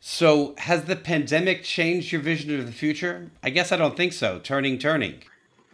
So, 0.00 0.54
has 0.56 0.84
the 0.84 0.96
pandemic 0.96 1.62
changed 1.62 2.10
your 2.10 2.22
vision 2.22 2.58
of 2.58 2.66
the 2.66 2.72
future? 2.72 3.30
I 3.42 3.50
guess 3.50 3.70
I 3.70 3.76
don't 3.76 3.96
think 3.96 4.14
so. 4.14 4.38
Turning, 4.38 4.78
turning. 4.78 5.22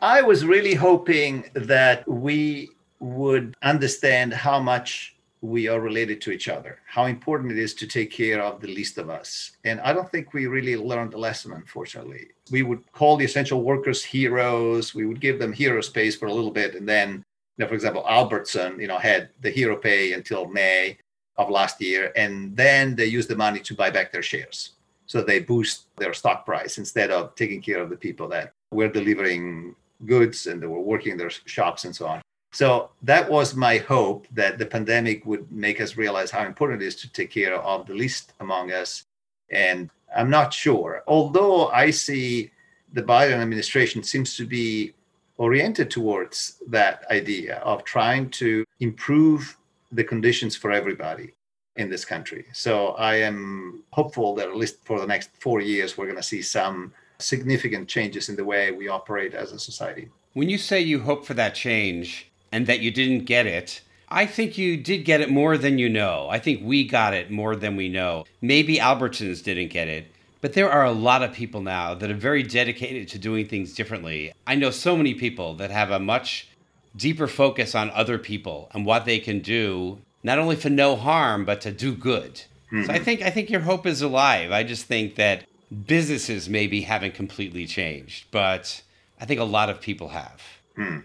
I 0.02 0.20
was 0.22 0.44
really 0.44 0.74
hoping 0.74 1.48
that 1.54 2.06
we 2.08 2.70
would 2.98 3.56
understand 3.62 4.32
how 4.32 4.58
much 4.58 5.16
we 5.42 5.68
are 5.68 5.80
related 5.80 6.20
to 6.22 6.32
each 6.32 6.48
other, 6.48 6.80
how 6.86 7.04
important 7.04 7.52
it 7.52 7.58
is 7.58 7.74
to 7.74 7.86
take 7.86 8.10
care 8.10 8.42
of 8.42 8.60
the 8.60 8.66
least 8.66 8.98
of 8.98 9.10
us. 9.10 9.52
And 9.64 9.80
I 9.80 9.92
don't 9.92 10.10
think 10.10 10.32
we 10.32 10.46
really 10.46 10.76
learned 10.76 11.12
the 11.12 11.18
lesson, 11.18 11.52
unfortunately. 11.52 12.28
We 12.50 12.62
would 12.62 12.90
call 12.92 13.16
the 13.16 13.24
essential 13.24 13.62
workers 13.62 14.02
heroes, 14.02 14.94
we 14.94 15.06
would 15.06 15.20
give 15.20 15.38
them 15.38 15.52
hero 15.52 15.80
space 15.80 16.16
for 16.16 16.26
a 16.26 16.32
little 16.32 16.50
bit, 16.50 16.74
and 16.74 16.88
then 16.88 17.24
know, 17.64 17.68
for 17.68 17.74
example, 17.74 18.04
Albertson, 18.08 18.78
you 18.80 18.86
know, 18.86 18.98
had 18.98 19.30
the 19.40 19.50
hero 19.50 19.76
pay 19.76 20.12
until 20.12 20.46
May 20.46 20.98
of 21.36 21.50
last 21.50 21.80
year, 21.80 22.12
and 22.16 22.56
then 22.56 22.94
they 22.96 23.06
used 23.06 23.28
the 23.28 23.36
money 23.36 23.60
to 23.60 23.74
buy 23.74 23.90
back 23.90 24.12
their 24.12 24.22
shares. 24.22 24.72
So 25.06 25.22
they 25.22 25.40
boost 25.40 25.86
their 25.96 26.14
stock 26.14 26.44
price 26.44 26.78
instead 26.78 27.10
of 27.10 27.34
taking 27.34 27.62
care 27.62 27.80
of 27.80 27.90
the 27.90 27.96
people 27.96 28.28
that 28.28 28.52
were 28.72 28.88
delivering 28.88 29.74
goods 30.04 30.46
and 30.46 30.62
they 30.62 30.66
were 30.66 30.80
working 30.80 31.12
in 31.12 31.18
their 31.18 31.30
shops 31.30 31.84
and 31.84 31.94
so 31.94 32.06
on. 32.06 32.22
So 32.52 32.90
that 33.02 33.30
was 33.30 33.54
my 33.54 33.78
hope 33.78 34.26
that 34.32 34.58
the 34.58 34.66
pandemic 34.66 35.26
would 35.26 35.50
make 35.52 35.80
us 35.80 35.96
realize 35.96 36.30
how 36.30 36.44
important 36.44 36.82
it 36.82 36.86
is 36.86 36.96
to 36.96 37.12
take 37.12 37.30
care 37.30 37.54
of 37.54 37.86
the 37.86 37.94
least 37.94 38.32
among 38.40 38.72
us. 38.72 39.04
And 39.50 39.90
I'm 40.16 40.30
not 40.30 40.52
sure, 40.52 41.02
although 41.06 41.68
I 41.68 41.90
see 41.90 42.50
the 42.92 43.02
Biden 43.02 43.40
administration 43.40 44.02
seems 44.02 44.36
to 44.36 44.46
be 44.46 44.94
oriented 45.38 45.90
towards 45.90 46.62
that 46.68 47.04
idea 47.10 47.56
of 47.58 47.84
trying 47.84 48.30
to 48.30 48.64
improve 48.80 49.56
the 49.92 50.04
conditions 50.04 50.56
for 50.56 50.72
everybody 50.72 51.32
in 51.76 51.90
this 51.90 52.04
country. 52.04 52.46
So 52.52 52.88
I 52.88 53.16
am 53.16 53.82
hopeful 53.92 54.34
that 54.36 54.48
at 54.48 54.56
least 54.56 54.78
for 54.84 54.98
the 54.98 55.06
next 55.06 55.30
four 55.38 55.60
years, 55.60 55.96
we're 55.96 56.06
going 56.06 56.16
to 56.16 56.22
see 56.22 56.42
some 56.42 56.92
significant 57.18 57.88
changes 57.88 58.28
in 58.28 58.36
the 58.36 58.44
way 58.44 58.70
we 58.72 58.88
operate 58.88 59.34
as 59.34 59.52
a 59.52 59.58
society. 59.58 60.08
When 60.32 60.48
you 60.48 60.58
say 60.58 60.80
you 60.80 61.00
hope 61.00 61.24
for 61.24 61.34
that 61.34 61.54
change 61.54 62.30
and 62.52 62.66
that 62.66 62.80
you 62.80 62.90
didn't 62.90 63.24
get 63.24 63.46
it, 63.46 63.80
I 64.08 64.26
think 64.26 64.56
you 64.56 64.76
did 64.76 65.04
get 65.04 65.20
it 65.20 65.30
more 65.30 65.58
than 65.58 65.78
you 65.78 65.88
know. 65.88 66.28
I 66.30 66.38
think 66.38 66.60
we 66.62 66.86
got 66.86 67.12
it 67.12 67.30
more 67.30 67.56
than 67.56 67.76
we 67.76 67.88
know. 67.88 68.24
Maybe 68.40 68.76
Albertsons 68.76 69.42
didn't 69.42 69.68
get 69.68 69.88
it. 69.88 70.06
But 70.40 70.52
there 70.52 70.70
are 70.70 70.84
a 70.84 70.92
lot 70.92 71.22
of 71.22 71.32
people 71.32 71.60
now 71.60 71.94
that 71.94 72.10
are 72.10 72.14
very 72.14 72.42
dedicated 72.42 73.08
to 73.08 73.18
doing 73.18 73.46
things 73.46 73.74
differently. 73.74 74.32
I 74.46 74.54
know 74.54 74.70
so 74.70 74.96
many 74.96 75.14
people 75.14 75.54
that 75.54 75.70
have 75.70 75.90
a 75.90 75.98
much 75.98 76.48
deeper 76.94 77.26
focus 77.26 77.74
on 77.74 77.90
other 77.90 78.18
people 78.18 78.70
and 78.72 78.86
what 78.86 79.04
they 79.04 79.18
can 79.18 79.40
do, 79.40 79.98
not 80.22 80.38
only 80.38 80.56
for 80.56 80.70
no 80.70 80.96
harm, 80.96 81.44
but 81.44 81.60
to 81.62 81.72
do 81.72 81.94
good. 81.94 82.42
Mm-hmm. 82.72 82.84
So 82.84 82.92
I 82.92 82.98
think 82.98 83.22
I 83.22 83.30
think 83.30 83.50
your 83.50 83.60
hope 83.60 83.86
is 83.86 84.02
alive. 84.02 84.50
I 84.50 84.62
just 84.62 84.86
think 84.86 85.14
that 85.16 85.44
businesses 85.86 86.48
maybe 86.48 86.82
haven't 86.82 87.14
completely 87.14 87.66
changed, 87.66 88.26
but 88.30 88.82
I 89.20 89.24
think 89.24 89.40
a 89.40 89.44
lot 89.44 89.70
of 89.70 89.80
people 89.80 90.08
have. 90.08 90.42
Hmm. 90.74 90.98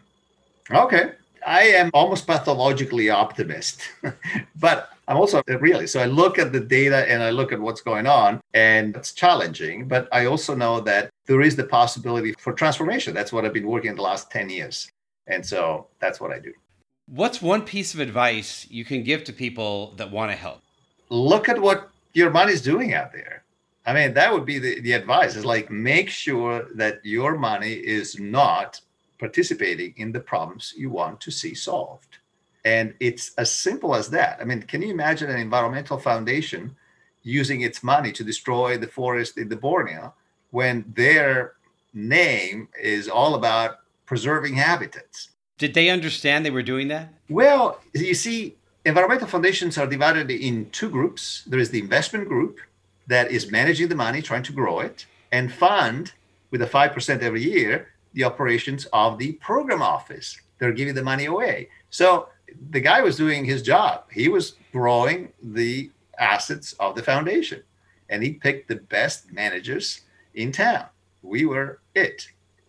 Okay. 0.70 1.12
I 1.46 1.62
am 1.64 1.90
almost 1.94 2.28
pathologically 2.28 3.10
optimist, 3.10 3.82
but 4.60 4.90
I'm 5.08 5.18
also 5.18 5.42
a 5.48 5.58
realist. 5.58 5.94
So 5.94 6.00
I 6.02 6.06
look 6.06 6.40
at 6.40 6.52
the 6.52 6.60
data 6.60 7.10
and 7.12 7.22
I 7.22 7.32
look 7.32 7.52
at 7.52 7.60
what's 7.60 7.82
going 7.82 8.08
on, 8.08 8.42
and 8.54 8.96
it's 8.96 9.14
challenging. 9.14 9.88
But 9.88 10.08
I 10.12 10.26
also 10.26 10.56
know 10.56 10.80
that 10.82 11.10
there 11.26 11.42
is 11.42 11.56
the 11.56 11.64
possibility 11.64 12.34
for 12.40 12.54
transformation. 12.54 13.14
That's 13.14 13.34
what 13.34 13.46
I've 13.46 13.54
been 13.54 13.68
working 13.68 13.90
in 13.90 13.96
the 13.96 14.02
last 14.02 14.32
10 14.32 14.50
years. 14.50 14.92
And 15.28 15.46
so 15.46 15.88
that's 16.00 16.20
what 16.20 16.32
I 16.32 16.40
do. 16.40 16.54
What's 17.08 17.42
one 17.42 17.64
piece 17.64 17.94
of 17.94 18.00
advice 18.00 18.68
you 18.70 18.86
can 18.86 19.04
give 19.04 19.24
to 19.26 19.34
people 19.34 19.94
that 19.98 20.12
want 20.12 20.32
to 20.32 20.38
help? 20.38 20.62
Look 21.10 21.50
at 21.50 21.60
what 21.60 21.90
your 22.14 22.30
money's 22.30 22.62
doing 22.62 22.94
out 22.94 23.12
there. 23.12 23.44
I 23.86 23.94
mean, 23.94 24.14
that 24.14 24.32
would 24.32 24.46
be 24.46 24.60
the, 24.60 24.80
the 24.82 24.94
advice 24.94 25.36
is 25.36 25.44
like 25.44 25.72
make 25.72 26.10
sure 26.10 26.68
that 26.76 27.04
your 27.04 27.38
money 27.38 27.74
is 27.74 28.20
not 28.20 28.80
participating 29.22 29.94
in 29.98 30.12
the 30.12 30.20
problems 30.20 30.74
you 30.76 30.90
want 30.90 31.22
to 31.22 31.30
see 31.30 31.54
solved. 31.54 32.18
And 32.66 32.96
it's 33.00 33.26
as 33.36 33.52
simple 33.52 33.94
as 33.96 34.10
that. 34.10 34.40
I 34.42 34.44
mean, 34.46 34.64
can 34.64 34.82
you 34.82 34.90
imagine 34.90 35.30
an 35.30 35.40
environmental 35.40 36.00
foundation 36.00 36.76
using 37.22 37.62
its 37.62 37.84
money 37.84 38.12
to 38.14 38.24
destroy 38.24 38.78
the 38.78 38.88
forest 38.88 39.38
in 39.38 39.48
the 39.48 39.56
Borneo 39.56 40.14
when 40.50 40.92
their 40.96 41.54
name 41.94 42.68
is 42.82 43.08
all 43.08 43.36
about 43.36 43.78
preserving 44.08 44.56
habitats? 44.56 45.30
Did 45.60 45.76
they 45.76 45.92
understand 45.92 46.44
they 46.44 46.50
were 46.50 46.64
doing 46.74 46.88
that? 46.88 47.14
Well, 47.30 47.80
you 47.94 48.16
see, 48.16 48.56
environmental 48.86 49.28
foundations 49.28 49.78
are 49.78 49.86
divided 49.86 50.32
in 50.32 50.72
two 50.72 50.90
groups. 50.90 51.44
There 51.46 51.60
is 51.60 51.70
the 51.70 51.80
investment 51.80 52.28
group 52.28 52.58
that 53.06 53.30
is 53.30 53.52
managing 53.52 53.90
the 53.90 54.02
money, 54.08 54.24
trying 54.24 54.44
to 54.50 54.52
grow 54.52 54.80
it, 54.80 55.06
and 55.32 55.54
fund 55.54 56.14
with 56.50 56.64
a 56.64 56.68
5% 56.68 57.22
every 57.22 57.44
year 57.44 57.92
the 58.14 58.24
operations 58.24 58.86
of 58.94 59.18
the 59.18 59.34
program 59.34 59.82
office. 59.82 60.40
They're 60.60 60.74
giving 60.74 60.96
the 60.96 61.04
money 61.04 61.26
away. 61.26 61.70
So 61.90 62.30
the 62.70 62.80
guy 62.80 63.02
was 63.02 63.18
doing 63.18 63.46
his 63.46 63.62
job. 63.62 64.06
He 64.12 64.28
was 64.28 64.56
growing 64.72 65.32
the 65.42 65.90
assets 66.20 66.74
of 66.74 66.96
the 66.96 67.04
foundation 67.04 67.64
and 68.10 68.22
he 68.22 68.34
picked 68.34 68.68
the 68.68 68.76
best 68.76 69.32
managers 69.32 70.02
in 70.36 70.52
town. 70.52 70.86
We 71.24 71.46
were 71.46 71.80
it. 71.96 72.28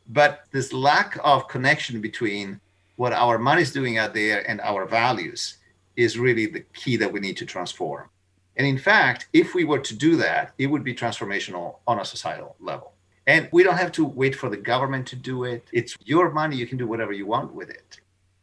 But 0.08 0.44
this 0.52 0.72
lack 0.72 1.18
of 1.22 1.48
connection 1.48 2.00
between 2.00 2.60
what 2.96 3.12
our 3.12 3.38
money 3.38 3.62
is 3.62 3.72
doing 3.72 3.98
out 3.98 4.14
there 4.14 4.48
and 4.48 4.60
our 4.60 4.86
values 4.86 5.58
is 5.96 6.18
really 6.18 6.46
the 6.46 6.60
key 6.74 6.96
that 6.96 7.12
we 7.12 7.20
need 7.20 7.36
to 7.38 7.46
transform. 7.46 8.08
And 8.56 8.66
in 8.66 8.78
fact, 8.78 9.28
if 9.32 9.54
we 9.54 9.64
were 9.64 9.78
to 9.80 9.96
do 9.96 10.16
that, 10.16 10.52
it 10.58 10.66
would 10.66 10.84
be 10.84 10.94
transformational 10.94 11.76
on 11.86 11.98
a 11.98 12.04
societal 12.04 12.56
level. 12.60 12.91
And 13.26 13.48
we 13.52 13.62
don't 13.62 13.76
have 13.76 13.92
to 13.92 14.04
wait 14.04 14.34
for 14.34 14.48
the 14.48 14.56
government 14.56 15.06
to 15.08 15.16
do 15.16 15.44
it. 15.44 15.68
It's 15.72 15.96
your 16.04 16.30
money. 16.30 16.56
You 16.56 16.66
can 16.66 16.78
do 16.78 16.86
whatever 16.86 17.12
you 17.12 17.26
want 17.26 17.52
with 17.54 17.70
it. 17.70 18.00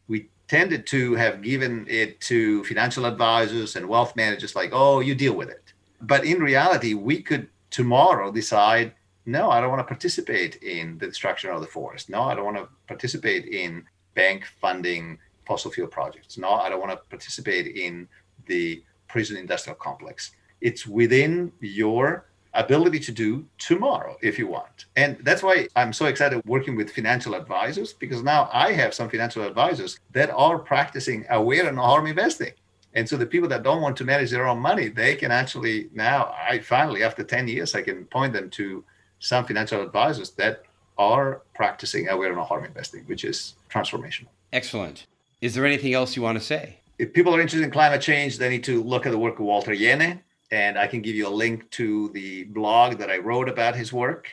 We 0.08 0.28
tended 0.48 0.86
to 0.88 1.14
have 1.14 1.42
given 1.42 1.86
it 1.88 2.20
to 2.22 2.64
financial 2.64 3.04
advisors 3.04 3.76
and 3.76 3.88
wealth 3.88 4.16
managers, 4.16 4.56
like, 4.56 4.70
oh, 4.72 5.00
you 5.00 5.14
deal 5.14 5.34
with 5.34 5.50
it. 5.50 5.72
But 6.00 6.24
in 6.24 6.40
reality, 6.40 6.94
we 6.94 7.20
could 7.22 7.48
tomorrow 7.70 8.32
decide 8.32 8.94
no, 9.26 9.50
I 9.50 9.60
don't 9.60 9.70
want 9.70 9.80
to 9.80 9.84
participate 9.84 10.56
in 10.56 10.98
the 10.98 11.06
destruction 11.06 11.50
of 11.50 11.60
the 11.60 11.66
forest. 11.66 12.08
No, 12.08 12.22
I 12.22 12.34
don't 12.34 12.44
want 12.44 12.56
to 12.56 12.68
participate 12.88 13.44
in 13.46 13.84
bank 14.14 14.44
funding 14.60 15.18
fossil 15.46 15.70
fuel 15.70 15.88
projects. 15.88 16.38
No, 16.38 16.50
I 16.50 16.68
don't 16.68 16.80
want 16.80 16.92
to 16.92 16.96
participate 17.08 17.76
in 17.76 18.08
the 18.46 18.82
prison 19.08 19.36
industrial 19.36 19.76
complex. 19.76 20.32
It's 20.60 20.86
within 20.86 21.52
your 21.60 22.26
ability 22.54 22.98
to 22.98 23.12
do 23.12 23.44
tomorrow 23.58 24.16
if 24.22 24.38
you 24.38 24.46
want. 24.46 24.86
And 24.96 25.18
that's 25.22 25.42
why 25.42 25.68
I'm 25.76 25.92
so 25.92 26.06
excited 26.06 26.42
working 26.46 26.76
with 26.76 26.90
financial 26.90 27.34
advisors 27.34 27.92
because 27.92 28.22
now 28.22 28.48
I 28.52 28.72
have 28.72 28.92
some 28.94 29.08
financial 29.08 29.44
advisors 29.44 29.98
that 30.12 30.30
are 30.30 30.58
practicing 30.58 31.24
aware 31.30 31.68
and 31.68 31.78
harm 31.78 32.06
investing. 32.06 32.52
And 32.94 33.08
so 33.08 33.16
the 33.16 33.26
people 33.26 33.48
that 33.50 33.62
don't 33.62 33.82
want 33.82 33.96
to 33.98 34.04
manage 34.04 34.30
their 34.30 34.48
own 34.48 34.58
money, 34.58 34.88
they 34.88 35.14
can 35.14 35.30
actually 35.30 35.90
now, 35.94 36.34
I 36.48 36.58
finally, 36.58 37.04
after 37.04 37.22
10 37.22 37.46
years, 37.46 37.74
I 37.74 37.82
can 37.82 38.04
point 38.06 38.32
them 38.32 38.50
to 38.50 38.84
some 39.20 39.44
financial 39.44 39.80
advisors 39.82 40.30
that 40.30 40.64
are 40.98 41.42
practicing 41.54 42.08
aware 42.08 42.32
and 42.32 42.40
harm 42.40 42.64
investing, 42.64 43.04
which 43.04 43.24
is 43.24 43.54
transformational. 43.70 44.28
Excellent. 44.52 45.06
Is 45.40 45.54
there 45.54 45.64
anything 45.64 45.94
else 45.94 46.16
you 46.16 46.22
want 46.22 46.38
to 46.38 46.44
say? 46.44 46.80
If 46.98 47.12
people 47.12 47.34
are 47.34 47.40
interested 47.40 47.64
in 47.64 47.70
climate 47.70 48.02
change, 48.02 48.38
they 48.38 48.50
need 48.50 48.64
to 48.64 48.82
look 48.82 49.06
at 49.06 49.12
the 49.12 49.18
work 49.18 49.38
of 49.38 49.46
Walter 49.46 49.72
Jehne 49.72 50.20
and 50.50 50.78
I 50.78 50.86
can 50.86 51.00
give 51.00 51.14
you 51.14 51.28
a 51.28 51.30
link 51.30 51.70
to 51.72 52.08
the 52.10 52.44
blog 52.44 52.98
that 52.98 53.10
I 53.10 53.18
wrote 53.18 53.48
about 53.48 53.76
his 53.76 53.92
work. 53.92 54.28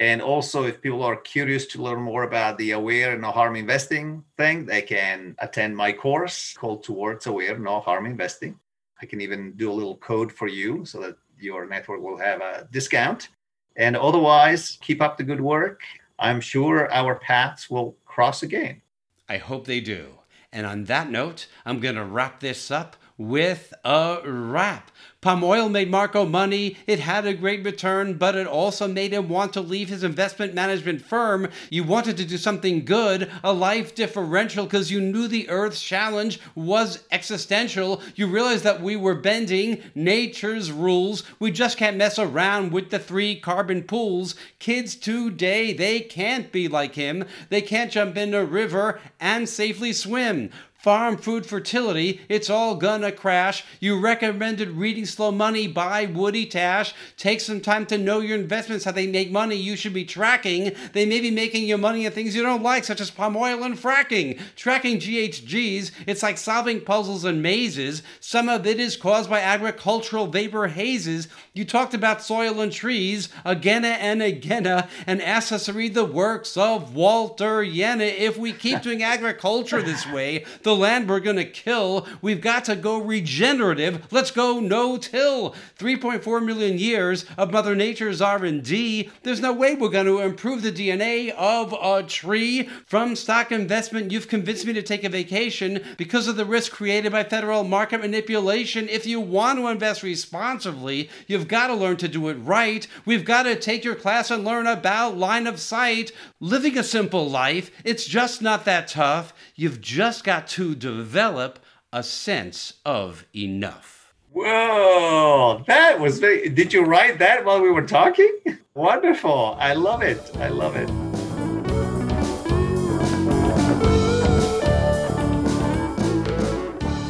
And 0.00 0.22
also, 0.22 0.64
if 0.64 0.80
people 0.80 1.02
are 1.02 1.16
curious 1.16 1.66
to 1.68 1.82
learn 1.82 2.00
more 2.00 2.22
about 2.22 2.56
the 2.58 2.70
aware 2.72 3.12
and 3.12 3.22
no 3.22 3.32
harm 3.32 3.56
investing 3.56 4.22
thing, 4.36 4.64
they 4.64 4.82
can 4.82 5.34
attend 5.40 5.76
my 5.76 5.92
course 5.92 6.54
called 6.54 6.84
Towards 6.84 7.26
Aware 7.26 7.58
No 7.58 7.80
Harm 7.80 8.06
Investing. 8.06 8.58
I 9.02 9.06
can 9.06 9.20
even 9.20 9.52
do 9.56 9.70
a 9.70 9.74
little 9.74 9.96
code 9.96 10.30
for 10.30 10.46
you 10.46 10.84
so 10.84 11.00
that 11.00 11.16
your 11.38 11.66
network 11.66 12.00
will 12.00 12.18
have 12.18 12.40
a 12.40 12.68
discount. 12.70 13.28
And 13.76 13.96
otherwise, 13.96 14.78
keep 14.80 15.02
up 15.02 15.16
the 15.16 15.24
good 15.24 15.40
work. 15.40 15.80
I'm 16.18 16.40
sure 16.40 16.92
our 16.92 17.16
paths 17.16 17.68
will 17.70 17.96
cross 18.04 18.42
again. 18.42 18.82
I 19.28 19.38
hope 19.38 19.66
they 19.66 19.80
do. 19.80 20.06
And 20.52 20.66
on 20.66 20.84
that 20.84 21.10
note, 21.10 21.46
I'm 21.64 21.80
going 21.80 21.94
to 21.94 22.04
wrap 22.04 22.40
this 22.40 22.70
up 22.70 22.96
with 23.16 23.74
a 23.84 24.20
wrap. 24.24 24.90
Palm 25.20 25.42
oil 25.42 25.68
made 25.68 25.90
Marco 25.90 26.24
money. 26.24 26.76
It 26.86 27.00
had 27.00 27.26
a 27.26 27.34
great 27.34 27.64
return, 27.64 28.14
but 28.14 28.36
it 28.36 28.46
also 28.46 28.86
made 28.86 29.12
him 29.12 29.28
want 29.28 29.52
to 29.54 29.60
leave 29.60 29.88
his 29.88 30.04
investment 30.04 30.54
management 30.54 31.02
firm. 31.02 31.48
You 31.70 31.82
wanted 31.82 32.16
to 32.18 32.24
do 32.24 32.38
something 32.38 32.84
good, 32.84 33.28
a 33.42 33.52
life 33.52 33.96
differential, 33.96 34.62
because 34.64 34.92
you 34.92 35.00
knew 35.00 35.26
the 35.26 35.48
Earth's 35.48 35.82
challenge 35.82 36.38
was 36.54 37.02
existential. 37.10 38.00
You 38.14 38.28
realized 38.28 38.62
that 38.62 38.80
we 38.80 38.94
were 38.94 39.16
bending 39.16 39.82
nature's 39.92 40.70
rules. 40.70 41.24
We 41.40 41.50
just 41.50 41.78
can't 41.78 41.96
mess 41.96 42.20
around 42.20 42.70
with 42.70 42.90
the 42.90 43.00
three 43.00 43.40
carbon 43.40 43.82
pools. 43.82 44.36
Kids 44.60 44.94
today, 44.94 45.72
they 45.72 45.98
can't 45.98 46.52
be 46.52 46.68
like 46.68 46.94
him. 46.94 47.24
They 47.48 47.60
can't 47.60 47.90
jump 47.90 48.16
in 48.16 48.34
a 48.34 48.44
river 48.44 49.00
and 49.18 49.48
safely 49.48 49.92
swim 49.92 50.50
farm 50.78 51.16
food 51.16 51.44
fertility, 51.44 52.20
it's 52.28 52.48
all 52.48 52.76
gonna 52.76 53.10
crash. 53.10 53.64
You 53.80 53.98
recommended 53.98 54.70
reading 54.70 55.06
Slow 55.06 55.32
Money 55.32 55.66
by 55.66 56.06
Woody 56.06 56.46
Tasch. 56.46 56.92
Take 57.16 57.40
some 57.40 57.60
time 57.60 57.84
to 57.86 57.98
know 57.98 58.20
your 58.20 58.38
investments, 58.38 58.84
how 58.84 58.92
they 58.92 59.08
make 59.08 59.32
money 59.32 59.56
you 59.56 59.74
should 59.74 59.92
be 59.92 60.04
tracking. 60.04 60.70
They 60.92 61.04
may 61.04 61.20
be 61.20 61.32
making 61.32 61.64
you 61.64 61.78
money 61.78 62.06
in 62.06 62.12
things 62.12 62.36
you 62.36 62.44
don't 62.44 62.62
like, 62.62 62.84
such 62.84 63.00
as 63.00 63.10
palm 63.10 63.36
oil 63.36 63.64
and 63.64 63.76
fracking. 63.76 64.40
Tracking 64.54 64.98
GHGs, 65.00 65.90
it's 66.06 66.22
like 66.22 66.38
solving 66.38 66.80
puzzles 66.80 67.24
and 67.24 67.42
mazes. 67.42 68.04
Some 68.20 68.48
of 68.48 68.64
it 68.64 68.78
is 68.78 68.96
caused 68.96 69.28
by 69.28 69.40
agricultural 69.40 70.28
vapor 70.28 70.68
hazes. 70.68 71.26
You 71.54 71.64
talked 71.64 71.92
about 71.92 72.22
soil 72.22 72.60
and 72.60 72.70
trees 72.70 73.30
again 73.44 73.84
and 73.84 74.22
again 74.22 74.86
and 75.08 75.22
asked 75.22 75.50
us 75.50 75.64
to 75.64 75.72
read 75.72 75.94
the 75.94 76.04
works 76.04 76.56
of 76.56 76.94
Walter 76.94 77.64
Jehne. 77.64 78.00
If 78.00 78.38
we 78.38 78.52
keep 78.52 78.82
doing 78.82 79.02
agriculture 79.02 79.82
this 79.82 80.06
way, 80.06 80.44
the 80.68 80.76
land 80.76 81.08
we're 81.08 81.18
going 81.18 81.36
to 81.36 81.46
kill. 81.46 82.06
We've 82.20 82.42
got 82.42 82.66
to 82.66 82.76
go 82.76 82.98
regenerative. 82.98 84.06
Let's 84.12 84.30
go 84.30 84.60
no-till. 84.60 85.54
3.4 85.78 86.44
million 86.44 86.78
years 86.78 87.24
of 87.38 87.50
Mother 87.50 87.74
Nature's 87.74 88.20
R&D. 88.20 89.08
There's 89.22 89.40
no 89.40 89.54
way 89.54 89.74
we're 89.74 89.88
going 89.88 90.04
to 90.04 90.20
improve 90.20 90.60
the 90.60 90.70
DNA 90.70 91.30
of 91.30 91.72
a 91.72 92.06
tree. 92.06 92.68
From 92.84 93.16
stock 93.16 93.50
investment, 93.50 94.12
you've 94.12 94.28
convinced 94.28 94.66
me 94.66 94.74
to 94.74 94.82
take 94.82 95.04
a 95.04 95.08
vacation 95.08 95.82
because 95.96 96.28
of 96.28 96.36
the 96.36 96.44
risk 96.44 96.72
created 96.72 97.12
by 97.12 97.24
federal 97.24 97.64
market 97.64 98.02
manipulation. 98.02 98.90
If 98.90 99.06
you 99.06 99.20
want 99.20 99.58
to 99.58 99.68
invest 99.68 100.02
responsibly, 100.02 101.08
you've 101.26 101.48
got 101.48 101.68
to 101.68 101.74
learn 101.74 101.96
to 101.96 102.08
do 102.08 102.28
it 102.28 102.34
right. 102.34 102.86
We've 103.06 103.24
got 103.24 103.44
to 103.44 103.56
take 103.56 103.84
your 103.84 103.94
class 103.94 104.30
and 104.30 104.44
learn 104.44 104.66
about 104.66 105.16
line 105.16 105.46
of 105.46 105.60
sight. 105.60 106.12
Living 106.40 106.76
a 106.76 106.84
simple 106.84 107.30
life, 107.30 107.70
it's 107.84 108.04
just 108.04 108.42
not 108.42 108.66
that 108.66 108.88
tough. 108.88 109.32
You've 109.60 109.80
just 109.80 110.22
got 110.22 110.46
to 110.50 110.76
develop 110.76 111.58
a 111.92 112.04
sense 112.04 112.74
of 112.86 113.26
enough. 113.34 114.14
Whoa, 114.30 115.64
that 115.66 115.98
was 115.98 116.20
very. 116.20 116.48
Did 116.48 116.72
you 116.72 116.84
write 116.84 117.18
that 117.18 117.44
while 117.44 117.60
we 117.60 117.68
were 117.68 117.84
talking? 117.84 118.38
Wonderful. 118.74 119.56
I 119.58 119.72
love 119.72 120.02
it. 120.02 120.20
I 120.36 120.50
love 120.50 120.76
it. 120.76 120.88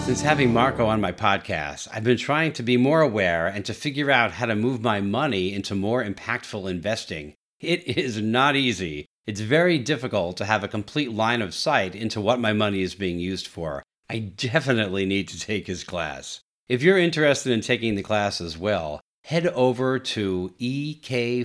Since 0.07 0.23
having 0.23 0.51
Marco 0.51 0.87
on 0.87 1.03
my 1.03 1.13
podcast, 1.13 1.87
I've 1.93 2.05
been 2.05 2.17
trying 2.17 2.55
to 2.55 2.63
be 2.63 2.79
more 2.79 3.03
aware 3.03 3.47
and 3.47 3.63
to 3.67 3.75
figure 3.75 4.11
out 4.11 4.31
how 4.31 4.47
to 4.47 4.57
move 4.57 4.81
my 4.81 5.03
money 5.03 5.53
into 5.53 5.75
more 5.75 6.03
impactful 6.03 6.71
investing. 6.71 7.35
It 7.61 7.87
is 7.87 8.23
not 8.23 8.57
easy, 8.57 9.08
it's 9.29 9.41
very 9.41 9.77
difficult 9.77 10.39
to 10.39 10.47
have 10.47 10.65
a 10.65 10.69
complete 10.69 11.13
line 11.13 11.43
of 11.43 11.53
sight 11.53 11.95
into 11.95 12.19
what 12.19 12.41
my 12.41 12.55
money 12.55 12.81
is 12.81 12.95
being 12.95 13.19
used 13.19 13.47
for. 13.47 13.83
I 14.09 14.21
definitely 14.21 15.05
need 15.05 15.29
to 15.29 15.39
take 15.39 15.67
his 15.67 15.85
class. 15.85 16.41
If 16.67 16.83
you're 16.83 16.97
interested 16.97 17.53
in 17.53 17.61
taking 17.61 17.95
the 17.95 18.03
class 18.03 18.41
as 18.41 18.57
well, 18.57 19.03
head 19.25 19.47
over 19.49 19.99
to 19.99 20.55
ek4t.com. 20.59 21.45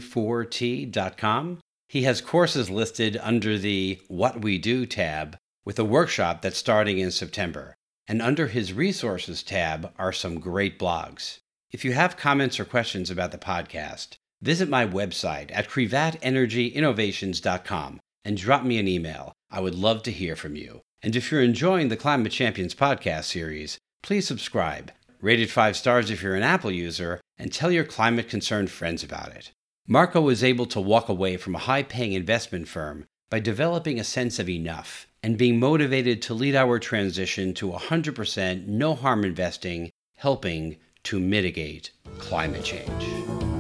He 1.90 2.04
has 2.04 2.22
courses 2.22 2.70
listed 2.70 3.20
under 3.22 3.58
the 3.58 4.00
What 4.08 4.42
We 4.42 4.58
Do 4.58 4.86
tab 4.86 5.36
with 5.66 5.78
a 5.78 5.84
workshop 5.84 6.42
that's 6.42 6.58
starting 6.58 7.00
in 7.00 7.12
September. 7.12 7.76
And 8.08 8.22
under 8.22 8.48
his 8.48 8.72
Resources 8.72 9.44
tab 9.44 9.92
are 10.00 10.14
some 10.14 10.40
great 10.40 10.80
blogs. 10.80 11.40
If 11.70 11.84
you 11.84 11.92
have 11.92 12.16
comments 12.16 12.62
or 12.62 12.66
questions 12.66 13.12
about 13.12 13.34
the 13.34 13.38
podcast, 13.38 14.16
visit 14.44 14.70
my 14.70 14.86
website 14.86 15.50
at 15.54 15.70
crevatenergyinnovations.com 15.70 18.00
and 18.26 18.38
drop 18.38 18.64
me 18.64 18.78
an 18.78 18.88
email. 18.88 19.34
I 19.50 19.60
would 19.62 19.76
love 19.76 20.04
to 20.04 20.12
hear 20.12 20.36
from 20.36 20.56
you. 20.56 20.82
And 21.02 21.16
if 21.16 21.32
you're 21.32 21.42
enjoying 21.42 21.88
the 21.88 21.98
Climate 21.98 22.32
Champions 22.32 22.76
podcast 22.76 23.24
series, 23.24 23.80
please 24.02 24.28
subscribe. 24.28 24.92
Rate 25.22 25.40
it 25.40 25.50
five 25.50 25.78
stars 25.78 26.12
if 26.12 26.22
you're 26.22 26.36
an 26.36 26.44
Apple 26.44 26.72
user, 26.72 27.22
and 27.38 27.52
tell 27.52 27.72
your 27.72 27.86
climate 27.86 28.30
concerned 28.30 28.70
friends 28.70 29.04
about 29.04 29.30
it. 29.30 29.52
Marco 29.88 30.22
was 30.22 30.44
able 30.44 30.66
to 30.68 30.82
walk 30.82 31.10
away 31.10 31.38
from 31.38 31.56
a 31.56 31.60
high 31.60 31.84
paying 31.84 32.14
investment 32.14 32.68
firm 32.68 33.06
by 33.30 33.40
developing 33.40 34.00
a 34.00 34.04
sense 34.04 34.40
of 34.40 34.50
enough 34.50 35.08
and 35.22 35.38
being 35.38 35.60
motivated 35.60 36.22
to 36.22 36.34
lead 36.34 36.56
our 36.56 36.80
transition 36.80 37.54
to 37.54 37.72
100% 37.72 38.68
no 38.68 38.94
harm 38.94 39.24
investing, 39.24 39.90
helping 40.18 40.78
to 41.04 41.20
mitigate 41.20 41.92
climate 42.18 42.64
change. 42.64 43.53